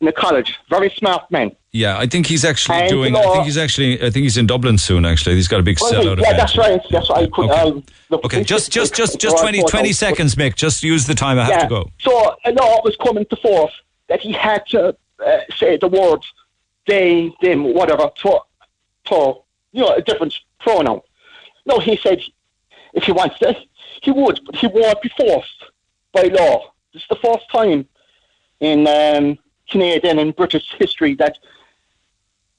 [0.00, 1.52] in a college, very smart man.
[1.76, 3.16] Yeah, I think he's actually and doing.
[3.16, 3.96] I think he's actually.
[4.00, 5.04] I think he's in Dublin soon.
[5.04, 6.20] Actually, he's got a big well, sellout.
[6.22, 6.80] Yeah, that's right.
[6.90, 7.24] That's right.
[7.24, 7.60] I could, okay.
[7.60, 8.42] Um, look, okay.
[8.42, 10.54] Just, just, just, just 20, 20 seconds, Mick.
[10.54, 11.38] Just use the time.
[11.38, 11.62] I have yeah.
[11.62, 11.90] to go.
[11.98, 13.72] So a law was coming to force
[14.08, 16.32] that he had to uh, say the words
[16.86, 18.38] they, them, whatever to,
[19.06, 19.34] to
[19.72, 21.02] you know a different pronoun.
[21.66, 22.22] No, he said
[22.94, 23.54] if he wants to,
[24.02, 25.64] he would, but he won't be forced
[26.12, 26.72] by law.
[26.92, 27.86] This is the first time
[28.60, 29.38] in um,
[29.68, 31.36] Canadian and British history that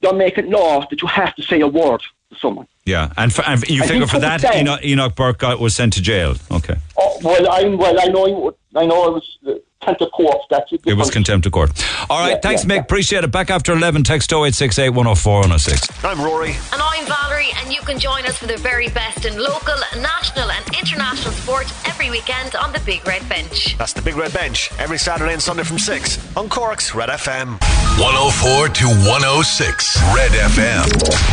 [0.00, 2.66] you're making law that you have to say a word to someone.
[2.88, 6.02] Yeah, and, for, and you figure for that, Enoch, Enoch Burke got, was sent to
[6.02, 6.36] jail.
[6.50, 6.76] Okay.
[6.98, 10.38] Oh, well, I well I know I know it was uh, contempt of court.
[10.50, 10.80] That's it.
[10.86, 11.70] It was contempt of court.
[12.08, 12.76] All right, yeah, thanks, yeah, Mick.
[12.76, 12.82] Yeah.
[12.82, 13.30] Appreciate it.
[13.30, 14.04] Back after eleven.
[14.04, 16.04] Text 0868 104 106.
[16.04, 19.36] I'm Rory, and I'm Valerie, and you can join us for the very best in
[19.38, 23.76] local, national, and international sport every weekend on the Big Red Bench.
[23.78, 27.58] That's the Big Red Bench every Saturday and Sunday from six on Cork's Red FM.
[27.98, 30.84] 104 to 106 Red FM.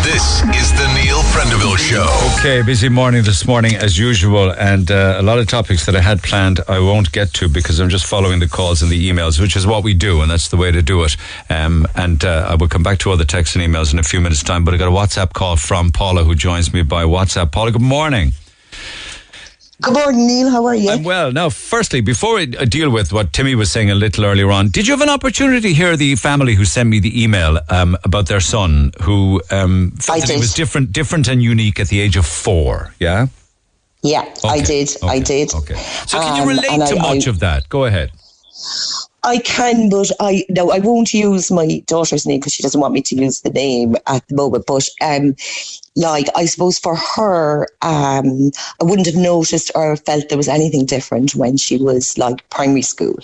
[0.04, 2.38] This is the Neil Prendeville Show.
[2.40, 6.02] Okay, busy morning this morning as usual, and uh, a lot of topics that I
[6.02, 9.40] had planned I won't get to because I'm just following the calls and the emails,
[9.40, 11.16] which is what we do, and that's the way to do it.
[11.48, 14.04] Um, and uh, I will come back to other the texts and emails in a
[14.04, 14.66] few minutes' time.
[14.66, 17.52] But I got a WhatsApp call from Paula, who joins me by WhatsApp.
[17.52, 18.34] Paula, good morning.
[19.82, 20.50] Good morning, Neil.
[20.50, 20.90] How are you?
[20.90, 21.34] I'm well.
[21.34, 24.88] Now, firstly, before I deal with what Timmy was saying a little earlier on, did
[24.88, 28.28] you have an opportunity to hear the family who sent me the email um, about
[28.28, 32.16] their son who um, felt that he was different, different and unique at the age
[32.16, 32.94] of four?
[33.00, 33.28] Yeah.
[34.02, 34.48] Yeah, okay.
[34.48, 34.96] I did.
[34.96, 35.08] Okay.
[35.08, 35.54] I did.
[35.54, 35.76] Okay.
[36.06, 37.68] So, can you relate um, to I, much I, of that?
[37.68, 38.12] Go ahead.
[39.24, 42.94] I can, but I no, I won't use my daughter's name because she doesn't want
[42.94, 44.66] me to use the name at the moment.
[44.68, 45.36] But um,
[45.96, 48.52] like I suppose for her, um,
[48.82, 52.82] I wouldn't have noticed or felt there was anything different when she was like primary
[52.82, 53.18] school,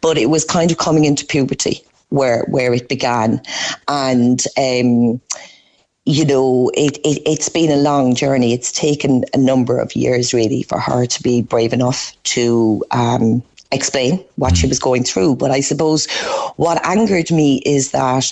[0.00, 3.40] but it was kind of coming into puberty where where it began,
[3.88, 4.44] and.
[4.56, 5.20] Um,
[6.06, 8.52] you know, it, it, it's been a long journey.
[8.52, 13.42] It's taken a number of years really for her to be brave enough to um,
[13.72, 14.68] explain what she mm.
[14.68, 15.36] was going through.
[15.36, 16.06] But I suppose
[16.56, 18.30] what angered me is that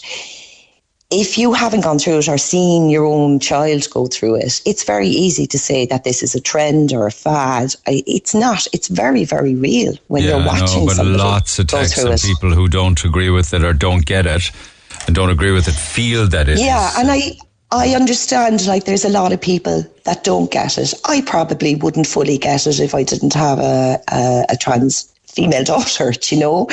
[1.12, 4.82] if you haven't gone through it or seen your own child go through it, it's
[4.82, 7.74] very easy to say that this is a trend or a fad.
[7.86, 8.66] It's not.
[8.72, 12.22] It's very, very real when yeah, you're watching know, but somebody lots of texts it.
[12.22, 14.50] people who don't agree with it or don't get it
[15.06, 17.36] and don't agree with it feel that it yeah, is- and I
[17.70, 20.92] I understand like there's a lot of people that don't get it.
[21.06, 25.64] I probably wouldn't fully get it if I didn't have a a, a trans female
[25.72, 26.12] daughter.
[26.12, 26.68] do You know.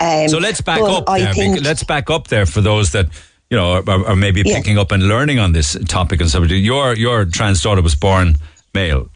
[0.00, 1.32] Um, so let's back up there.
[1.32, 3.08] think let's back up there for those that
[3.54, 4.56] you know are, are maybe Yeah.
[4.56, 6.48] picking up and learning on this topic and stuff.
[6.50, 8.34] Your your trans daughter was born
[8.74, 9.08] male.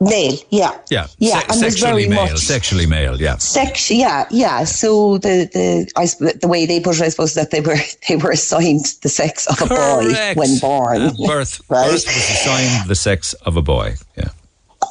[0.00, 0.36] male.
[0.50, 0.70] Yeah.
[0.90, 2.36] Yeah, Yeah, Se- sexually male.
[2.36, 3.20] Sexually male.
[3.20, 3.36] Yeah.
[3.38, 4.64] Sex, yeah, yeah.
[4.64, 6.06] So the the I,
[6.40, 7.76] the way they put it, I suppose that they were
[8.08, 11.02] they were assigned the sex of a boy when born.
[11.02, 11.90] Uh, birth, Right.
[11.90, 13.94] birth was assigned the sex of a boy.
[14.16, 14.28] Yeah.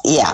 [0.04, 0.32] Yeah.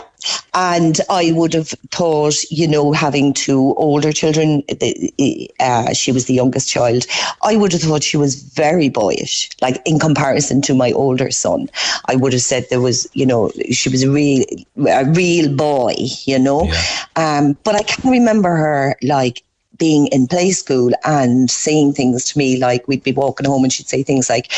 [0.54, 6.26] And I would have thought, you know, having two older children, the- uh, she was
[6.26, 7.06] the youngest child,
[7.42, 11.68] I would have thought she was very boyish, like in comparison to my older son.
[12.06, 14.44] I would have said there was, you know, she was a real,
[14.88, 15.94] a real boy,
[16.24, 16.68] you know.
[17.16, 19.42] Um, but I can remember her like
[19.78, 23.72] being in play school and saying things to me like we'd be walking home and
[23.72, 24.50] she'd say things like,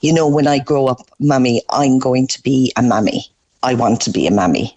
[0.00, 3.26] you know, when I grow up, mummy, I'm going to be a mummy.
[3.62, 4.76] I want to be a mammy.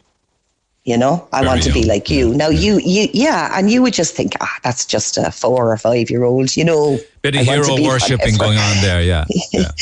[0.89, 2.33] You know, I want to be like you.
[2.33, 5.77] Now you, you, yeah, and you would just think, ah, that's just a four or
[5.77, 6.57] five year old.
[6.57, 9.03] You know, Bit of I hero worshipping going on there.
[9.03, 9.25] Yeah.
[9.53, 9.71] yeah.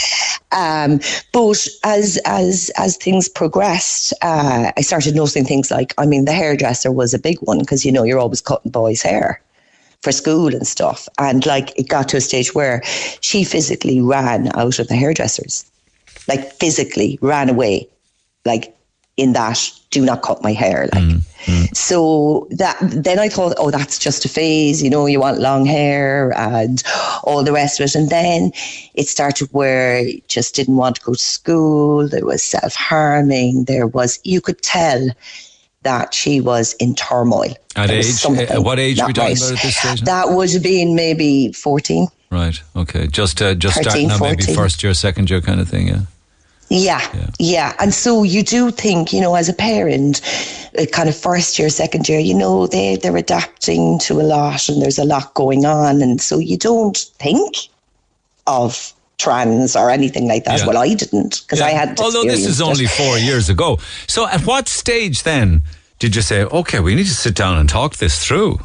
[0.53, 0.99] Um,
[1.33, 6.33] but as as as things progressed, uh, I started noticing things like, I mean, the
[6.33, 9.41] hairdresser was a big one because you know you're always cutting boys' hair
[10.01, 12.81] for school and stuff, and like it got to a stage where
[13.21, 15.69] she physically ran out of the hairdressers,
[16.27, 17.87] like physically ran away,
[18.45, 18.76] like
[19.17, 21.21] in that do not cut my hair, like.
[21.73, 24.83] So that then I thought, oh, that's just a phase.
[24.83, 26.83] You know, you want long hair and
[27.23, 27.95] all the rest of it.
[27.95, 28.51] And then
[28.95, 32.07] it started where you just didn't want to go to school.
[32.07, 33.65] There was self harming.
[33.65, 35.09] There was you could tell
[35.83, 37.55] that she was in turmoil.
[37.75, 39.37] At There age, something uh, what age are we talking right.
[39.37, 40.01] about at this stage?
[40.01, 42.07] That would have been maybe fourteen.
[42.29, 42.61] Right.
[42.75, 43.07] Okay.
[43.07, 45.87] Just uh, just 13, starting out maybe first year, second year kind of thing.
[45.87, 46.01] Yeah.
[46.69, 50.21] Yeah, yeah, And so you do think, you know, as a parent,
[50.77, 54.67] uh, kind of first year, second year, you know, they, they're adapting to a lot
[54.67, 56.01] and there's a lot going on.
[56.01, 57.55] And so you don't think
[58.47, 60.59] of trans or anything like that.
[60.59, 60.67] Yeah.
[60.67, 61.99] Well, I didn't because I hadn't.
[61.99, 63.79] Although this is experienced only four years ago.
[64.07, 65.63] So at what stage then
[65.99, 68.59] did you say, okay, we need to sit down and talk this through?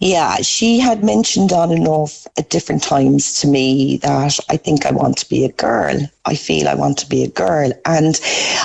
[0.00, 4.84] Yeah, she had mentioned on and off at different times to me that I think
[4.86, 5.96] I want to be a girl.
[6.24, 7.72] I feel I want to be a girl.
[7.86, 8.20] And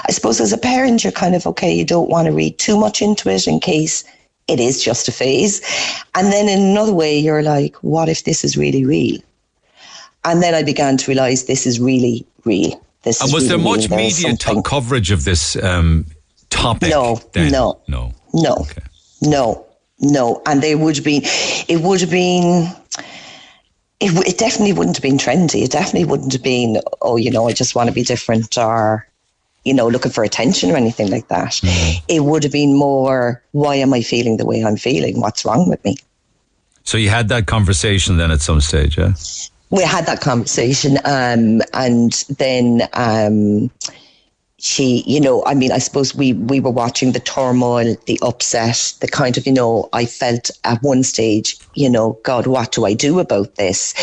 [0.07, 2.77] I suppose as a parent, you're kind of okay, you don't want to read too
[2.77, 4.03] much into it in case
[4.47, 5.61] it is just a phase.
[6.15, 9.21] And then in another way, you're like, what if this is really real?
[10.25, 12.83] And then I began to realize this is really real.
[13.03, 13.97] This And was there much real.
[13.97, 16.05] Media to- coverage of this um,
[16.49, 16.89] topic?
[16.89, 17.51] No, then?
[17.51, 17.79] no.
[17.87, 18.13] No.
[18.33, 18.67] No,
[19.21, 19.65] no,
[19.99, 20.41] no.
[20.45, 22.67] And they would have been, it would have been,
[23.99, 25.63] it, it definitely wouldn't have been trendy.
[25.63, 29.07] It definitely wouldn't have been, oh, you know, I just want to be different or,
[29.65, 31.53] you know, looking for attention or anything like that.
[31.53, 32.03] Mm.
[32.07, 35.19] It would have been more, why am I feeling the way I'm feeling?
[35.19, 35.97] What's wrong with me?
[36.83, 39.13] So you had that conversation then at some stage, yeah?
[39.69, 43.69] we had that conversation um, and then um,
[44.61, 48.93] she you know i mean i suppose we we were watching the turmoil the upset
[48.99, 52.85] the kind of you know i felt at one stage you know god what do
[52.85, 53.93] i do about this?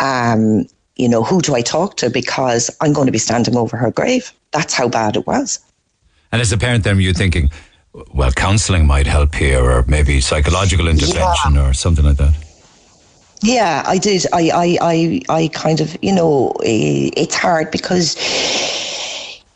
[0.00, 0.66] Um,
[0.96, 2.10] you know who do i talk to?
[2.10, 4.32] Because i'm going to be standing over her grave.
[4.52, 5.58] That's how bad it was.
[6.32, 7.50] And as a parent, then you're thinking,
[8.14, 12.34] well, counselling might help here, or maybe psychological intervention, or something like that.
[13.42, 14.26] Yeah, I did.
[14.32, 18.16] I, I, I, I kind of, you know, eh, it's hard because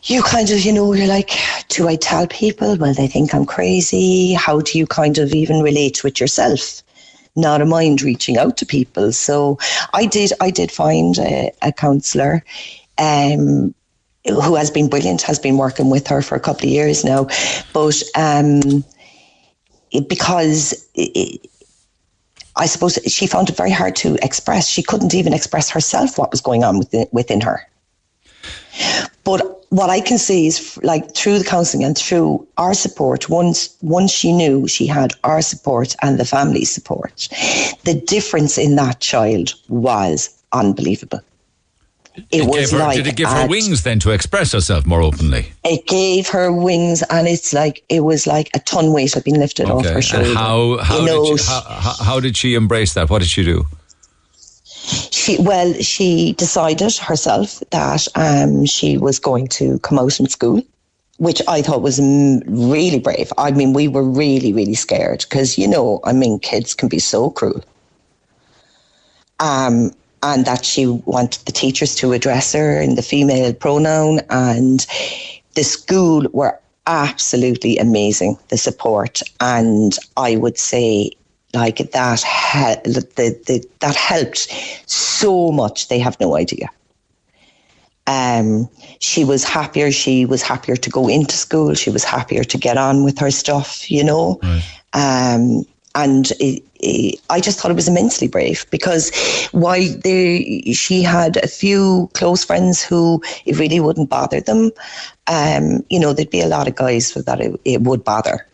[0.03, 1.31] you kind of, you know, you're like,
[1.69, 2.75] do I tell people?
[2.77, 4.33] Well, they think I'm crazy.
[4.33, 6.81] How do you kind of even relate with yourself?
[7.35, 9.11] Not a mind reaching out to people.
[9.11, 9.57] So
[9.93, 12.43] I did, I did find a, a counsellor.
[12.97, 13.73] Um,
[14.27, 17.27] who has been brilliant, has been working with her for a couple of years now.
[17.73, 18.83] But um,
[19.91, 21.47] it- because it,
[22.55, 24.67] I suppose she found it very hard to express.
[24.67, 27.67] She couldn't even express herself what was going on within, within her.
[29.23, 33.75] But what I can see is like through the counselling and through our support, once
[33.81, 37.29] once she knew she had our support and the family support,
[37.85, 41.21] the difference in that child was unbelievable.
[42.31, 45.01] It, was gave her, like did it give her wings then to express herself more
[45.01, 45.53] openly?
[45.63, 49.39] It gave her wings, and it's like it was like a ton weight had been
[49.39, 50.27] lifted off her shoulder.
[50.27, 53.09] And how how, You know, did she, how, how how did she embrace that?
[53.09, 53.65] What did she do?
[54.83, 60.61] She well, she decided herself that um, she was going to come out from school,
[61.17, 63.31] which I thought was really brave.
[63.37, 66.99] I mean, we were really, really scared because you know, I mean, kids can be
[66.99, 67.63] so cruel.
[69.39, 69.91] Um,
[70.23, 74.85] and that she wanted the teachers to address her in the female pronoun, and
[75.55, 78.37] the school were absolutely amazing.
[78.49, 81.11] The support, and I would say
[81.53, 82.21] like that
[82.83, 84.47] the, the, that helped
[84.89, 85.87] so much.
[85.87, 86.69] They have no idea.
[88.07, 88.67] Um,
[88.99, 89.91] she was happier.
[89.91, 91.73] She was happier to go into school.
[91.75, 94.39] She was happier to get on with her stuff you know?
[94.43, 94.63] Right.
[94.93, 99.11] um, and it, it, I just thought it was immensely brave because
[99.51, 104.71] why they, she had a few close friends who it really wouldn't bother them.
[105.27, 108.47] Um, you know, there'd be a lot of guys that it, it would bother,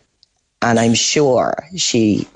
[0.62, 2.26] and I'm sure she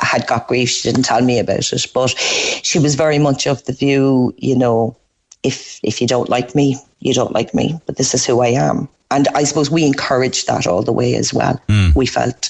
[0.00, 0.68] had got grief.
[0.70, 4.56] She didn't tell me about it, but she was very much of the view, you
[4.56, 4.96] know,
[5.42, 8.48] if if you don't like me, you don't like me, but this is who I
[8.48, 8.88] am.
[9.12, 11.60] And I suppose we encouraged that all the way as well.
[11.66, 11.96] Mm.
[11.96, 12.48] We felt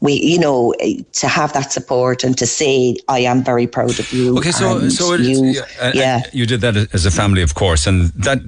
[0.00, 0.74] we, you know,
[1.12, 4.38] to have that support and to say, I am very proud of you.
[4.38, 8.06] Okay, so so you, yeah, yeah, you did that as a family, of course, and
[8.14, 8.40] that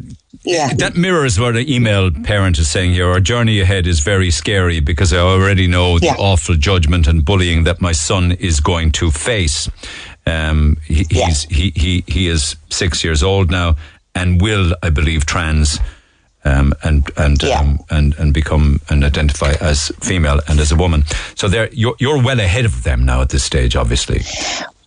[0.43, 0.73] yeah.
[0.75, 3.11] That mirrors what an email parent is saying here.
[3.11, 6.17] Our journey ahead is very scary because I already know the yeah.
[6.19, 9.69] awful judgment and bullying that my son is going to face.
[10.27, 11.27] Um, he, yeah.
[11.27, 13.77] he's, he, he, he is six years old now
[14.15, 15.79] and will, I believe, trans
[16.45, 17.61] um, and and yeah.
[17.61, 21.05] um, and and become and identify as female and as a woman.
[21.35, 24.23] So there, you're you're well ahead of them now at this stage, obviously.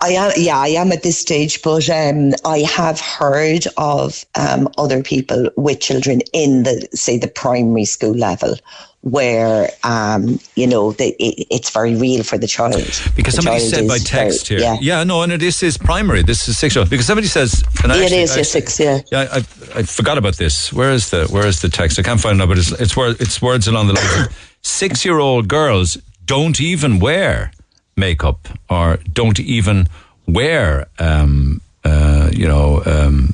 [0.04, 4.68] I am, yeah, I am at this stage, but um, I have heard of um,
[4.78, 8.58] other people with children in the, say, the primary school level
[9.00, 12.76] where um, you know the, it, it's very real for the child.
[13.16, 14.78] Because the somebody child said by text very, here, yeah.
[14.82, 16.22] yeah, no, and this is primary.
[16.22, 16.76] This is six.
[16.76, 19.00] Because somebody says, and yeah, actually, it is, yeah, six, yeah.
[19.12, 19.38] Yeah, I,
[19.76, 20.72] I, forgot about this.
[20.74, 21.98] Where is the Where is the text?
[22.00, 25.48] I can't find it, but it's it's, word, it's words along the lines of six-year-old
[25.48, 27.52] girls don't even wear
[27.96, 29.88] makeup or don't even
[30.28, 33.34] wear, um, uh, you know, um,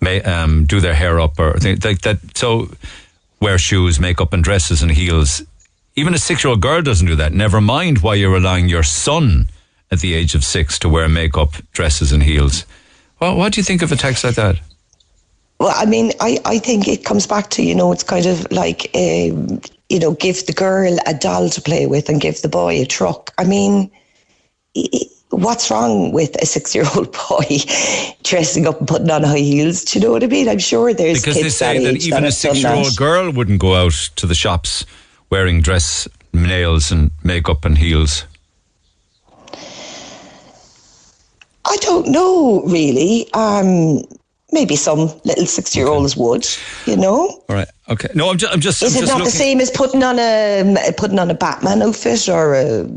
[0.00, 2.18] may, um, do their hair up or things like that.
[2.36, 2.68] So
[3.40, 5.42] wear shoes, makeup, and dresses and heels.
[5.94, 7.32] Even a six-year-old girl doesn't do that.
[7.32, 9.48] Never mind why you're allowing your son
[9.90, 12.64] at the age of six to wear makeup, dresses, and heels.
[13.20, 14.56] Well, what do you think of a text like that?
[15.60, 18.50] Well, I mean, I, I think it comes back to, you know, it's kind of
[18.50, 19.60] like, um,
[19.92, 22.86] you know, give the girl a doll to play with and give the boy a
[22.86, 23.30] truck.
[23.36, 23.90] I mean,
[25.28, 27.58] what's wrong with a six year old boy
[28.22, 29.84] dressing up and putting on high heels?
[29.84, 30.48] Do you know what I mean?
[30.48, 32.96] I'm sure there's because kids they say that, that even that a six year old
[32.96, 34.86] girl wouldn't go out to the shops
[35.28, 38.24] wearing dress, nails, and makeup and heels.
[41.66, 43.30] I don't know really.
[43.34, 44.04] Um,
[44.52, 46.22] maybe some little six-year-olds okay.
[46.22, 46.46] would,
[46.86, 47.42] you know.
[47.48, 47.68] All right.
[47.88, 48.08] Okay.
[48.14, 48.52] No, I'm just.
[48.52, 48.82] I'm just.
[48.82, 49.24] Is I'm it just not looking.
[49.24, 52.88] the same as putting on a putting on a Batman outfit or a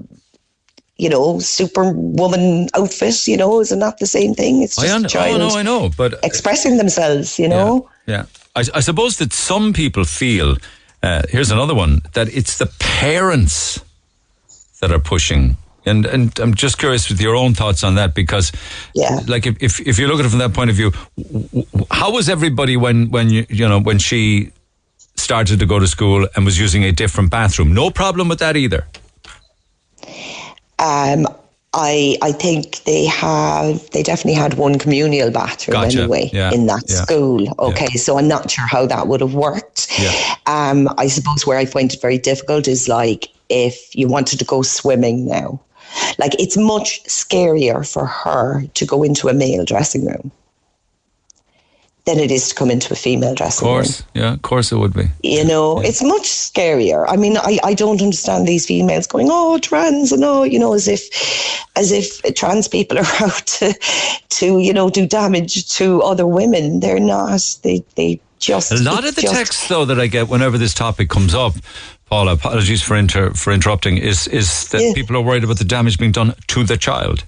[0.98, 4.62] you know, superwoman outfit, you know, is it not the same thing?
[4.62, 7.90] It's just I un- child oh, no, I know, but expressing themselves, you know.
[8.08, 8.26] Yeah, yeah.
[8.56, 10.56] I, I, suppose that some people feel.
[11.04, 13.84] Uh, here's another one that it's the parents
[14.80, 15.58] that are pushing.
[15.86, 18.52] And and I'm just curious with your own thoughts on that because,
[18.94, 20.92] yeah, like if, if, if you look at it from that point of view,
[21.92, 24.52] how was everybody when when you you know when she
[25.16, 27.74] started to go to school and was using a different bathroom?
[27.74, 28.88] No problem with that either.
[30.78, 31.26] Um,
[31.76, 36.00] I I think they have they definitely had one communal bathroom gotcha.
[36.00, 36.54] anyway yeah.
[36.54, 36.96] in that yeah.
[36.96, 37.54] school.
[37.60, 38.02] Okay, yeah.
[38.02, 39.92] so I'm not sure how that would have worked.
[40.48, 44.46] Um, I suppose where I find it very difficult is like if you wanted to
[44.46, 45.60] go swimming now,
[46.18, 50.32] like it's much scarier for her to go into a male dressing room
[52.06, 53.80] than it is to come into a female dressing room.
[53.80, 54.10] Of course, room.
[54.14, 55.08] yeah, of course it would be.
[55.24, 55.88] You know, yeah.
[55.88, 57.06] it's much scarier.
[57.08, 60.74] I mean, I, I don't understand these females going, oh, trans and oh, you know,
[60.74, 61.10] as if
[61.76, 63.74] as if trans people are out to
[64.30, 66.80] to, you know, do damage to other women.
[66.80, 67.58] They're not.
[67.64, 70.74] They they just A lot of the just, texts though that I get whenever this
[70.74, 71.54] topic comes up
[72.06, 73.98] Paula, apologies for inter, for interrupting.
[73.98, 74.94] Is is that yeah.
[74.94, 77.24] people are worried about the damage being done to the child?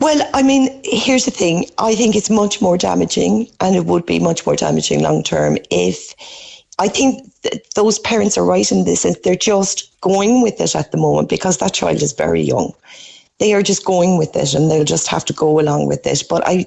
[0.00, 1.66] Well, I mean, here's the thing.
[1.76, 5.58] I think it's much more damaging, and it would be much more damaging long term
[5.70, 6.14] if
[6.78, 7.30] I think
[7.74, 11.28] those parents are right in this, and they're just going with it at the moment
[11.28, 12.72] because that child is very young.
[13.38, 16.22] They are just going with it, and they'll just have to go along with it.
[16.30, 16.66] But I,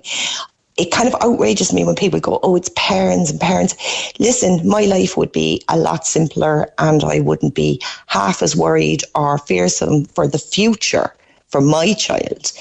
[0.78, 3.76] it kind of outrages me when people go, "Oh, it's parents and parents."
[4.20, 9.04] Listen, my life would be a lot simpler, and I wouldn't be half as worried
[9.16, 11.14] or fearsome for the future
[11.50, 12.52] for my child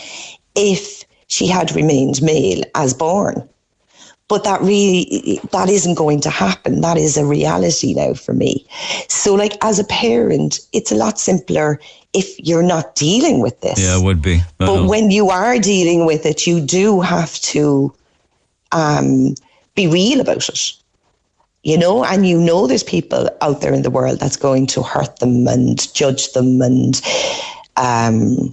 [0.55, 3.49] if she had remained male as born.
[4.29, 6.81] But that really, that isn't going to happen.
[6.81, 8.67] That is a reality now for me.
[9.09, 11.79] So, like, as a parent, it's a lot simpler
[12.15, 13.79] if you're not dealing with this.
[13.79, 14.43] Yeah, it would be.
[14.59, 17.93] But when you are dealing with it, you do have to
[18.73, 19.35] um,
[19.75, 20.73] be real about it.
[21.65, 24.83] You know, and you know there's people out there in the world that's going to
[24.83, 27.01] hurt them and judge them and
[27.77, 28.53] um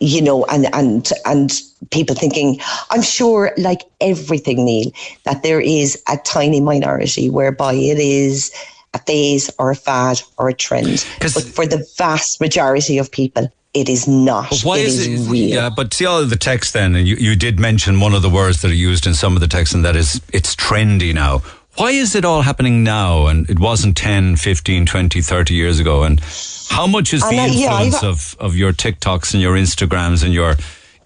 [0.00, 1.60] you know, and and and
[1.90, 2.60] people thinking,
[2.90, 4.92] I'm sure, like everything, Neil,
[5.24, 8.52] that there is a tiny minority whereby it is
[8.94, 11.04] a phase or a fad or a trend.
[11.20, 14.50] But for the vast majority of people, it is not.
[14.50, 15.30] But why It is, it?
[15.30, 15.48] real.
[15.48, 18.22] Yeah, but see all of the text then, and you, you did mention one of
[18.22, 21.12] the words that are used in some of the text, and that is it's trendy
[21.14, 21.42] now.
[21.76, 26.02] Why is it all happening now and it wasn't 10, 15, 20, 30 years ago?
[26.02, 26.20] And
[26.68, 29.54] how much is the And yeah, I influence got- of, of your TikToks and your
[29.54, 30.56] Instagrams and your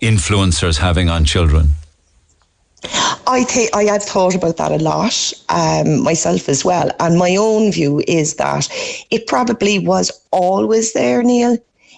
[0.00, 1.72] influencers having on children?
[3.26, 7.36] I think I have thought about that a lot um, myself as well, and my
[7.36, 8.66] own view is that
[9.10, 11.56] it probably was always there, Neil.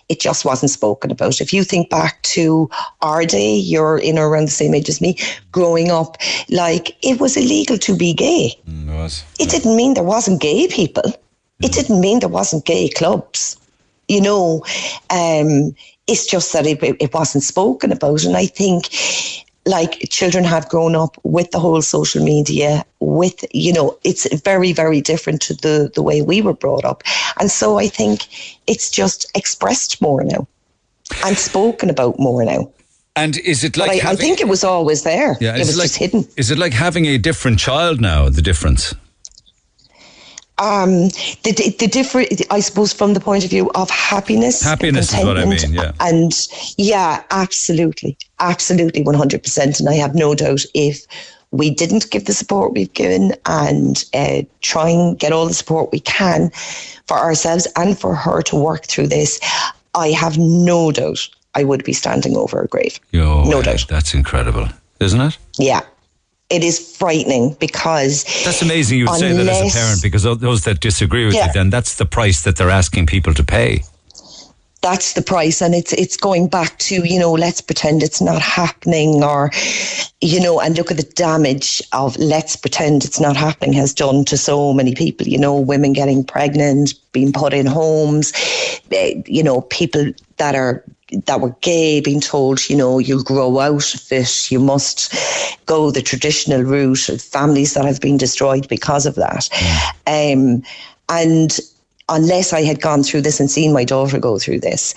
[0.09, 1.40] It just wasn't spoken about.
[1.40, 2.68] If you think back to
[3.01, 5.16] our day, you're in or around the same age as me,
[5.52, 6.16] growing up,
[6.51, 8.55] like it was illegal to be gay.
[8.68, 9.24] Mm, it was.
[9.40, 11.05] It didn't mean there wasn't gay people.
[11.60, 13.56] It didn't mean there wasn't gay clubs.
[14.09, 14.64] You know,
[15.10, 15.74] um,
[16.06, 18.24] it's just that it, it wasn't spoken about.
[18.24, 18.89] And I think
[19.66, 24.72] like children have grown up with the whole social media with you know it's very
[24.72, 27.02] very different to the the way we were brought up
[27.40, 28.26] and so i think
[28.66, 30.46] it's just expressed more now
[31.24, 32.68] and spoken about more now
[33.16, 35.78] And is it like I, I think it was always there Yeah, it was it
[35.78, 38.28] like, just hidden Is it like having a different child now?
[38.28, 38.94] The difference.
[40.59, 41.09] Um
[41.43, 45.39] the, the, different i suppose from the point of view of happiness Happiness is what
[45.39, 45.72] I mean.
[45.72, 45.93] Yeah.
[46.01, 46.32] And
[46.76, 48.16] yeah, absolutely.
[48.40, 49.81] Absolutely 100%.
[49.81, 51.06] And I have no doubt if
[51.51, 55.93] we didn't give the support we've given and uh, try and get all the support
[55.93, 56.51] we can
[57.06, 59.40] for ourselves and for her to work through this,
[59.94, 62.98] I have no doubt I would be standing over a grave.
[63.44, 63.86] No doubt.
[63.89, 64.68] That's incredible,
[65.01, 65.39] isn't it?
[65.59, 65.82] Yeah.
[66.50, 70.62] It is frightening because That's amazing you would say that as a parent because those
[70.64, 71.46] that disagree with Yeah.
[71.46, 73.82] you, then that's the price that they're asking people to pay.
[74.82, 78.42] that's the price and it's it's going back to you know let's pretend it's not
[78.42, 79.50] happening or
[80.20, 84.26] you know and look at the damage of let's pretend it's not happening has done
[84.26, 88.34] to so many people you know women getting pregnant being put in homes
[88.92, 90.04] eh, you know people
[90.36, 90.84] that are
[91.26, 95.14] that were gay being told you know you'll grow out of it you must
[95.66, 99.48] go the traditional route of families that have been destroyed because of that
[100.06, 100.62] um,
[101.08, 101.60] and
[102.08, 104.94] unless I had gone through this and seen my daughter go through this,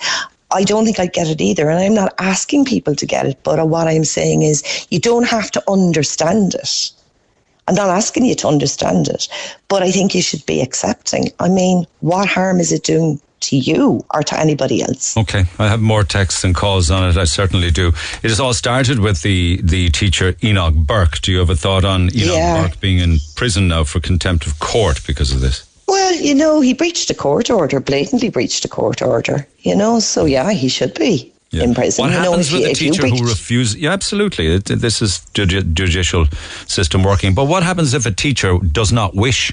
[0.50, 1.68] I don't think I'd get it either.
[1.68, 5.26] And I'm not asking people to get it, but what I'm saying is you don't
[5.26, 6.90] have to understand it.
[7.68, 9.28] I'm not asking you to understand it,
[9.68, 11.30] but I think you should be accepting.
[11.38, 15.16] I mean, what harm is it doing to you or to anybody else?
[15.16, 17.18] Okay, I have more texts and calls on it.
[17.18, 17.88] I certainly do.
[18.22, 21.20] It has all started with the the teacher Enoch Burke.
[21.20, 22.62] Do you have a thought on Enoch Yeah.
[22.62, 25.64] Burke being in prison now for contempt of court because of this?
[25.86, 30.00] Well, you know, he breached a court order, blatantly breached a court order, you know,
[30.00, 32.04] so yeah, he should be in prison.
[32.04, 33.76] What happens with you, a teacher who refuses?
[33.76, 34.48] Yeah, absolutely.
[34.48, 36.26] It, this is judi- judicial
[36.66, 37.34] system working.
[37.34, 39.52] But what happens if a teacher does not wish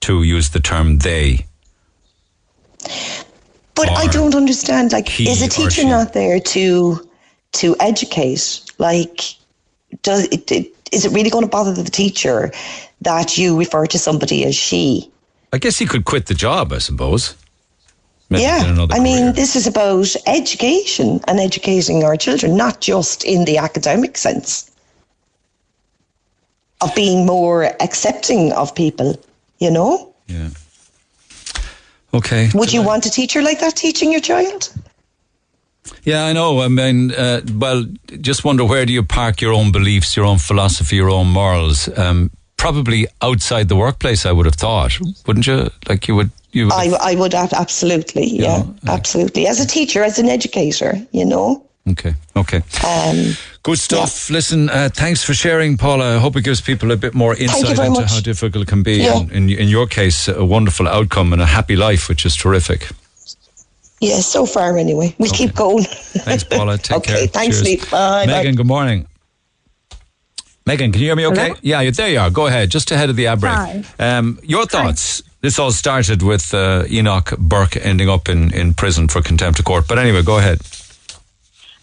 [0.00, 1.46] to use the term they?
[3.74, 4.92] But I don't understand.
[4.92, 7.08] Like, is a teacher not there to
[7.52, 8.60] to educate?
[8.78, 9.22] Like,
[10.02, 12.52] does it, it, is it really going to bother the teacher
[13.00, 15.10] that you refer to somebody as she?
[15.52, 16.72] I guess he could quit the job.
[16.72, 17.34] I suppose.
[18.30, 23.58] Yeah, I mean, this is about education and educating our children, not just in the
[23.58, 24.70] academic sense
[26.80, 29.18] of being more accepting of people.
[29.58, 30.50] You know, Yeah.
[32.14, 32.50] Okay.
[32.54, 34.72] would you want a teacher like that teaching your child?
[36.04, 36.60] Yeah, I know.
[36.60, 37.84] I mean, uh, well,
[38.20, 41.88] just wonder where do you park your own beliefs, your own philosophy, your own morals?
[41.98, 45.70] Um, probably outside the workplace, I would have thought, wouldn't you?
[45.88, 46.30] Like you would.
[46.52, 49.46] You would I, I would ab- absolutely, yeah, absolutely.
[49.46, 51.64] As a teacher, as an educator, you know.
[51.88, 52.14] Okay.
[52.36, 52.62] Okay.
[52.86, 54.30] Um, Good stuff.
[54.30, 56.16] Listen, uh, thanks for sharing, Paula.
[56.16, 58.10] I hope it gives people a bit more insight into much.
[58.10, 58.98] how difficult it can be.
[58.98, 59.18] Yeah.
[59.18, 62.88] And in, in your case, a wonderful outcome and a happy life, which is terrific.
[64.00, 65.14] Yeah, so far anyway.
[65.18, 65.84] We'll keep going.
[65.84, 66.78] Thanks, Paula.
[66.78, 67.16] Take okay, care.
[67.18, 67.82] Okay, thanks, Cheers.
[67.82, 67.90] Lee.
[67.90, 68.26] Bye.
[68.26, 68.56] Megan, bye.
[68.56, 69.06] good morning.
[70.66, 71.48] Megan, can you hear me okay?
[71.48, 71.58] Hello?
[71.62, 72.30] Yeah, there you are.
[72.30, 72.70] Go ahead.
[72.70, 73.52] Just ahead of the ad break.
[73.52, 73.84] Hi.
[73.98, 75.22] Um, your thoughts.
[75.42, 79.64] This all started with uh, Enoch Burke ending up in, in prison for contempt of
[79.64, 79.88] court.
[79.88, 80.60] But anyway, go ahead.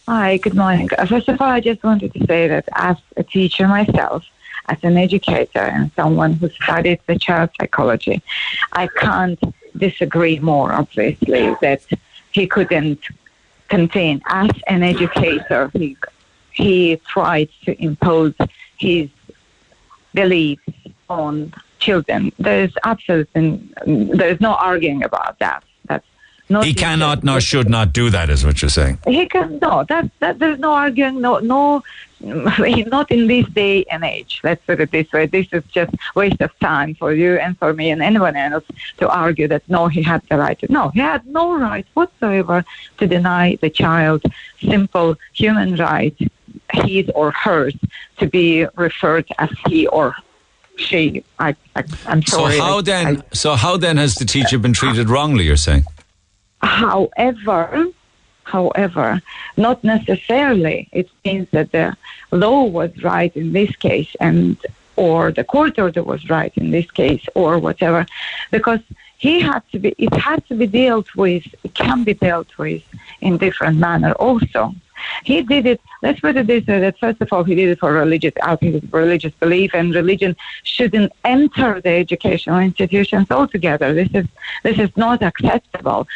[0.08, 0.90] Hi, good morning.
[0.96, 4.24] Uh, First of all, I just wanted to say that as a teacher myself,
[4.70, 8.22] as an educator and someone who studied the child psychology,
[8.74, 9.40] I can't
[9.76, 11.82] disagree more, obviously, that
[12.32, 13.00] he couldn't
[13.70, 14.22] contain.
[14.28, 15.98] As an educator, he,
[16.52, 18.36] he tried to impose
[18.78, 19.10] his
[20.14, 20.62] beliefs
[21.10, 22.32] on children.
[22.40, 25.64] There's absolutely, there's no arguing about that.
[25.86, 26.06] That's
[26.50, 29.00] not He cannot nor should not do that, is what you're saying.
[29.08, 29.84] he can no.
[29.88, 31.22] That that there's no arguing.
[31.22, 31.84] No no.
[32.20, 34.42] Not in this day and age.
[34.44, 35.28] Let's put it this way.
[35.28, 38.64] This is just waste of time for you and for me and anyone else
[38.98, 40.58] to argue that no, he had the right.
[40.60, 42.66] To, no, he had no right whatsoever
[42.98, 44.24] to deny the child
[44.60, 46.18] simple human right,
[46.74, 47.76] his or hers,
[48.18, 50.16] to be referred as he or
[50.78, 51.24] she.
[51.40, 52.58] I, I I'm So sorry.
[52.58, 53.24] how I- then?
[53.34, 55.44] so how then has the teacher been treated wrongly?
[55.46, 55.84] You're saying.
[56.62, 57.88] However,
[58.44, 59.22] however,
[59.58, 60.88] not necessarily.
[60.92, 61.96] It means that the
[62.32, 64.58] law was right in this case, and
[64.96, 68.06] or the court order was right in this case, or whatever,
[68.52, 68.80] because
[69.18, 69.90] he had to be.
[69.98, 71.46] It had to be dealt with.
[71.64, 72.84] It can be dealt with
[73.22, 74.74] in different manner also.
[75.24, 75.82] He did it.
[76.02, 78.62] Let's put it this way: that first of all, he did it for religious, out
[78.64, 83.94] of religious belief, and religion shouldn't enter the educational institutions altogether.
[83.94, 84.26] This is
[84.64, 86.08] this is not acceptable.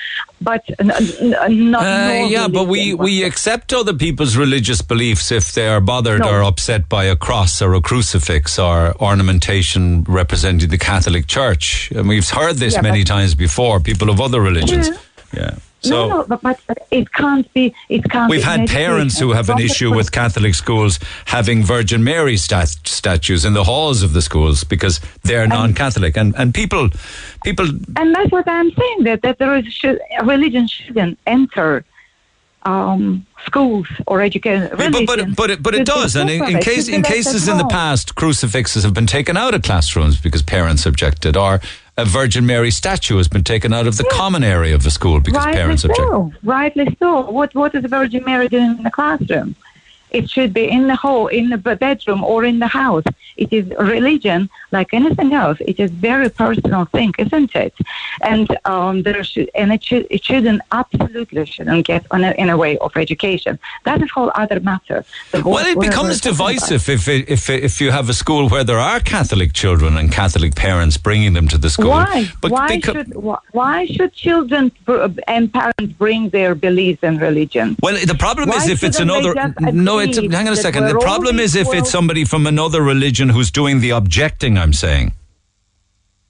[0.42, 5.54] But n- n- not Uh, yeah, but we, we accept other people's religious beliefs if
[5.54, 6.30] they are bothered No.
[6.32, 11.92] or upset by a cross or a crucifix or ornamentation representing the Catholic Church.
[11.96, 14.90] And we've heard this Yeah, many times before, people of other religions.
[15.32, 15.56] Yeah.
[15.82, 17.74] So no, no, but, but it can't be.
[17.90, 18.30] It can't.
[18.30, 23.46] we've had parents who have an issue with Catholic schools having Virgin Mary stat- statues
[23.46, 26.18] in the halls of the schools because they're non-Catholic.
[26.18, 26.90] And, and people,
[27.44, 27.68] people
[27.98, 31.84] And that's what I'm saying that that there is should, religion shouldn't enter
[32.64, 34.70] um, schools or education.
[34.78, 37.58] But but but, but it, but it does, and in, in case in cases in
[37.58, 41.60] the past, crucifixes have been taken out of classrooms because parents objected, or
[41.98, 45.20] a Virgin Mary statue has been taken out of the common area of the school
[45.20, 46.08] because rightly parents objected.
[46.08, 46.32] so.
[46.44, 47.30] Rightly so.
[47.30, 49.56] What what is the Virgin Mary doing in the classroom?
[50.12, 53.04] It should be in the hall, in the bedroom, or in the house.
[53.38, 55.58] It is religion, like anything else.
[55.62, 57.74] It is very personal thing, isn't it?
[58.22, 62.50] And um, there should, and it should, it shouldn't, absolutely shouldn't get on a, in
[62.50, 63.58] a way of education.
[63.86, 65.06] That is a whole other matter.
[65.32, 66.70] The Well, it becomes we're talking about.
[66.70, 70.12] divisive if it, if if you have a school where there are Catholic children and
[70.12, 71.90] Catholic parents bringing them to the school.
[71.90, 72.28] Why?
[72.42, 74.72] But why beca- should wh- why should children
[75.28, 77.78] and parents bring their beliefs and religion?
[77.82, 79.34] Well, the problem is if it's another.
[79.72, 80.86] No, it's hang on a second.
[80.86, 84.58] The problem is if it's somebody from another religion who's doing the objecting.
[84.58, 85.14] I'm saying.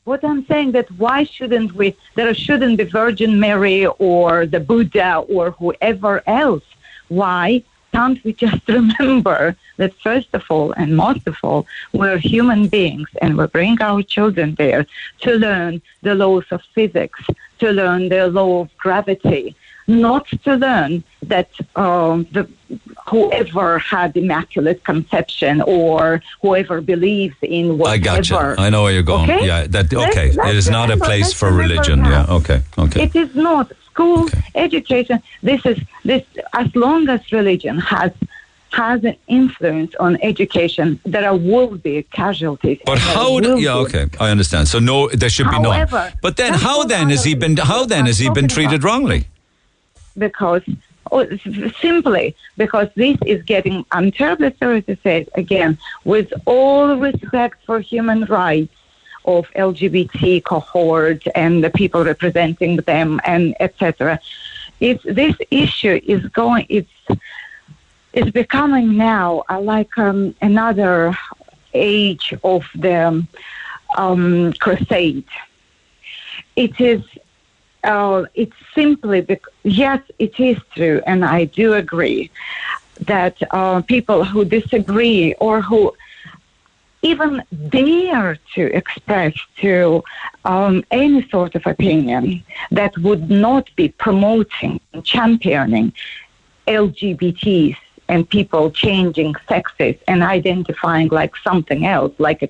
[0.03, 1.95] What I'm saying that why shouldn't we?
[2.15, 6.64] There shouldn't be Virgin Mary or the Buddha or whoever else.
[7.10, 12.68] Why can't we just remember that first of all and most of all we're human
[12.68, 14.85] beings and we bring our children there
[15.19, 17.22] to learn the laws of physics,
[17.60, 19.56] to learn the law of gravity,
[19.87, 22.49] not to learn that um, the,
[23.09, 27.93] whoever had immaculate conception or whoever believes in whatever.
[27.93, 28.55] I gotcha.
[28.57, 29.29] I know where you're going.
[29.29, 29.45] Okay?
[29.45, 30.31] Yeah, that okay.
[30.31, 32.03] let's it is not a place for religion.
[32.03, 32.29] that.
[32.29, 32.35] Yeah.
[32.35, 32.61] Okay.
[32.77, 33.03] Okay.
[33.03, 35.21] It is not school education.
[35.43, 36.23] This is this.
[36.53, 38.11] As long as religion has
[38.71, 42.79] has an influence on education, there will be casualties.
[42.85, 43.33] But how?
[43.33, 44.67] will Yeah, okay, I understand.
[44.67, 45.71] So no, there should be no.
[45.71, 47.57] However, But then, how then has he been?
[47.57, 48.87] How then has he been treated about.
[48.87, 49.27] wrongly?
[50.17, 50.63] Because
[51.11, 51.25] oh,
[51.79, 57.63] simply because this is getting I'm terribly sorry to say it again with all respect
[57.65, 58.73] for human rights
[59.25, 64.19] of LGBT cohort and the people representing them and etc
[64.79, 66.89] it's this issue is going it's
[68.13, 71.15] it's becoming now uh, like um, another
[71.73, 73.25] age of the
[73.97, 75.25] um, crusade.
[76.55, 77.01] It is
[77.83, 82.29] uh, it's simply bec- yes, it is true, and I do agree
[83.01, 85.93] that uh, people who disagree or who
[87.01, 90.03] even dare to express to
[90.45, 95.91] um, any sort of opinion that would not be promoting and championing
[96.67, 97.75] LGBTs
[98.07, 102.49] and people changing sexes and identifying like something else, like a,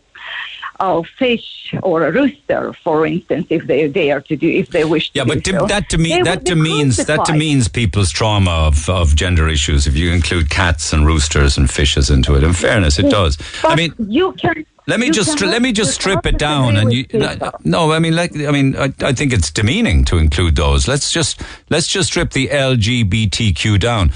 [0.81, 5.11] a fish or a rooster, for instance, if they dare to do, if they wish
[5.11, 5.65] to Yeah, but so.
[5.67, 9.85] that demean would that demeans that demeans people's trauma of, of gender issues.
[9.87, 13.37] If you include cats and roosters and fishes into it, in fairness, it does.
[13.61, 16.37] But I mean, you can Let me You just cannot- let me just strip it
[16.39, 17.05] down, and you.
[17.05, 17.51] people.
[17.63, 20.87] No, I mean, like, I mean, I, I think it's demeaning to include those.
[20.87, 21.39] Let's just
[21.69, 24.11] let's just strip the LGBTQ down.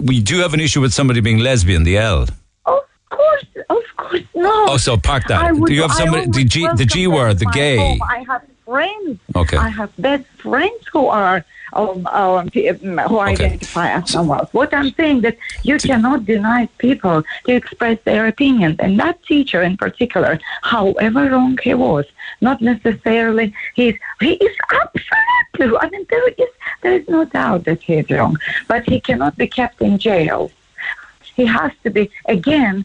[0.00, 1.82] We do have an issue with somebody being lesbian.
[1.82, 2.22] The L.
[2.66, 3.82] Of course, of
[4.34, 4.66] no.
[4.70, 5.54] Oh, so park that.
[5.54, 7.76] Would- do you have somebody the G the G word, the gay?
[7.76, 8.00] home.
[8.02, 9.20] I have friends.
[9.36, 9.56] Okay.
[9.56, 14.52] I have best friends who are um, um, um, who identify as someone else.
[14.52, 19.62] What I'm saying that you cannot deny people to express their opinions, and that teacher
[19.62, 22.06] in particular, however wrong he was,
[22.40, 25.78] not necessarily he's he is absolutely.
[25.78, 26.50] I mean, there is
[26.82, 28.36] there is no doubt that he is wrong,
[28.68, 30.50] but he cannot be kept in jail
[31.36, 32.84] he has to be again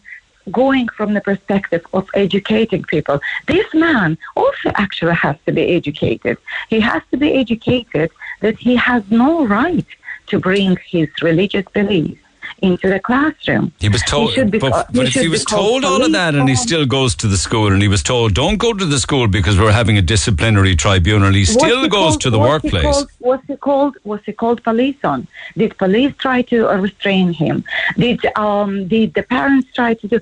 [0.51, 3.19] going from the perspective of educating people.
[3.47, 6.37] This man also actually has to be educated.
[6.69, 8.11] He has to be educated
[8.41, 9.85] that he has no right
[10.27, 12.21] to bring his religious beliefs
[12.61, 15.45] into the classroom He was told, should be- but, uh, but he if he was
[15.45, 18.33] told all of that and he still goes to the school and he was told,
[18.33, 22.11] don't go to the school because we're having a disciplinary tribunal, he still he goes
[22.11, 22.83] called- to the was he workplace.
[22.83, 23.97] called- was he called?
[24.03, 25.27] Was he called police on?
[25.57, 27.63] Did police try to uh, restrain him?
[27.97, 30.19] Did um, did the parents try to do?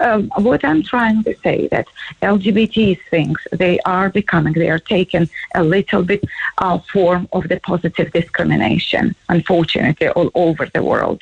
[0.00, 1.86] Um, what I'm trying to say that
[2.22, 6.22] LGBT things they are becoming they are taking a little bit
[6.58, 9.14] uh, form of the positive discrimination.
[9.28, 11.20] Unfortunately, all over the world.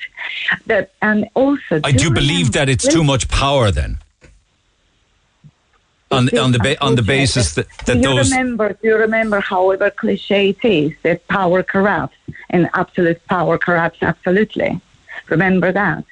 [0.66, 1.80] That and also.
[1.84, 3.98] I do believe that it's too much power then.
[6.10, 8.68] On, on the ba- on the basis that, do that you those remember?
[8.74, 12.16] Do you remember, however cliche it is, that power corrupts
[12.50, 14.78] and absolute power corrupts absolutely?
[15.30, 16.04] Remember that.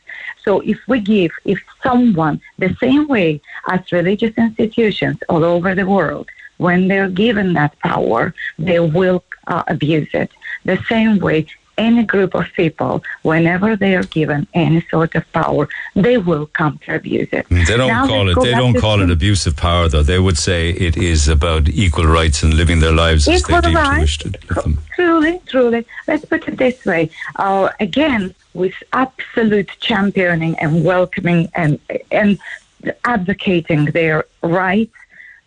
[0.43, 5.87] So if we give, if someone, the same way as religious institutions all over the
[5.87, 10.31] world, when they're given that power, they will uh, abuse it.
[10.65, 11.47] The same way
[11.89, 12.93] any group of people,
[13.31, 15.65] whenever they are given any sort of power,
[16.07, 17.45] they will come to abuse it.
[17.69, 20.07] they don't Now call it they don't call it abusive power though.
[20.13, 23.61] They would say it is about equal rights and living their lives as they Equal
[23.67, 24.01] deem to rights.
[24.07, 24.71] wish to them.
[24.97, 25.81] Truly, truly.
[26.09, 27.03] Let's put it this way.
[27.45, 28.23] Uh, again,
[28.63, 31.73] with absolute championing and welcoming and
[32.21, 32.33] and
[33.17, 34.95] advocating their rights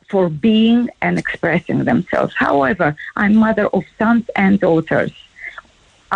[0.09, 2.33] for being and expressing themselves.
[2.47, 2.87] However,
[3.21, 5.11] I'm mother of sons and daughters.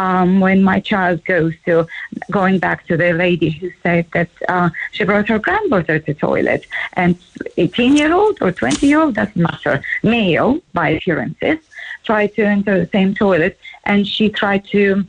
[0.03, 1.87] Um, when my child goes to
[2.29, 6.67] going back to the lady who said that uh, she brought her granddaughter to toilet
[6.93, 7.17] and
[7.57, 11.57] 18 year old or 20 year old doesn't matter male by appearances
[12.03, 15.03] tried to enter the same toilet and she tried to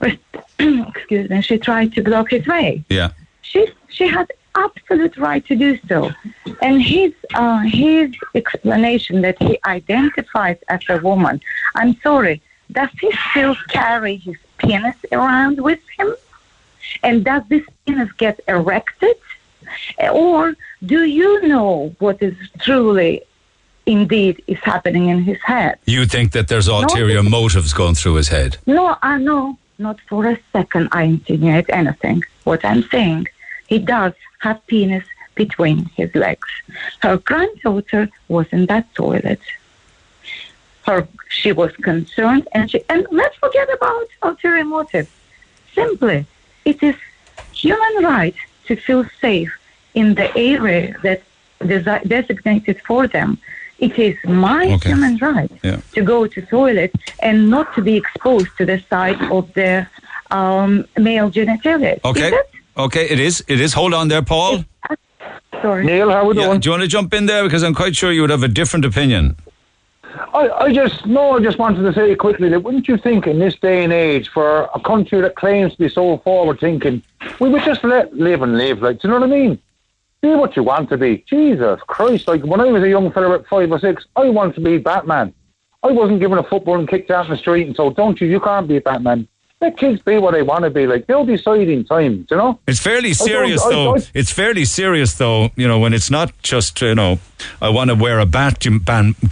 [0.60, 3.10] excuse me she tried to block his way Yeah.
[3.42, 6.10] she she had absolute right to do so.
[6.62, 11.40] And his uh, his explanation that he identifies as a woman.
[11.74, 12.42] I'm sorry.
[12.72, 16.14] Does he still carry his penis around with him?
[17.02, 19.16] And does this penis get erected?
[20.12, 20.54] Or
[20.84, 23.22] do you know what is truly,
[23.86, 25.78] indeed, is happening in his head?
[25.86, 28.56] You think that there's ulterior motives going through his head.
[28.66, 29.58] No, I know.
[29.78, 32.24] Not for a second I insinuate anything.
[32.44, 33.28] What I'm saying,
[33.68, 35.04] he does have penis
[35.36, 36.48] between his legs.
[37.00, 39.40] Her granddaughter was in that toilet.
[40.88, 45.06] Her, she was concerned, and she, and let's forget about ulterior motive.
[45.74, 46.18] Simply,
[46.64, 46.96] it is
[47.52, 48.34] human right
[48.68, 49.52] to feel safe
[50.00, 51.20] in the area that
[51.60, 53.36] desi- designated for them.
[53.86, 54.88] It is my Okay.
[54.92, 55.80] human right Yeah.
[55.96, 56.92] to go to toilet
[57.26, 59.86] and not to be exposed to the sight of the
[60.30, 60.70] um,
[61.08, 61.94] male genitalia.
[62.10, 62.32] Okay.
[62.86, 63.34] Okay, it is.
[63.46, 63.70] It is.
[63.74, 64.64] Hold on there, Paul.
[65.62, 65.84] Sorry.
[65.84, 66.60] Neil, how we Yeah, doing?
[66.60, 67.42] do you want to jump in there?
[67.44, 69.36] Because I'm quite sure you would have a different opinion.
[70.34, 73.38] I, I just no, I just wanted to say quickly that wouldn't you think in
[73.38, 77.02] this day and age, for a country that claims to be so forward thinking,
[77.40, 78.82] we would just let live and live.
[78.82, 79.58] Like, do you know what I mean?
[80.20, 81.24] Be what you want to be.
[81.28, 82.26] Jesus Christ!
[82.28, 84.78] Like when I was a young fella at five or six, I wanted to be
[84.78, 85.32] Batman.
[85.82, 88.26] I wasn't given a football and kicked out in the street and told, "Don't you?
[88.26, 89.28] You can't be Batman."
[89.60, 90.86] Let kids be what they want to be.
[90.86, 92.26] Like they'll decide in time.
[92.30, 92.60] You know?
[92.68, 93.84] It's fairly serious, I though.
[93.94, 95.50] don't- It's fairly serious, though.
[95.56, 97.18] You know, when it's not just you know,
[97.60, 98.26] I want to wear a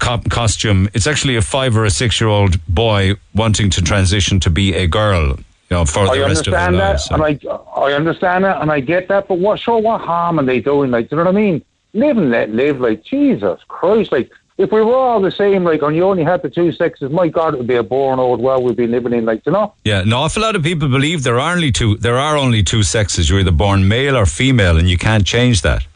[0.00, 0.88] co- costume.
[0.94, 5.38] It's actually a five or a six-year-old boy wanting to transition to be a girl.
[5.70, 7.08] You know, for the I rest of their that, lives.
[7.10, 7.38] and I
[7.76, 9.28] I understand that, and I get that.
[9.28, 9.60] But what?
[9.60, 10.90] Sure, what harm are they doing?
[10.90, 11.62] Like, do you know what I mean?
[11.92, 12.80] Live and let live.
[12.80, 14.10] Like, Jesus Christ!
[14.12, 17.10] Like, if we were all the same, like, and you only had the two sexes,
[17.10, 19.24] my God, it would be a boring old world we'd be living in.
[19.24, 19.74] Like, you know?
[19.84, 21.96] Yeah, an awful lot of people believe there are only two.
[21.96, 23.28] There are only two sexes.
[23.28, 25.86] You're either born male or female, and you can't change that.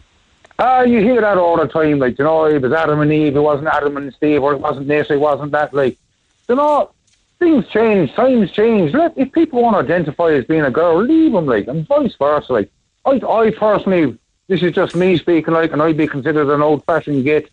[0.59, 1.99] Ah, you hear that all the time.
[1.99, 3.37] Like, you know, it was Adam and Eve.
[3.37, 5.11] It wasn't Adam and Steve, or it wasn't this.
[5.11, 5.73] It wasn't that.
[5.75, 5.97] Like,
[6.49, 6.91] you know.
[7.39, 8.93] Things change, times change.
[8.93, 12.15] Let if people want to identify as being a girl, leave them like, and vice
[12.17, 12.53] versa.
[12.53, 12.71] Like,
[13.07, 14.19] I, I personally
[14.51, 17.51] this is just me speaking like, and I'd be considered an old-fashioned git.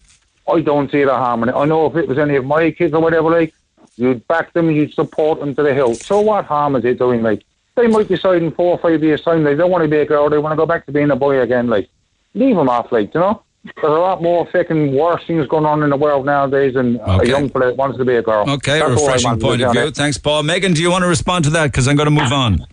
[0.52, 1.56] I don't see the harm in it.
[1.56, 3.53] I know if it was any of my kids or whatever, like,
[3.98, 5.95] you'd back them, you'd support them to the hill.
[5.95, 7.44] So what harm is it doing, like?
[7.76, 10.06] They might decide in four or five years' time they don't want to be a
[10.06, 11.90] girl, they want to go back to being a boy again, like.
[12.34, 13.41] Leave them off, like, you know?
[13.64, 17.26] There's a lot more fucking worse things going on in the world nowadays than Okay.
[17.28, 18.48] a young fella wants to be a girl.
[18.48, 19.88] Okay, That's all refreshing point of view.
[19.88, 19.95] it.
[19.95, 20.44] Thanks, Paul.
[20.44, 21.72] Megan, do you want to respond to that?
[21.72, 22.65] Because I'm going to move on.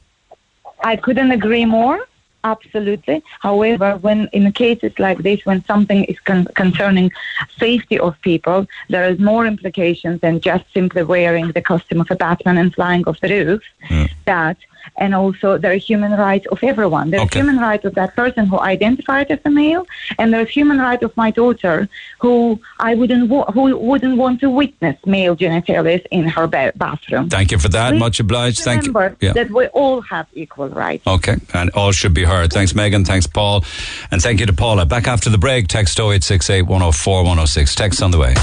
[0.83, 1.99] I couldn't agree more.
[2.45, 3.23] Absolutely.
[3.41, 7.11] However, when in cases like this, when something is con- concerning
[7.59, 12.17] safety of people, there is more implications than just simply wearing the costume of a
[12.17, 13.63] Batman and flying off the roof.
[14.27, 14.59] That
[14.97, 17.11] and also there are human rights of everyone.
[17.11, 19.87] There's human rights of that person who identified as a male,
[20.19, 21.89] and there's human rights of my daughter
[22.21, 27.29] who I wouldn't wa- who wouldn't want to witness male genitalia in her ba- bathroom.
[27.29, 27.91] Thank you for that.
[27.91, 28.61] Please Much obliged.
[28.61, 28.93] Thank you.
[28.93, 29.33] Remember Yeah.
[29.33, 31.07] that we all have equal rights.
[31.07, 32.53] Okay, and all should be heard.
[32.53, 33.05] Thanks, Megan.
[33.05, 33.65] Thanks, Paul.
[34.11, 34.87] And thank you to Paula.
[34.87, 37.75] Back after the break, text 0868 104 106.
[37.75, 38.35] Text on the way.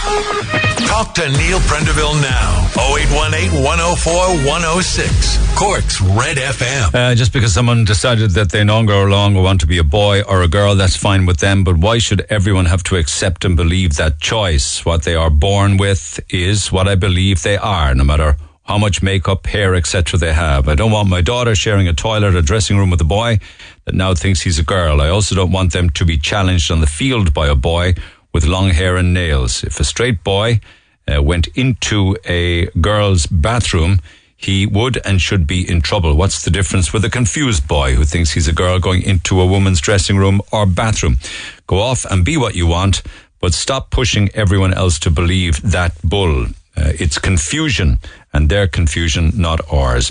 [0.00, 2.66] Talk to Neil Prendeville now.
[2.96, 4.12] 0818 104
[4.46, 5.58] 106.
[5.58, 6.94] Cork's Red FM.
[6.94, 10.22] Uh, just because someone decided that they no longer longer want to be a boy
[10.22, 11.64] or a girl, that's fine with them.
[11.64, 14.84] But why should everyone have to accept and believe that choice?
[14.86, 19.02] What they are born with is what I believe they are, no matter how much
[19.02, 20.18] makeup, hair, etc.
[20.18, 20.68] they have.
[20.68, 23.38] I don't want my daughter sharing a toilet or dressing room with a boy
[23.84, 25.00] that now thinks he's a girl.
[25.02, 27.94] I also don't want them to be challenged on the field by a boy
[28.32, 29.64] with long hair and nails.
[29.64, 30.60] If a straight boy
[31.06, 34.00] uh, went into a girl's bathroom,
[34.36, 36.14] he would and should be in trouble.
[36.14, 39.46] What's the difference with a confused boy who thinks he's a girl going into a
[39.46, 41.18] woman's dressing room or bathroom?
[41.66, 43.02] Go off and be what you want,
[43.40, 46.46] but stop pushing everyone else to believe that bull.
[46.76, 47.98] Uh, it's confusion,
[48.32, 50.10] and their confusion, not ours.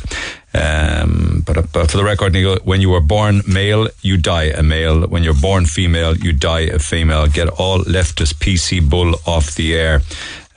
[0.54, 4.64] Um, but, but for the record, Neil, when you are born male, you die a
[4.64, 5.08] male.
[5.08, 7.28] When you're born female, you die a female.
[7.28, 10.02] Get all leftist PC bull off the air,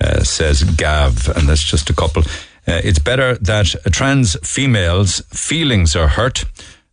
[0.00, 2.22] uh, says Gav, and that's just a couple.
[2.66, 6.44] Uh, it's better that trans females' feelings are hurt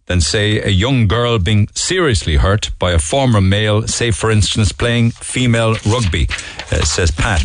[0.09, 4.71] than, say, a young girl being seriously hurt by a former male, say, for instance,
[4.71, 6.27] playing female rugby,
[6.71, 7.41] uh, says Pat.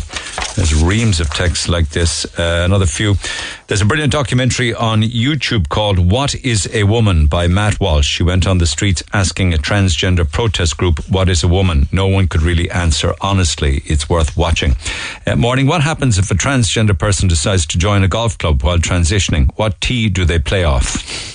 [0.55, 2.25] There's reams of texts like this.
[2.39, 3.15] Uh, another few.
[3.67, 8.07] There's a brilliant documentary on YouTube called What is a Woman by Matt Walsh.
[8.07, 11.87] She went on the streets asking a transgender protest group, What is a woman?
[11.91, 13.83] No one could really answer honestly.
[13.85, 14.75] It's worth watching.
[15.27, 18.79] Uh, morning, what happens if a transgender person decides to join a golf club while
[18.79, 19.51] transitioning?
[19.55, 21.34] What tee do they play off?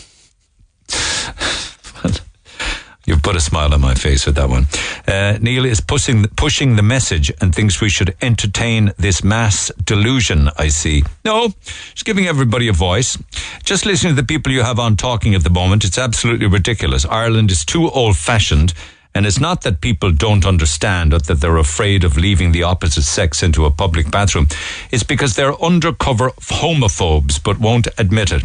[3.07, 4.67] You've put a smile on my face with that one.
[5.09, 10.49] Uh, Neil is pushing pushing the message and thinks we should entertain this mass delusion.
[10.59, 11.03] I see.
[11.25, 11.49] No,
[11.93, 13.19] just giving everybody a voice.
[13.65, 15.85] Just listening to the people you have on talking at the moment.
[15.85, 17.05] It's absolutely ridiculous.
[17.05, 18.75] Ireland is too old fashioned.
[19.12, 23.03] And it's not that people don't understand or that they're afraid of leaving the opposite
[23.03, 24.47] sex into a public bathroom.
[24.93, 28.45] It's because they're undercover homophobes but won't admit it.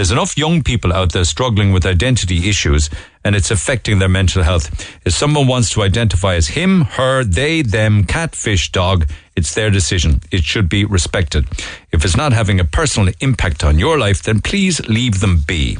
[0.00, 2.88] There's enough young people out there struggling with identity issues
[3.22, 4.70] and it's affecting their mental health.
[5.04, 9.06] If someone wants to identify as him, her, they, them, catfish, dog,
[9.36, 10.22] it's their decision.
[10.32, 11.46] It should be respected.
[11.92, 15.76] If it's not having a personal impact on your life, then please leave them be.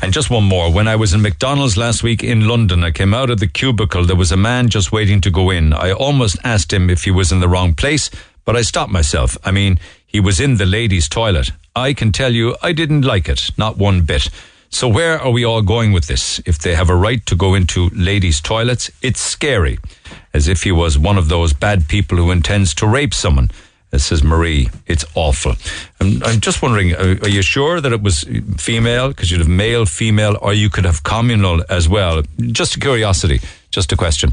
[0.00, 0.72] And just one more.
[0.72, 4.06] When I was in McDonald's last week in London, I came out of the cubicle.
[4.06, 5.74] There was a man just waiting to go in.
[5.74, 8.08] I almost asked him if he was in the wrong place,
[8.46, 9.36] but I stopped myself.
[9.44, 11.50] I mean, he was in the ladies' toilet.
[11.76, 14.30] I can tell you, I didn't like it, not one bit.
[14.70, 16.40] So where are we all going with this?
[16.46, 19.78] If they have a right to go into ladies' toilets, it's scary.
[20.34, 23.50] As if he was one of those bad people who intends to rape someone.
[23.98, 24.68] Says Marie.
[24.86, 25.54] It's awful.
[26.00, 28.24] I'm, I'm just wondering, are, you sure that it was
[28.58, 29.08] female?
[29.08, 32.22] Because you'd have male, female, or you could have communal as well.
[32.38, 33.40] Just a curiosity,
[33.70, 34.32] just a question.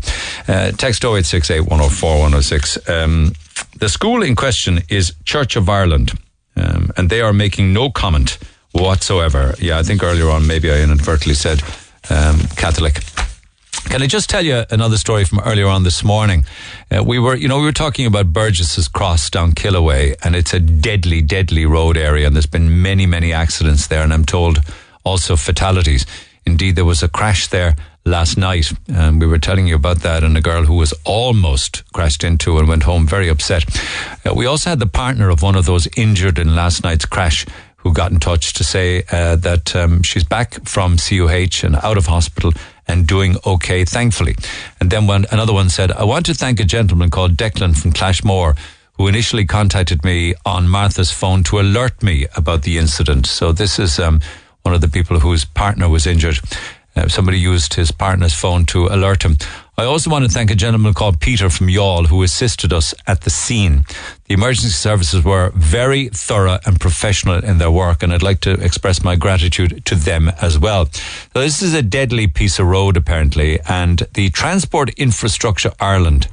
[0.49, 2.89] Uh, text 0868 104 106.
[2.89, 3.31] Um,
[3.77, 6.11] the school in question is Church of Ireland,
[6.55, 8.38] um, and they are making no comment
[8.71, 9.55] whatsoever.
[9.59, 11.61] Yeah, I think earlier on maybe I inadvertently said
[12.09, 13.03] um, Catholic.
[13.85, 16.45] Can I just tell you another story from earlier on this morning?
[16.89, 20.53] Uh, we were, you know, we were talking about Burgess's Cross down Killeagh, and it's
[20.53, 24.59] a deadly, deadly road area, and there's been many, many accidents there, and I'm told
[25.03, 26.05] also fatalities.
[26.45, 27.75] Indeed, there was a crash there
[28.05, 31.84] last night, and we were telling you about that, and a girl who was almost
[31.93, 33.63] crashed into and went home very upset.
[34.25, 37.45] Uh, we also had the partner of one of those injured in last night's crash
[37.77, 41.97] who got in touch to say uh, that um, she's back from CUH and out
[41.97, 42.53] of hospital
[42.88, 44.35] and doing okay, thankfully.
[44.80, 47.91] And then when another one said, I want to thank a gentleman called Declan from
[47.91, 48.55] Clashmore
[48.93, 53.25] who initially contacted me on Martha's phone to alert me about the incident.
[53.25, 54.21] So this is um,
[54.61, 56.39] one of the people whose partner was injured.
[56.95, 59.37] Uh, somebody used his partner's phone to alert him.
[59.77, 63.21] I also want to thank a gentleman called Peter from Youghal who assisted us at
[63.21, 63.85] the scene.
[64.25, 68.53] The emergency services were very thorough and professional in their work, and I'd like to
[68.53, 70.85] express my gratitude to them as well.
[70.85, 76.27] So this is a deadly piece of road, apparently, and the Transport Infrastructure Ireland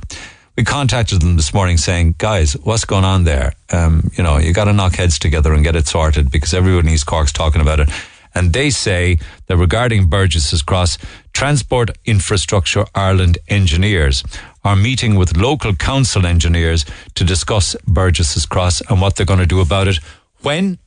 [0.60, 3.54] we contacted them this morning saying, guys, what's going on there?
[3.70, 6.86] Um, you know, you got to knock heads together and get it sorted because everyone
[6.86, 7.88] in East Cork's talking about it.
[8.34, 10.98] And they say that regarding Burgess's Cross,
[11.32, 14.22] Transport Infrastructure Ireland engineers
[14.64, 16.84] are meeting with local council engineers
[17.14, 19.98] to discuss Burgess's Cross and what they're going to do about it.
[20.42, 20.78] When?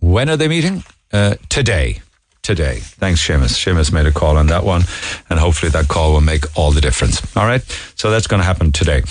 [0.00, 0.84] When are they meeting?
[1.12, 2.00] Uh, today
[2.48, 2.78] today.
[2.80, 3.52] Thanks, Seamus.
[3.52, 4.82] Seamus made a call on that one,
[5.28, 7.20] and hopefully that call will make all the difference.
[7.36, 7.62] All right?
[7.94, 9.02] So that's going to happen today.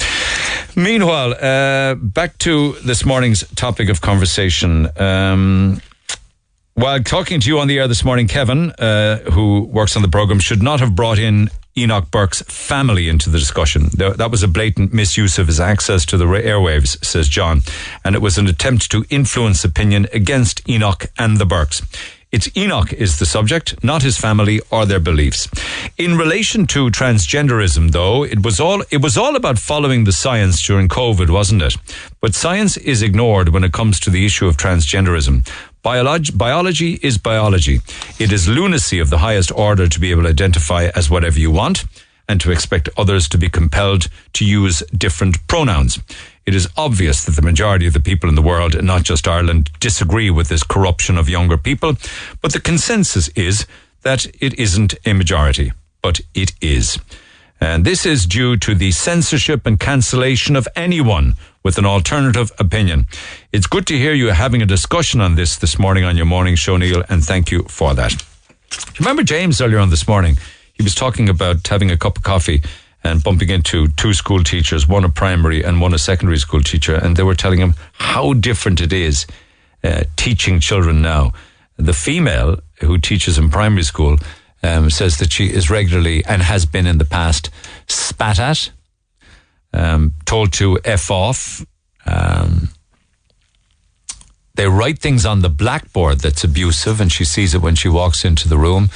[0.75, 4.89] Meanwhile, uh, back to this morning's topic of conversation.
[4.99, 5.81] Um,
[6.77, 10.07] while talking to you on the air this morning, Kevin, uh, who works on the
[10.07, 13.89] program, should not have brought in Enoch Burke's family into the discussion.
[13.95, 17.63] That was a blatant misuse of his access to the airwaves, says John,
[18.05, 21.81] and it was an attempt to influence opinion against Enoch and the Burkes.
[22.29, 25.47] It's Enoch is the subject, not his family or their beliefs.
[25.97, 30.61] In relation to transgenderism, though, it was all it was all about following the science
[30.65, 31.77] during COVID, wasn't it?
[32.19, 35.47] But science is ignored when it comes to the issue of transgenderism.
[35.83, 37.81] Biolog- biology is biology.
[38.19, 41.51] It is lunacy of the highest order to be able to identify as whatever you
[41.51, 41.85] want
[42.27, 45.99] and to expect others to be compelled to use different pronouns.
[46.45, 49.27] It is obvious that the majority of the people in the world, and not just
[49.27, 51.95] Ireland, disagree with this corruption of younger people,
[52.41, 53.65] but the consensus is
[54.01, 55.71] that it isn't a majority,
[56.01, 56.99] but it is.
[57.59, 61.33] And this is due to the censorship and cancellation of anyone
[61.67, 63.05] with an alternative opinion.
[63.51, 66.55] It's good to hear you having a discussion on this this morning on your morning
[66.55, 68.23] show, Neil, and thank you for that.
[68.99, 70.37] Remember James earlier on this morning?
[70.71, 72.63] He was talking about having a cup of coffee
[73.03, 76.95] and bumping into two school teachers, one a primary and one a secondary school teacher,
[76.95, 79.27] and they were telling him how different it is
[79.83, 81.33] uh, teaching children now.
[81.75, 84.19] The female who teaches in primary school
[84.63, 87.49] um, says that she is regularly and has been in the past
[87.87, 88.71] spat at,
[89.77, 91.65] um, told to f off.
[92.05, 92.69] Um,
[94.55, 98.25] they write things on the blackboard that's abusive, and she sees it when she walks
[98.25, 98.89] into the room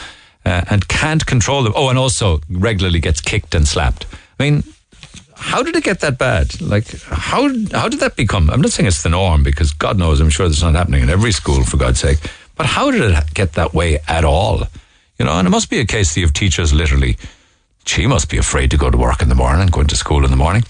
[0.44, 1.74] uh, and can't control them.
[1.76, 4.08] Oh, and also regularly gets kicked and slapped.
[4.40, 4.64] I mean,
[5.36, 6.60] how did it get that bad?
[6.62, 8.50] Like, how how did that become?
[8.50, 11.10] I'm not saying it's the norm because God knows, I'm sure it's not happening in
[11.10, 12.20] every school for God's sake.
[12.56, 14.64] But how did it get that way at all?
[15.20, 17.18] You know, and it must be a case have teachers literally.
[17.86, 20.32] She must be afraid to go to work in the morning, going to school in
[20.32, 20.64] the morning.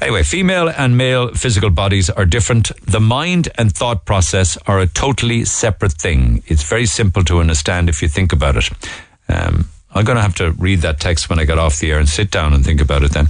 [0.00, 2.72] Anyway, female and male physical bodies are different.
[2.84, 6.42] The mind and thought process are a totally separate thing.
[6.46, 8.70] It's very simple to understand if you think about it.
[9.28, 11.98] Um, I'm going to have to read that text when I get off the air
[11.98, 13.28] and sit down and think about it then.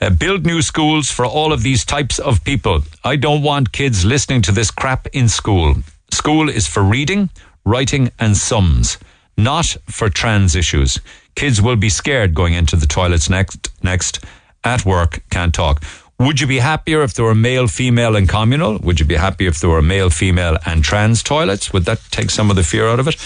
[0.00, 2.82] Uh, build new schools for all of these types of people.
[3.02, 5.76] I don't want kids listening to this crap in school.
[6.10, 7.30] School is for reading,
[7.64, 8.98] writing, and sums,
[9.36, 11.00] not for trans issues.
[11.34, 14.24] Kids will be scared going into the toilets next, next,
[14.64, 15.82] at work, can't talk.
[16.18, 18.78] Would you be happier if there were male, female, and communal?
[18.78, 21.72] Would you be happy if there were male, female, and trans toilets?
[21.72, 23.16] Would that take some of the fear out of it?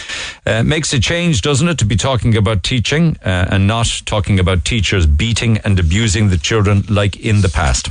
[0.46, 4.40] Uh, makes a change, doesn't it, to be talking about teaching uh, and not talking
[4.40, 7.90] about teachers beating and abusing the children like in the past.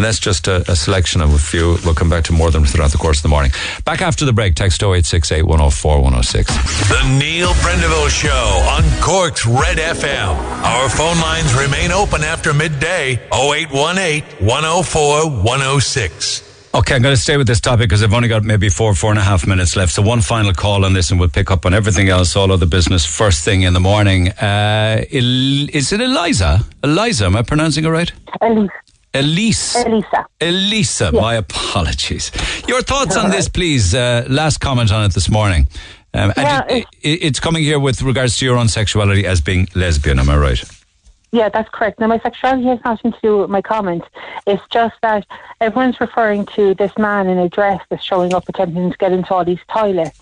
[0.00, 1.76] And that's just a, a, selection of a few.
[1.84, 3.52] We'll come back to more of them throughout the course of the morning.
[3.84, 6.88] Back after the break, text 0868 104 106.
[6.88, 10.36] The Neil Prendeville Show on Cork's Red FM.
[10.64, 16.70] Our phone lines remain open after midday 0818 104 106.
[16.72, 19.10] Okay, I'm going to stay with this topic because I've only got maybe four, four
[19.10, 19.92] and a half minutes left.
[19.92, 22.64] So one final call on this, and we'll pick up on everything else, all other
[22.64, 24.30] business, first thing in the morning.
[24.30, 26.64] Uh, is it Eliza?
[26.82, 28.10] Eliza, am I pronouncing it right?
[28.40, 28.70] Elise.
[29.12, 29.76] Elise.
[29.76, 30.26] Elisa.
[30.40, 31.20] Elisa, yes.
[31.20, 32.30] my apologies.
[32.68, 33.94] Your thoughts on this, please.
[33.94, 35.66] Uh, last comment on it this morning.
[36.14, 40.18] Um, yeah, it, it's coming here with regards to your own sexuality as being lesbian,
[40.18, 40.64] am I right?
[41.32, 42.00] Yeah, that's correct.
[42.00, 44.02] Now, my sexuality has nothing to do with my comment.
[44.48, 45.24] It's just that
[45.60, 49.32] everyone's referring to this man in a dress that's showing up attempting to get into
[49.32, 50.18] all these toilets.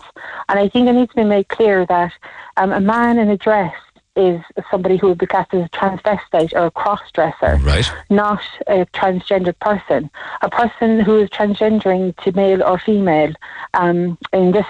[0.47, 2.13] And I think it needs to be made clear that
[2.57, 3.73] um, a man in a dress
[4.19, 7.89] is somebody who would be classed as a transvestite or a cross-dresser, right.
[8.09, 10.09] not a transgendered person.
[10.41, 13.33] A person who is transgendering to male or female,
[13.73, 14.65] um, in this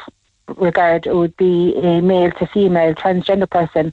[0.57, 3.91] regard, it would be a male to female transgender person.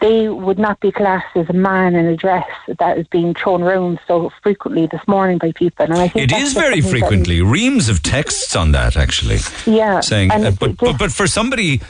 [0.00, 2.48] They would not be classed as a man in a dress
[2.78, 5.84] that is being thrown around so frequently this morning by people.
[5.84, 7.42] And I think it is very frequently.
[7.42, 9.40] Reams of texts on that, actually.
[9.66, 11.82] Yeah, saying, uh, but, but but for somebody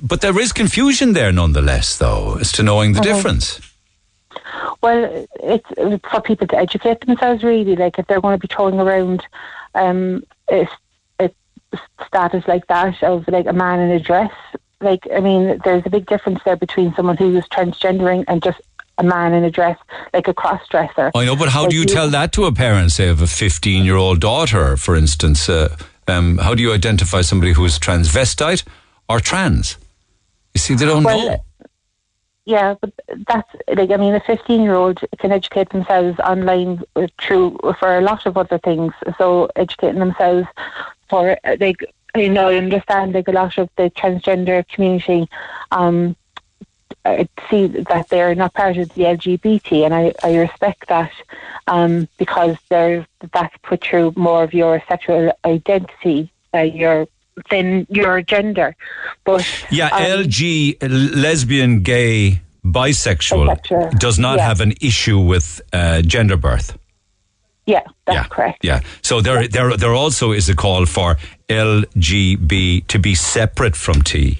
[0.00, 3.04] but there is confusion there nonetheless, though, as to knowing the Mhm.
[3.04, 3.60] difference.
[4.80, 5.68] Well, it's,
[6.10, 7.76] for people to educate themselves, really.
[7.76, 9.24] Like, if they're going to be throwing around
[9.74, 10.66] um, a,
[11.18, 11.30] a
[12.06, 14.32] status like that of like a man in a dress,
[14.80, 18.60] like, I mean, there's a big difference there between someone who is transgendering and just
[18.98, 19.78] a man in a dress,
[20.12, 21.10] like a cross dresser.
[21.14, 23.26] I know, but how Like do you tell that to a parent, say, of a
[23.26, 25.48] 15 year old daughter, for instance?
[25.48, 25.74] Uh,
[26.08, 28.64] um, how do you identify somebody who's transvestite
[29.08, 29.76] or trans?
[30.54, 31.44] You see, they don't Well, know.
[32.44, 32.92] Yeah, but
[33.28, 38.26] that's like I mean, a fifteen-year-old can educate themselves online uh, through for a lot
[38.26, 38.92] of other things.
[39.16, 40.48] So educating themselves
[41.08, 41.84] for uh, like
[42.16, 45.28] you know, I understand like a lot of the transgender community.
[45.70, 46.16] Um,
[47.04, 51.12] I see that they're not part of the LGBT, and I, I respect that
[51.66, 57.06] um, because they're that's put through more of your sexual identity, uh, your
[57.50, 58.74] than your gender.
[59.24, 60.76] But Yeah, um, LG,
[61.14, 64.46] lesbian, gay, bisexual, does not yeah.
[64.46, 66.78] have an issue with uh, gender birth.
[67.66, 68.64] yeah, that's yeah, correct.
[68.64, 68.80] Yeah.
[69.02, 71.16] So there, there, there also is a call for
[71.48, 74.38] LGB to be separate from T.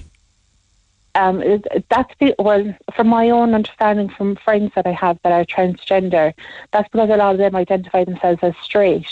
[1.15, 1.43] um,
[1.89, 6.33] that's the, well, from my own understanding from friends that I have that are transgender,
[6.71, 9.07] that's because a lot of them identify themselves as straight.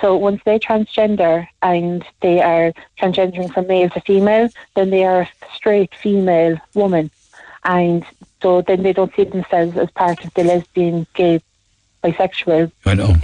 [0.00, 5.22] So once they transgender and they are transgendering from male to female, then they are
[5.22, 7.10] a straight female woman,
[7.64, 8.04] and
[8.42, 11.40] so then they don't see themselves as part of the lesbian, gay,
[12.02, 12.72] bisexual.
[12.86, 13.14] I know.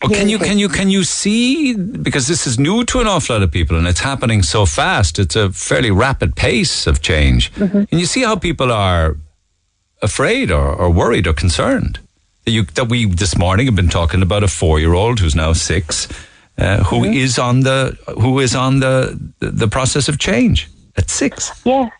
[0.00, 3.42] can you can you can you see because this is new to an awful lot
[3.42, 5.18] of people and it's happening so fast.
[5.18, 7.52] It's a fairly rapid pace of change.
[7.54, 7.84] Mm-hmm.
[7.90, 9.16] And you see how people are
[10.02, 11.98] afraid or, or worried or concerned.
[12.50, 15.36] That, you, that we this morning have been talking about a four year old who's
[15.36, 16.08] now six,
[16.58, 17.12] uh, who Mm-hmm.
[17.12, 21.52] is on the who is on the, the process of change at six.
[21.64, 21.90] Yeah.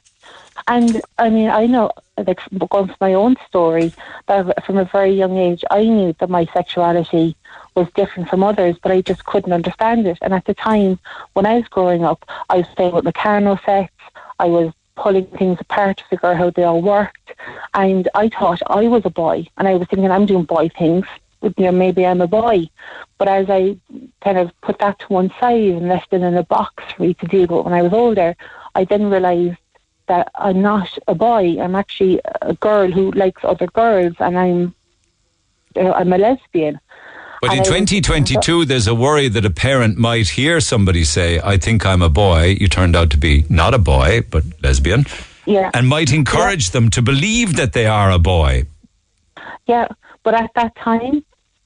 [0.66, 3.92] And I mean, I know, like, going from my own story,
[4.26, 7.36] that from a very young age, I knew that my sexuality
[7.76, 10.18] was different from others, but I just couldn't understand it.
[10.20, 10.98] And at the time,
[11.34, 13.94] when I was growing up, I was playing with Meccano sets,
[14.40, 17.32] I was pulling things apart to figure out how they all worked.
[17.74, 21.06] And I thought I was a boy, and I was thinking I'm doing boy things.
[21.42, 22.68] You know, maybe I'm a boy.
[23.18, 23.76] But as I
[24.24, 27.14] kind of put that to one side and left it in a box for me
[27.14, 28.36] to deal with when I was older,
[28.74, 29.56] I then realised
[30.06, 31.60] that I'm not a boy.
[31.62, 34.74] I'm actually a girl who likes other girls, and I'm
[35.76, 36.78] uh, I'm a lesbian.
[37.40, 41.04] But in And I was- 2022, there's a worry that a parent might hear somebody
[41.04, 42.56] say, I think I'm a boy.
[42.60, 45.06] You turned out to be not a boy, but lesbian.
[45.46, 45.70] Yeah.
[45.72, 48.66] And might encourage them to believe that they are a boy.
[49.66, 49.88] Yeah,
[50.22, 51.24] but at that time,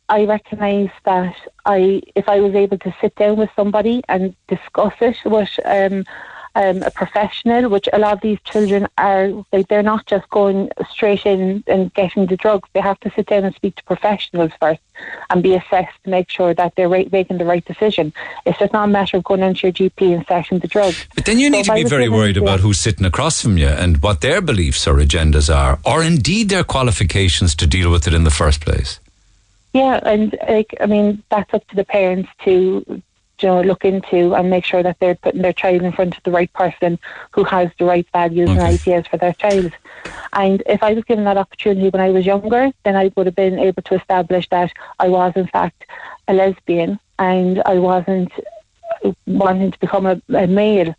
[0.08, 1.34] I recognised that
[1.66, 6.04] I, if I was able to sit down with somebody and discuss it with um,
[6.54, 10.70] um, a professional, which a lot of these children are, like they're not just going
[10.88, 12.68] straight in and getting the drugs.
[12.72, 14.80] They have to sit down and speak to professionals first
[15.30, 18.12] and be assessed to make sure that they're right, making the right decision.
[18.46, 21.06] It's just not a matter of going into your GP and starting the drugs.
[21.14, 23.68] But then you need if to be very worried about who's sitting across from you
[23.68, 28.14] and what their beliefs or agendas are, or indeed their qualifications to deal with it
[28.14, 29.00] in the first place.
[29.72, 33.02] Yeah, and like I mean, that's up to the parents to
[33.40, 36.22] you know look into and make sure that they're putting their child in front of
[36.22, 36.98] the right person
[37.32, 39.72] who has the right values and ideas for their child.
[40.32, 43.34] And if I was given that opportunity when I was younger, then I would have
[43.34, 45.84] been able to establish that I was in fact
[46.28, 48.32] a lesbian and I wasn't
[49.26, 50.94] wanting to become a, a male.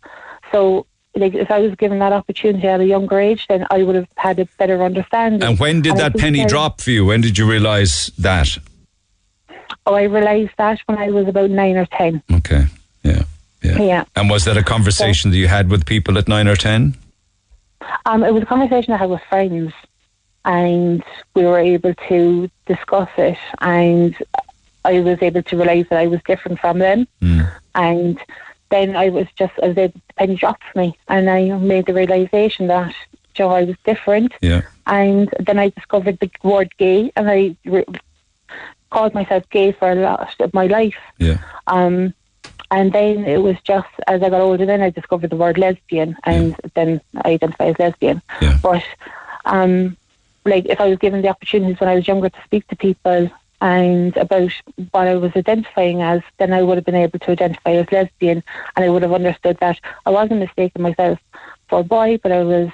[0.52, 0.86] So.
[1.18, 4.06] Like if I was given that opportunity at a younger age, then I would have
[4.16, 5.42] had a better understanding.
[5.42, 7.06] And when did And that penny drop for you?
[7.06, 8.58] When did you realise that?
[9.86, 12.22] Oh, I realised that when I was about nine or ten.
[12.32, 12.64] Okay.
[13.02, 13.22] Yeah.
[13.62, 14.04] Yeah.
[14.14, 16.96] And was that a conversation that you had with people at nine or ten?
[18.04, 19.72] Um, it was a conversation I had with friends,
[20.44, 21.02] and
[21.34, 24.16] we were able to discuss it, and
[24.84, 27.06] I was able to realise that I was different from them,
[27.74, 28.18] and
[28.70, 31.86] then I was just I was able the penny dropped for me, and I made
[31.86, 32.94] the realisation that
[33.36, 34.62] you know, I was different, Yeah.
[34.86, 37.84] and then I discovered the word gay, and I re-
[38.96, 41.00] called myself gay for a lot of my life.
[41.18, 41.38] Yeah.
[41.66, 42.14] Um,
[42.70, 46.16] and then it was just as I got older, then I discovered the word lesbian,
[46.24, 48.22] and then I identify as lesbian.
[48.62, 48.84] But
[49.44, 49.96] um,
[50.46, 53.30] like if I was given the opportunities when I was younger to speak to people
[53.60, 54.52] and about
[54.90, 58.42] what I was identifying as, then I would have been able to identify as lesbian,
[58.74, 61.18] and I would have understood that I wasn't mistaking myself
[61.68, 62.70] for a boy, but I was.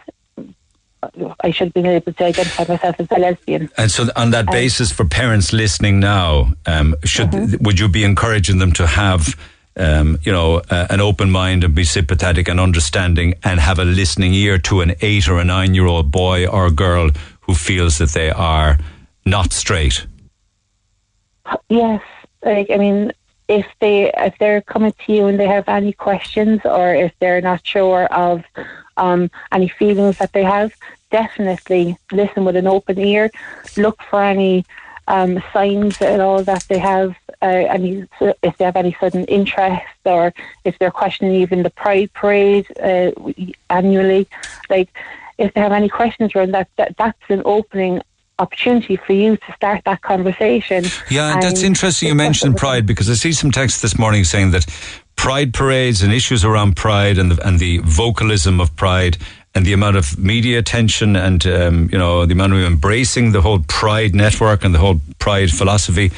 [1.41, 3.69] I should have been able to identify myself as a lesbian.
[3.77, 7.65] And so, on that Um, basis, for parents listening now, um, should Mm-hmm.
[7.65, 9.35] would you be encouraging them to have
[9.75, 13.85] um, you know, uh, an open mind and be sympathetic and understanding and have a
[13.85, 17.11] listening ear to an eight or a nine year old boy or girl
[17.41, 18.79] who feels that they are
[19.25, 20.07] not straight.
[21.69, 22.03] Yes,
[22.45, 23.13] like I mean,
[23.49, 27.41] if they if they're coming to you and they have any questions or if they're
[27.41, 28.45] not sure of
[28.97, 30.73] um, any feelings that they have,
[31.11, 33.31] definitely listen with an open ear.
[33.77, 34.65] Look for any
[35.09, 38.07] um, signs at all that they have uh, any
[38.43, 40.33] if they have any sudden interest or
[40.65, 43.11] if they're questioning even the Pride Parade uh,
[43.71, 44.29] annually.
[44.71, 44.89] Like
[45.39, 48.01] if they have any questions around that, that that's an opening
[48.39, 50.85] opportunity for you to start that conversation.
[51.11, 54.67] Yeah, that's interesting you mentioned pride because I see some text this morning saying that
[55.17, 59.19] pride parades and issues around pride and the, and the vocalism of pride
[59.55, 63.43] and the amount of media attention and um, you know the amount of embracing the
[63.43, 66.11] whole pride network and the whole pride philosophy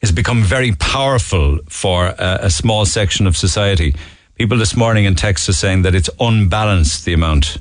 [0.00, 3.94] has become very powerful for a, a small section of society.
[4.34, 7.58] People this morning in text are saying that it's unbalanced the amount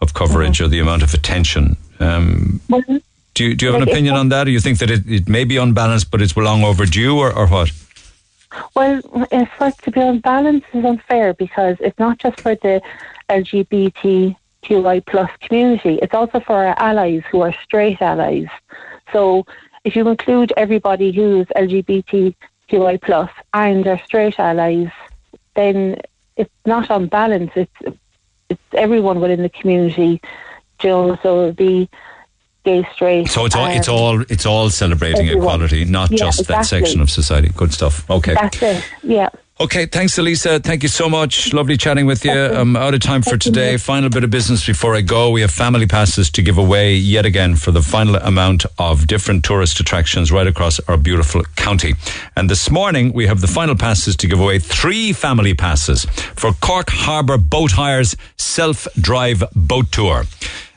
[0.00, 0.66] of coverage mm-hmm.
[0.66, 1.76] or the amount of attention.
[2.00, 2.60] Um,
[3.34, 5.28] do you do you have an opinion on that, or you think that it, it
[5.28, 7.70] may be unbalanced, but it's long overdue, or, or what?
[8.74, 12.82] Well, for it to be unbalanced is unfair because it's not just for the
[13.28, 18.48] LGBTQI plus community; it's also for our allies who are straight allies.
[19.12, 19.44] So
[19.84, 24.90] if you include everybody who's LGBTQI plus and are straight allies,
[25.54, 26.00] then
[26.36, 27.56] it's not unbalanced.
[27.56, 27.98] It's
[28.48, 30.20] it's everyone within the community,
[30.80, 31.88] so it'll be
[32.64, 33.28] gay, straight.
[33.28, 35.44] So it's all um, it's all it's all celebrating everyone.
[35.44, 36.56] equality, not yeah, just exactly.
[36.56, 37.50] that section of society.
[37.56, 38.08] Good stuff.
[38.10, 38.34] Okay.
[38.34, 38.84] That's it.
[39.02, 39.28] Yeah.
[39.60, 40.58] Okay, thanks, Elisa.
[40.58, 41.52] Thank you so much.
[41.52, 42.32] Lovely chatting with you.
[42.32, 43.76] I'm out of time for today.
[43.76, 45.28] Final bit of business before I go.
[45.28, 49.44] We have family passes to give away yet again for the final amount of different
[49.44, 51.92] tourist attractions right across our beautiful county.
[52.36, 56.52] And this morning we have the final passes to give away three family passes for
[56.54, 60.24] Cork Harbour Boat Hires Self Drive Boat Tour.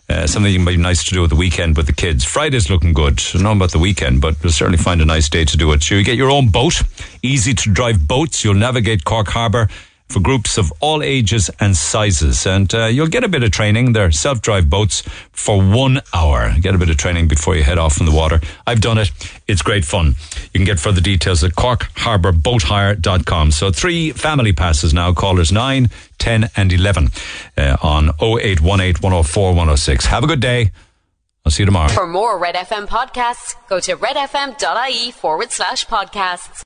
[0.10, 2.26] Uh, something might be nice to do at the weekend with the kids.
[2.26, 3.20] Friday's looking good.
[3.20, 5.72] I don't know about the weekend, but we'll certainly find a nice day to do
[5.72, 5.82] it.
[5.82, 6.84] So you get your own boat,
[7.22, 8.44] easy to drive boats.
[8.44, 9.70] You'll navigate Cork Harbour
[10.14, 12.46] for groups of all ages and sizes.
[12.46, 13.94] And uh, you'll get a bit of training.
[13.94, 16.54] They're self drive boats for one hour.
[16.62, 18.40] Get a bit of training before you head off in the water.
[18.68, 19.12] I've done it.
[19.48, 20.16] It's great fun.
[20.54, 23.52] You can get further details at corkharbourboathire.com.
[23.52, 25.14] So three family passes now.
[25.14, 27.10] Callers 9, 10, and 11
[27.58, 30.06] uh, on 0818 104 106.
[30.06, 30.72] Have a good day.
[31.46, 31.90] I'll see you tomorrow.
[31.90, 36.62] For more Red FM podcasts, go to redfm.ie forward slash podcasts.